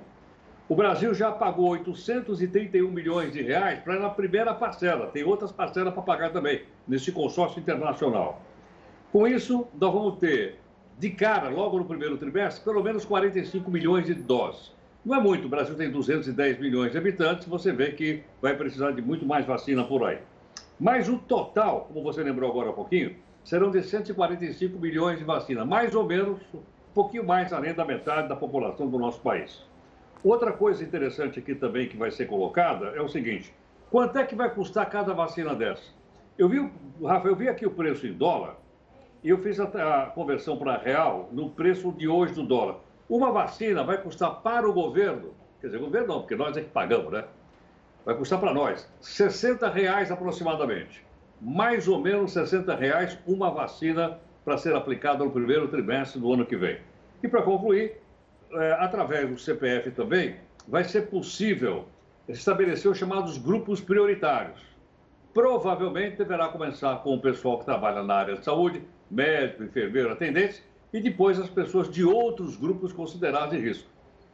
O 0.71 0.75
Brasil 0.75 1.13
já 1.13 1.29
pagou 1.33 1.67
831 1.71 2.89
milhões 2.89 3.33
de 3.33 3.41
reais 3.41 3.81
para 3.81 3.99
na 3.99 4.09
primeira 4.09 4.53
parcela. 4.53 5.07
Tem 5.07 5.21
outras 5.21 5.51
parcelas 5.51 5.93
para 5.93 6.01
pagar 6.01 6.31
também, 6.31 6.61
nesse 6.87 7.11
consórcio 7.11 7.59
internacional. 7.59 8.41
Com 9.11 9.27
isso, 9.27 9.67
nós 9.77 9.93
vamos 9.93 10.17
ter, 10.17 10.61
de 10.97 11.09
cara, 11.09 11.49
logo 11.49 11.77
no 11.77 11.83
primeiro 11.83 12.17
trimestre, 12.17 12.63
pelo 12.63 12.81
menos 12.81 13.03
45 13.03 13.69
milhões 13.69 14.05
de 14.05 14.13
doses. 14.13 14.71
Não 15.03 15.13
é 15.13 15.19
muito, 15.19 15.47
o 15.47 15.49
Brasil 15.49 15.75
tem 15.75 15.91
210 15.91 16.57
milhões 16.61 16.93
de 16.93 16.97
habitantes, 16.97 17.45
você 17.49 17.73
vê 17.73 17.91
que 17.91 18.23
vai 18.41 18.55
precisar 18.55 18.91
de 18.91 19.01
muito 19.01 19.25
mais 19.25 19.45
vacina 19.45 19.83
por 19.83 20.05
aí. 20.05 20.19
Mas 20.79 21.09
o 21.09 21.17
total, 21.17 21.89
como 21.91 22.01
você 22.01 22.23
lembrou 22.23 22.49
agora 22.49 22.69
há 22.69 22.73
pouquinho, 22.73 23.17
serão 23.43 23.71
de 23.71 23.83
145 23.83 24.79
milhões 24.79 25.19
de 25.19 25.25
vacina, 25.25 25.65
mais 25.65 25.93
ou 25.93 26.05
menos, 26.05 26.39
um 26.53 26.93
pouquinho 26.93 27.25
mais 27.25 27.51
além 27.51 27.73
da 27.73 27.83
metade 27.83 28.29
da 28.29 28.37
população 28.37 28.89
do 28.89 28.97
nosso 28.97 29.19
país. 29.19 29.69
Outra 30.23 30.51
coisa 30.51 30.83
interessante 30.83 31.39
aqui 31.39 31.55
também 31.55 31.87
que 31.87 31.97
vai 31.97 32.11
ser 32.11 32.27
colocada 32.27 32.87
é 32.89 33.01
o 33.01 33.09
seguinte: 33.09 33.53
quanto 33.89 34.17
é 34.19 34.25
que 34.25 34.35
vai 34.35 34.53
custar 34.53 34.87
cada 34.89 35.13
vacina 35.13 35.55
dessa? 35.55 35.83
Eu 36.37 36.47
vi, 36.47 36.71
Rafa, 37.03 37.27
eu 37.27 37.35
vi 37.35 37.49
aqui 37.49 37.65
o 37.65 37.71
preço 37.71 38.05
em 38.05 38.13
dólar 38.13 38.55
e 39.23 39.29
eu 39.29 39.37
fiz 39.39 39.59
a, 39.59 39.65
a 39.65 40.05
conversão 40.07 40.57
para 40.57 40.77
real 40.77 41.29
no 41.31 41.49
preço 41.49 41.91
de 41.91 42.07
hoje 42.07 42.33
do 42.33 42.43
dólar. 42.43 42.77
Uma 43.09 43.31
vacina 43.31 43.83
vai 43.83 43.97
custar 43.97 44.41
para 44.41 44.69
o 44.69 44.73
governo, 44.73 45.33
quer 45.59 45.67
dizer, 45.67 45.79
governo 45.79 46.07
não, 46.07 46.19
porque 46.21 46.35
nós 46.35 46.55
é 46.55 46.61
que 46.61 46.69
pagamos, 46.69 47.11
né? 47.11 47.25
Vai 48.05 48.15
custar 48.15 48.39
para 48.39 48.53
nós 48.53 48.87
60 49.01 49.69
reais 49.69 50.11
aproximadamente. 50.11 51.03
Mais 51.39 51.87
ou 51.87 51.99
menos 51.99 52.33
60 52.33 52.75
reais 52.75 53.17
uma 53.27 53.49
vacina 53.49 54.19
para 54.45 54.57
ser 54.57 54.75
aplicada 54.75 55.23
no 55.23 55.31
primeiro 55.31 55.67
trimestre 55.67 56.19
do 56.19 56.31
ano 56.31 56.45
que 56.45 56.55
vem. 56.55 56.79
E 57.21 57.27
para 57.27 57.41
concluir, 57.41 58.01
é, 58.53 58.73
através 58.73 59.29
do 59.29 59.37
CPF 59.37 59.91
também, 59.91 60.35
vai 60.67 60.83
ser 60.83 61.07
possível 61.07 61.85
estabelecer 62.27 62.89
os 62.89 62.97
chamados 62.97 63.37
grupos 63.37 63.81
prioritários. 63.81 64.59
Provavelmente 65.33 66.17
deverá 66.17 66.49
começar 66.49 66.97
com 66.97 67.15
o 67.15 67.21
pessoal 67.21 67.59
que 67.59 67.65
trabalha 67.65 68.03
na 68.03 68.15
área 68.15 68.35
de 68.35 68.43
saúde, 68.43 68.83
médico, 69.09 69.63
enfermeiro, 69.63 70.11
atendente, 70.11 70.63
e 70.93 70.99
depois 70.99 71.39
as 71.39 71.49
pessoas 71.49 71.89
de 71.89 72.03
outros 72.03 72.57
grupos 72.57 72.91
considerados 72.91 73.51
de 73.51 73.59
risco. 73.59 73.89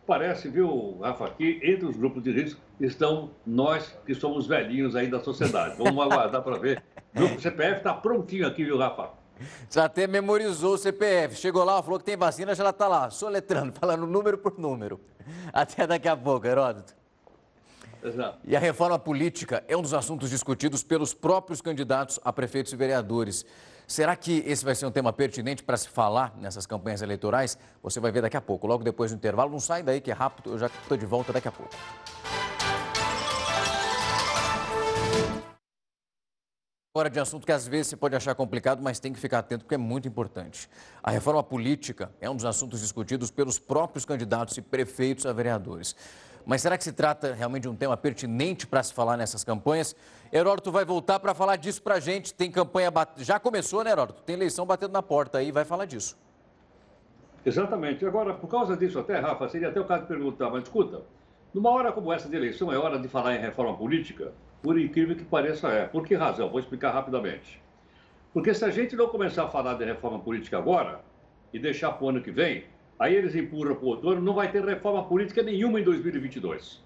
Parece, 0.05 0.47
viu, 0.47 0.97
Rafa, 1.01 1.30
que 1.32 1.59
entre 1.61 1.86
os 1.86 1.97
grupos 1.97 2.24
de 2.24 2.32
risco 2.32 2.59
estão 2.80 3.32
nós 3.45 3.95
que 4.05 4.15
somos 4.15 4.47
velhinhos 4.47 4.95
aí 4.95 5.07
da 5.07 5.20
sociedade. 5.20 5.76
Vamos 5.78 6.01
aguardar 6.03 6.41
para 6.41 6.57
ver. 6.57 6.82
O 7.13 7.20
grupo 7.20 7.41
CPF 7.41 7.78
está 7.78 7.93
prontinho 7.93 8.47
aqui, 8.47 8.63
viu, 8.63 8.78
Rafa? 8.78 9.09
Já 9.69 9.85
até 9.85 10.07
memorizou 10.07 10.73
o 10.73 10.77
CPF. 10.77 11.35
Chegou 11.35 11.63
lá, 11.63 11.81
falou 11.81 11.99
que 11.99 12.05
tem 12.05 12.17
vacina, 12.17 12.55
já 12.55 12.69
está 12.69 12.88
lá, 12.88 13.09
soletrando, 13.09 13.73
falando 13.79 14.05
número 14.07 14.38
por 14.38 14.57
número. 14.57 14.99
Até 15.51 15.85
daqui 15.85 16.07
a 16.07 16.15
pouco, 16.15 16.47
Heródoto. 16.47 16.95
Exato. 18.03 18.39
E 18.45 18.55
a 18.55 18.59
reforma 18.59 18.97
política 18.97 19.63
é 19.67 19.75
um 19.75 19.81
dos 19.81 19.93
assuntos 19.93 20.29
discutidos 20.29 20.83
pelos 20.83 21.13
próprios 21.13 21.61
candidatos 21.61 22.19
a 22.23 22.31
prefeitos 22.31 22.71
e 22.71 22.75
vereadores. 22.75 23.45
Será 23.88 24.15
que 24.15 24.43
esse 24.45 24.65
vai 24.65 24.75
ser 24.75 24.85
um 24.85 24.91
tema 24.91 25.13
pertinente 25.13 25.63
para 25.63 25.77
se 25.77 25.88
falar 25.88 26.35
nessas 26.38 26.65
campanhas 26.65 27.01
eleitorais? 27.01 27.57
Você 27.81 27.99
vai 27.99 28.11
ver 28.11 28.21
daqui 28.21 28.35
a 28.35 28.41
pouco, 28.41 28.67
logo 28.67 28.83
depois 28.83 29.11
do 29.11 29.15
intervalo. 29.15 29.49
Não 29.49 29.61
sai 29.61 29.81
daí 29.81 30.01
que 30.01 30.11
é 30.11 30.13
rápido, 30.13 30.51
eu 30.51 30.59
já 30.59 30.67
estou 30.67 30.97
de 30.97 31.05
volta 31.05 31.31
daqui 31.31 31.47
a 31.47 31.51
pouco. 31.51 31.73
Agora 36.97 37.11
de 37.11 37.19
assunto 37.19 37.45
que 37.45 37.51
às 37.51 37.67
vezes 37.67 37.89
você 37.89 37.95
pode 37.95 38.15
achar 38.15 38.33
complicado, 38.33 38.81
mas 38.81 38.99
tem 38.99 39.13
que 39.13 39.19
ficar 39.19 39.37
atento 39.37 39.65
porque 39.65 39.75
é 39.75 39.77
muito 39.77 40.07
importante. 40.07 40.67
A 41.03 41.11
reforma 41.11 41.43
política 41.43 42.09
é 42.19 42.27
um 42.27 42.35
dos 42.35 42.43
assuntos 42.43 42.79
discutidos 42.79 43.29
pelos 43.29 43.59
próprios 43.59 44.03
candidatos 44.03 44.57
e 44.57 44.63
prefeitos 44.63 45.27
a 45.27 45.31
vereadores. 45.31 45.95
Mas 46.43 46.63
será 46.63 46.75
que 46.75 46.83
se 46.83 46.91
trata 46.91 47.35
realmente 47.35 47.61
de 47.61 47.69
um 47.69 47.75
tema 47.75 47.95
pertinente 47.95 48.65
para 48.65 48.81
se 48.81 48.95
falar 48.95 49.15
nessas 49.15 49.43
campanhas? 49.43 49.95
Heródoto 50.33 50.71
vai 50.71 50.83
voltar 50.83 51.19
para 51.19 51.35
falar 51.35 51.57
disso 51.57 51.83
para 51.83 51.93
a 51.93 51.99
gente. 51.99 52.33
Tem 52.33 52.49
campanha, 52.49 52.89
bat... 52.89 53.23
já 53.23 53.39
começou, 53.39 53.83
né, 53.83 53.91
Heródoto? 53.91 54.23
Tem 54.23 54.35
eleição 54.35 54.65
batendo 54.65 54.93
na 54.93 55.03
porta 55.03 55.37
aí, 55.37 55.51
vai 55.51 55.65
falar 55.65 55.85
disso. 55.85 56.17
Exatamente. 57.45 58.07
Agora, 58.07 58.33
por 58.33 58.47
causa 58.47 58.75
disso 58.75 58.97
até, 58.97 59.19
Rafa, 59.19 59.47
seria 59.49 59.69
até 59.69 59.79
o 59.79 59.85
caso 59.85 60.01
de 60.01 60.07
perguntar, 60.07 60.49
mas 60.49 60.63
escuta, 60.63 61.03
numa 61.53 61.69
hora 61.69 61.91
como 61.91 62.11
essa 62.11 62.27
de 62.27 62.35
eleição 62.35 62.73
é 62.73 62.77
hora 62.79 62.97
de 62.97 63.07
falar 63.07 63.35
em 63.35 63.39
reforma 63.39 63.77
política? 63.77 64.33
Por 64.61 64.79
incrível 64.79 65.15
que 65.15 65.23
pareça 65.23 65.67
é. 65.69 65.85
Por 65.85 66.05
que 66.05 66.15
razão? 66.15 66.49
Vou 66.49 66.59
explicar 66.59 66.91
rapidamente. 66.91 67.61
Porque 68.33 68.53
se 68.53 68.63
a 68.65 68.69
gente 68.69 68.95
não 68.95 69.07
começar 69.07 69.45
a 69.45 69.49
falar 69.49 69.75
de 69.75 69.85
reforma 69.85 70.19
política 70.19 70.57
agora 70.57 71.01
e 71.53 71.59
deixar 71.59 71.91
para 71.91 72.05
o 72.05 72.09
ano 72.09 72.21
que 72.21 72.31
vem, 72.31 72.65
aí 72.99 73.15
eles 73.15 73.35
empurram 73.35 73.75
para 73.75 73.85
o 73.85 73.87
outro 73.87 74.09
ano, 74.09 74.21
não 74.21 74.33
vai 74.33 74.51
ter 74.51 74.63
reforma 74.63 75.03
política 75.03 75.41
nenhuma 75.41 75.79
em 75.79 75.83
2022. 75.83 76.83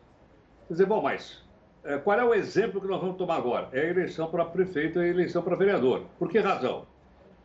Quer 0.67 0.73
dizer, 0.73 0.85
bom, 0.85 1.01
mas 1.01 1.43
é, 1.83 1.97
qual 1.97 2.19
é 2.19 2.23
o 2.23 2.33
exemplo 2.33 2.79
que 2.79 2.87
nós 2.87 3.01
vamos 3.01 3.17
tomar 3.17 3.37
agora? 3.37 3.69
É 3.71 3.81
a 3.81 3.89
eleição 3.89 4.29
para 4.29 4.45
prefeito 4.45 4.99
e 4.99 5.03
a 5.03 5.07
eleição 5.07 5.41
para 5.41 5.55
vereador. 5.55 6.05
Por 6.19 6.29
que 6.29 6.39
razão? 6.39 6.85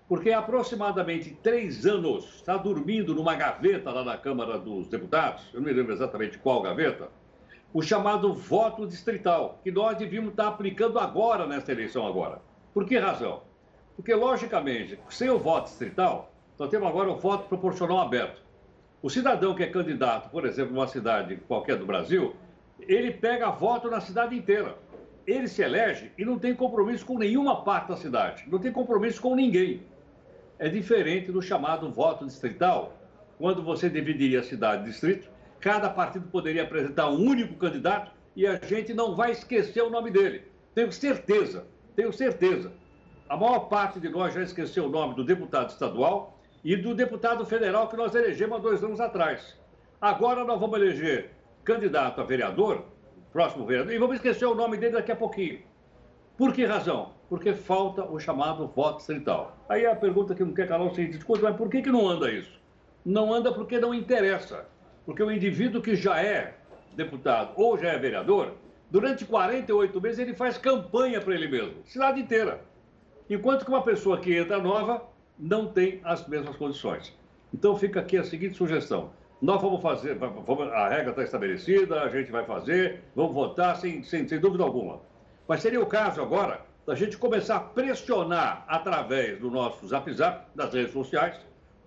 Porque 0.08 0.30
aproximadamente 0.30 1.36
três 1.42 1.84
anos 1.84 2.36
está 2.36 2.56
dormindo 2.56 3.14
numa 3.14 3.34
gaveta 3.34 3.90
lá 3.90 4.04
na 4.04 4.16
Câmara 4.16 4.58
dos 4.58 4.88
Deputados, 4.88 5.48
eu 5.52 5.60
não 5.60 5.66
me 5.66 5.72
lembro 5.72 5.92
exatamente 5.92 6.38
qual 6.38 6.62
gaveta, 6.62 7.08
o 7.76 7.82
chamado 7.82 8.32
voto 8.32 8.86
distrital, 8.86 9.60
que 9.62 9.70
nós 9.70 9.98
devíamos 9.98 10.30
estar 10.30 10.48
aplicando 10.48 10.98
agora 10.98 11.46
nessa 11.46 11.72
eleição 11.72 12.06
agora. 12.06 12.40
Por 12.72 12.86
que 12.86 12.96
razão? 12.96 13.42
Porque, 13.94 14.14
logicamente, 14.14 14.98
sem 15.10 15.28
o 15.28 15.38
voto 15.38 15.66
distrital, 15.66 16.32
nós 16.58 16.70
temos 16.70 16.88
agora 16.88 17.10
o 17.10 17.18
voto 17.18 17.46
proporcional 17.46 17.98
aberto. 17.98 18.40
O 19.02 19.10
cidadão 19.10 19.54
que 19.54 19.62
é 19.62 19.66
candidato, 19.66 20.30
por 20.30 20.46
exemplo, 20.46 20.72
numa 20.72 20.86
cidade 20.86 21.36
qualquer 21.46 21.76
do 21.76 21.84
Brasil, 21.84 22.34
ele 22.80 23.10
pega 23.10 23.50
voto 23.50 23.90
na 23.90 24.00
cidade 24.00 24.34
inteira. 24.34 24.78
Ele 25.26 25.46
se 25.46 25.60
elege 25.60 26.10
e 26.16 26.24
não 26.24 26.38
tem 26.38 26.54
compromisso 26.54 27.04
com 27.04 27.18
nenhuma 27.18 27.62
parte 27.62 27.88
da 27.90 27.96
cidade, 27.98 28.44
não 28.50 28.58
tem 28.58 28.72
compromisso 28.72 29.20
com 29.20 29.36
ninguém. 29.36 29.82
É 30.58 30.70
diferente 30.70 31.30
do 31.30 31.42
chamado 31.42 31.92
voto 31.92 32.24
distrital, 32.24 32.94
quando 33.36 33.62
você 33.62 33.90
dividiria 33.90 34.40
a 34.40 34.44
cidade 34.44 34.86
distrito 34.86 35.36
cada 35.66 35.90
partido 35.90 36.28
poderia 36.28 36.62
apresentar 36.62 37.10
um 37.10 37.20
único 37.20 37.56
candidato 37.56 38.12
e 38.36 38.46
a 38.46 38.54
gente 38.54 38.94
não 38.94 39.16
vai 39.16 39.32
esquecer 39.32 39.82
o 39.82 39.90
nome 39.90 40.12
dele. 40.12 40.44
Tenho 40.72 40.92
certeza, 40.92 41.66
tenho 41.96 42.12
certeza. 42.12 42.72
A 43.28 43.36
maior 43.36 43.68
parte 43.68 43.98
de 43.98 44.08
nós 44.08 44.32
já 44.32 44.44
esqueceu 44.44 44.84
o 44.84 44.88
nome 44.88 45.16
do 45.16 45.24
deputado 45.24 45.70
estadual 45.70 46.38
e 46.62 46.76
do 46.76 46.94
deputado 46.94 47.44
federal 47.44 47.88
que 47.88 47.96
nós 47.96 48.14
elegemos 48.14 48.56
há 48.56 48.60
dois 48.60 48.84
anos 48.84 49.00
atrás. 49.00 49.58
Agora 50.00 50.44
nós 50.44 50.60
vamos 50.60 50.78
eleger 50.78 51.32
candidato 51.64 52.20
a 52.20 52.24
vereador, 52.24 52.84
próximo 53.32 53.66
vereador, 53.66 53.92
e 53.92 53.98
vamos 53.98 54.14
esquecer 54.14 54.46
o 54.46 54.54
nome 54.54 54.76
dele 54.76 54.92
daqui 54.92 55.10
a 55.10 55.16
pouquinho. 55.16 55.62
Por 56.38 56.52
que 56.52 56.64
razão? 56.64 57.14
Porque 57.28 57.54
falta 57.54 58.04
o 58.04 58.20
chamado 58.20 58.68
voto 58.68 58.98
distrital. 58.98 59.58
Aí 59.68 59.84
a 59.84 59.96
pergunta 59.96 60.32
que 60.32 60.44
não 60.44 60.54
quer 60.54 60.68
calar 60.68 60.86
é 60.86 60.90
o 60.92 60.94
seguinte, 60.94 61.18
mas 61.42 61.56
por 61.56 61.68
que, 61.68 61.82
que 61.82 61.90
não 61.90 62.08
anda 62.08 62.30
isso? 62.30 62.56
Não 63.04 63.34
anda 63.34 63.52
porque 63.52 63.80
não 63.80 63.92
interessa. 63.92 64.64
Porque 65.07 65.22
o 65.22 65.30
indivíduo 65.30 65.80
que 65.80 65.94
já 65.94 66.20
é 66.20 66.54
deputado 66.96 67.52
ou 67.54 67.78
já 67.78 67.92
é 67.92 67.98
vereador, 67.98 68.54
durante 68.90 69.24
48 69.24 70.00
meses 70.00 70.18
ele 70.18 70.34
faz 70.34 70.59
campanha 70.59 71.20
para 71.20 71.34
ele 71.34 71.46
mesmo, 71.46 71.74
cidade 71.84 72.20
inteira. 72.20 72.61
Enquanto 73.30 73.64
que 73.64 73.70
uma 73.70 73.82
pessoa 73.82 74.18
que 74.18 74.36
entra 74.36 74.59
nova 74.59 75.02
não 75.38 75.68
tem 75.68 76.00
as 76.02 76.26
mesmas 76.26 76.57
condições. 76.57 77.16
Então 77.54 77.76
fica 77.76 78.00
aqui 78.00 78.16
a 78.18 78.24
seguinte 78.24 78.57
sugestão. 78.57 79.11
Nós 79.40 79.61
vamos 79.61 79.80
fazer, 79.80 80.16
vamos, 80.16 80.44
a 80.72 80.88
regra 80.88 81.11
está 81.11 81.22
estabelecida, 81.22 82.02
a 82.02 82.09
gente 82.09 82.32
vai 82.32 82.44
fazer, 82.44 83.02
vamos 83.14 83.34
votar 83.34 83.76
sem, 83.76 84.02
sem, 84.02 84.26
sem 84.26 84.40
dúvida 84.40 84.64
alguma. 84.64 85.00
Mas 85.46 85.61
seria 85.61 85.80
o 85.80 85.86
caso 85.86 86.20
agora 86.20 86.62
da 86.86 86.94
gente 86.94 87.18
começar 87.18 87.57
a 87.57 87.61
pressionar 87.61 88.64
através 88.66 89.38
do 89.38 89.50
nosso 89.50 89.86
zap 89.86 90.11
zap, 90.12 90.46
das 90.54 90.72
redes 90.72 90.92
sociais, 90.92 91.38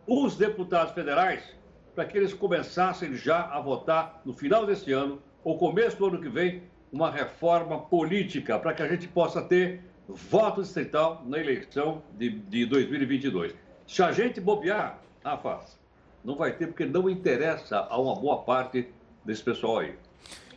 os 0.05 0.38
deputados 0.38 0.93
federais 0.93 1.59
para 2.00 2.06
que 2.06 2.18
eles 2.18 2.34
começassem 2.34 3.14
já 3.14 3.41
a 3.41 3.60
votar 3.60 4.22
no 4.24 4.32
final 4.32 4.66
desse 4.66 4.93
ano 4.93 5.22
ou 5.43 5.58
começo 5.58 5.97
do 5.97 6.06
ano 6.06 6.22
que 6.22 6.30
vem 6.30 6.64
uma 6.93 7.12
reforma 7.12 7.78
política 7.78 8.58
para 8.58 8.74
que 8.74 8.82
a 8.82 8.88
gente 8.88 9.06
possa 9.06 9.41
ter 9.41 9.82
voto 10.08 10.62
distrital 10.62 11.22
na 11.26 11.38
eleição 11.38 12.02
de, 12.18 12.30
de 12.30 12.66
2022. 12.68 13.54
Se 13.86 14.02
a 14.02 14.14
gente 14.14 14.39
bobear, 14.39 14.97
Rafa, 15.22 15.60
não 16.24 16.38
vai 16.38 16.54
ter 16.54 16.68
porque 16.68 16.86
não 16.86 17.10
interessa 17.10 17.80
a 17.80 18.00
uma 18.00 18.16
boa 18.16 18.43
parte 18.43 18.88
desse 19.26 19.43
pessoal 19.43 19.80
aí. 19.80 19.93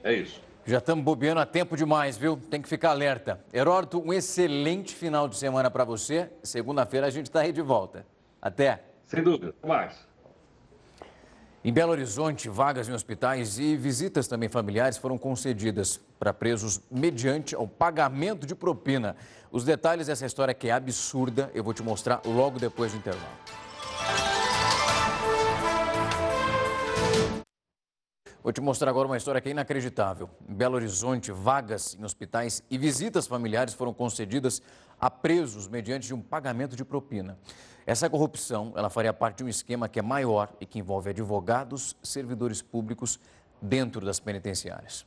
É 0.05 0.13
isso. 0.13 0.41
Já 0.65 0.79
estamos 0.79 1.05
bobeando 1.05 1.41
há 1.41 1.47
tempo 1.47 1.77
demais, 1.77 2.17
viu? 2.17 2.37
Tem 2.37 2.63
que 2.63 2.69
ficar 2.69 2.91
alerta. 2.91 3.45
Heródoto, 3.53 4.01
um 4.01 4.13
excelente 4.13 4.95
final 4.95 5.27
de 5.27 5.37
semana 5.37 5.69
para 5.69 5.83
você. 5.83 6.31
Segunda-feira 6.41 7.09
a 7.09 7.11
gente 7.11 7.27
está 7.27 7.41
aí 7.41 7.51
de 7.51 7.63
volta. 7.63 8.07
Até. 8.41 8.85
Sem 9.07 9.25
dúvida. 9.25 9.53
Até 9.59 9.67
mais. 9.67 10.12
Em 11.65 11.73
Belo 11.73 11.93
Horizonte, 11.93 12.49
vagas 12.49 12.89
em 12.89 12.93
hospitais 12.93 13.57
e 13.57 13.77
visitas 13.77 14.27
também 14.27 14.49
familiares 14.49 14.97
foram 14.97 15.17
concedidas 15.17 16.01
para 16.19 16.35
presos 16.35 16.81
mediante 16.91 17.55
o 17.55 17.69
pagamento 17.69 18.45
de 18.45 18.53
propina. 18.53 19.15
Os 19.49 19.63
detalhes 19.63 20.09
dessa 20.09 20.27
história 20.27 20.53
que 20.55 20.67
é 20.67 20.73
absurda, 20.73 21.53
eu 21.55 21.63
vou 21.63 21.73
te 21.73 21.81
mostrar 21.81 22.21
logo 22.25 22.59
depois 22.59 22.91
do 22.91 22.99
intervalo. 22.99 23.33
Vou 28.43 28.53
te 28.53 28.61
mostrar 28.61 28.91
agora 28.91 29.07
uma 29.07 29.17
história 29.17 29.41
que 29.41 29.49
é 29.49 29.53
inacreditável. 29.53 30.29
Em 30.49 30.55
Belo 30.55 30.75
Horizonte, 30.75 31.31
vagas 31.31 31.97
em 31.97 32.05
hospitais 32.05 32.61
e 32.69 32.77
visitas 32.77 33.29
familiares 33.29 33.73
foram 33.73 33.95
concedidas 33.95 34.61
a 35.03 35.11
presos 35.11 35.67
mediante 35.67 36.15
um 36.15 36.21
pagamento 36.23 36.77
de 36.77 36.85
propina. 36.85 37.37
Essa 37.85 38.09
corrupção, 38.09 38.73
ela 38.77 38.89
faria 38.89 39.13
parte 39.13 39.39
de 39.39 39.45
um 39.45 39.49
esquema 39.49 39.89
que 39.89 39.99
é 39.99 40.03
maior 40.03 40.49
e 40.61 40.65
que 40.65 40.79
envolve 40.79 41.11
advogados, 41.11 41.97
servidores 42.01 42.63
públicos 42.63 43.19
dentro 43.61 44.07
das 44.07 44.21
penitenciárias. 44.21 45.05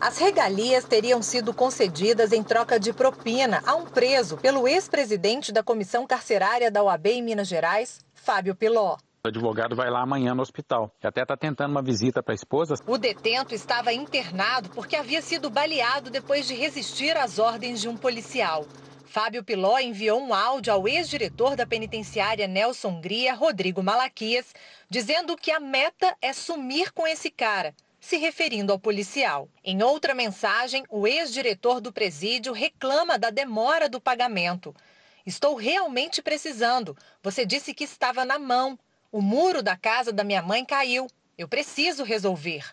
As 0.00 0.16
regalias 0.16 0.84
teriam 0.84 1.20
sido 1.20 1.52
concedidas 1.52 2.32
em 2.32 2.42
troca 2.42 2.80
de 2.80 2.94
propina 2.94 3.62
a 3.66 3.74
um 3.74 3.84
preso 3.84 4.38
pelo 4.38 4.66
ex-presidente 4.66 5.52
da 5.52 5.62
Comissão 5.62 6.06
Carcerária 6.06 6.70
da 6.70 6.82
OAB 6.82 7.06
em 7.08 7.22
Minas 7.22 7.48
Gerais, 7.48 8.00
Fábio 8.14 8.54
Piló. 8.54 8.96
O 9.22 9.28
advogado 9.28 9.76
vai 9.76 9.90
lá 9.90 10.00
amanhã 10.00 10.34
no 10.34 10.40
hospital. 10.40 10.90
E 11.02 11.06
até 11.06 11.20
está 11.20 11.36
tentando 11.36 11.72
uma 11.72 11.82
visita 11.82 12.22
para 12.22 12.32
a 12.32 12.34
esposa. 12.34 12.74
O 12.86 12.96
detento 12.96 13.54
estava 13.54 13.92
internado 13.92 14.70
porque 14.70 14.96
havia 14.96 15.20
sido 15.20 15.50
baleado 15.50 16.08
depois 16.08 16.46
de 16.46 16.54
resistir 16.54 17.14
às 17.18 17.38
ordens 17.38 17.82
de 17.82 17.88
um 17.88 17.98
policial. 17.98 18.64
Fábio 19.10 19.42
Piló 19.42 19.76
enviou 19.80 20.22
um 20.22 20.32
áudio 20.32 20.72
ao 20.72 20.86
ex-diretor 20.86 21.56
da 21.56 21.66
penitenciária 21.66 22.46
Nelson 22.46 23.00
Gria, 23.00 23.34
Rodrigo 23.34 23.82
Malaquias, 23.82 24.54
dizendo 24.88 25.36
que 25.36 25.50
a 25.50 25.58
meta 25.58 26.16
é 26.22 26.32
sumir 26.32 26.92
com 26.92 27.04
esse 27.04 27.28
cara, 27.28 27.74
se 27.98 28.18
referindo 28.18 28.70
ao 28.70 28.78
policial. 28.78 29.48
Em 29.64 29.82
outra 29.82 30.14
mensagem, 30.14 30.84
o 30.88 31.08
ex-diretor 31.08 31.80
do 31.80 31.92
presídio 31.92 32.52
reclama 32.52 33.18
da 33.18 33.30
demora 33.30 33.88
do 33.88 34.00
pagamento. 34.00 34.72
Estou 35.26 35.56
realmente 35.56 36.22
precisando. 36.22 36.96
Você 37.20 37.44
disse 37.44 37.74
que 37.74 37.82
estava 37.82 38.24
na 38.24 38.38
mão. 38.38 38.78
O 39.10 39.20
muro 39.20 39.60
da 39.60 39.76
casa 39.76 40.12
da 40.12 40.22
minha 40.22 40.40
mãe 40.40 40.64
caiu. 40.64 41.08
Eu 41.36 41.48
preciso 41.48 42.04
resolver. 42.04 42.64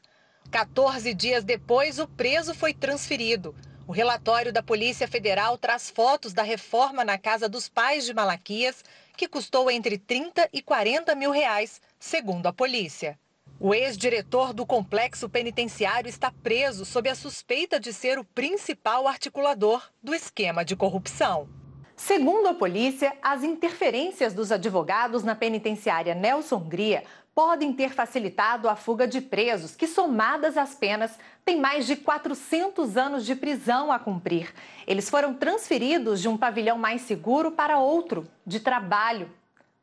14 0.51 1.15
dias 1.15 1.43
depois, 1.43 1.97
o 1.97 2.07
preso 2.07 2.53
foi 2.53 2.75
transferido. 2.75 3.55
O 3.87 3.93
relatório 3.93 4.51
da 4.51 4.61
Polícia 4.61 5.07
Federal 5.07 5.57
traz 5.57 5.89
fotos 5.89 6.33
da 6.33 6.43
reforma 6.43 7.05
na 7.05 7.17
casa 7.17 7.47
dos 7.47 7.69
pais 7.69 8.05
de 8.05 8.13
Malaquias, 8.13 8.83
que 9.15 9.29
custou 9.29 9.71
entre 9.71 9.97
30 9.97 10.49
e 10.51 10.61
40 10.61 11.15
mil 11.15 11.31
reais, 11.31 11.81
segundo 11.97 12.47
a 12.47 12.53
polícia. 12.53 13.17
O 13.57 13.73
ex-diretor 13.73 14.51
do 14.51 14.65
complexo 14.65 15.29
penitenciário 15.29 16.09
está 16.09 16.29
preso 16.43 16.83
sob 16.83 17.09
a 17.09 17.15
suspeita 17.15 17.79
de 17.79 17.93
ser 17.93 18.19
o 18.19 18.25
principal 18.25 19.07
articulador 19.07 19.81
do 20.03 20.13
esquema 20.13 20.65
de 20.65 20.75
corrupção. 20.75 21.47
Segundo 21.95 22.47
a 22.47 22.53
polícia, 22.53 23.13
as 23.21 23.41
interferências 23.41 24.33
dos 24.33 24.51
advogados 24.51 25.23
na 25.23 25.33
penitenciária 25.33 26.13
Nelson 26.13 26.59
Gria 26.59 27.05
podem 27.37 27.71
ter 27.71 27.91
facilitado 27.91 28.67
a 28.67 28.75
fuga 28.75 29.07
de 29.07 29.21
presos 29.21 29.75
que, 29.75 29.85
somadas 29.85 30.57
às 30.57 30.73
penas, 30.73 31.11
têm 31.45 31.61
mais 31.61 31.85
de 31.85 31.95
400 31.95 32.97
anos 32.97 33.23
de 33.27 33.35
prisão 33.35 33.91
a 33.91 33.99
cumprir. 33.99 34.51
Eles 34.87 35.07
foram 35.07 35.35
transferidos 35.35 36.19
de 36.19 36.27
um 36.27 36.35
pavilhão 36.35 36.79
mais 36.79 37.03
seguro 37.03 37.51
para 37.51 37.77
outro, 37.77 38.27
de 38.43 38.59
trabalho. 38.59 39.29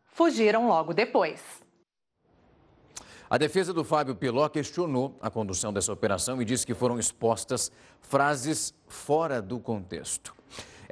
Fugiram 0.05 0.67
logo 0.67 0.93
depois. 0.93 1.41
A 3.31 3.39
defesa 3.39 3.73
do 3.73 3.85
Fábio 3.85 4.17
Piló 4.17 4.49
questionou 4.49 5.17
a 5.23 5.31
condução 5.31 5.73
dessa 5.73 5.93
operação 5.93 6.43
e 6.43 6.45
disse 6.45 6.67
que 6.67 6.75
foram 6.75 6.99
expostas 6.99 7.71
frases 8.01 8.75
fora 8.89 9.41
do 9.41 9.61
contexto. 9.61 10.35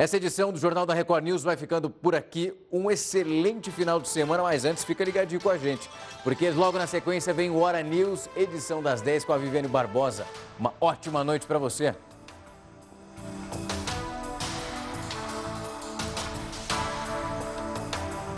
Essa 0.03 0.16
edição 0.16 0.53
do 0.53 0.59
Jornal 0.59 0.84
da 0.84 0.92
Record 0.94 1.22
News 1.22 1.44
vai 1.44 1.57
ficando 1.57 1.88
por 1.88 2.12
aqui. 2.16 2.53
Um 2.72 2.90
excelente 2.90 3.70
final 3.70 4.00
de 4.00 4.09
semana, 4.09 4.42
mas 4.42 4.64
antes 4.64 4.82
fica 4.82 5.05
ligadinho 5.05 5.40
com 5.40 5.48
a 5.48 5.57
gente, 5.57 5.88
porque 6.24 6.50
logo 6.50 6.76
na 6.76 6.88
sequência 6.88 7.32
vem 7.32 7.50
o 7.50 7.59
Hora 7.59 7.80
News, 7.84 8.28
edição 8.34 8.82
das 8.82 9.00
10 9.00 9.24
com 9.24 9.32
a 9.32 9.38
Viviane 9.38 9.68
Barbosa. 9.68 10.26
Uma 10.59 10.74
ótima 10.80 11.22
noite 11.22 11.46
para 11.46 11.57
você. 11.57 11.94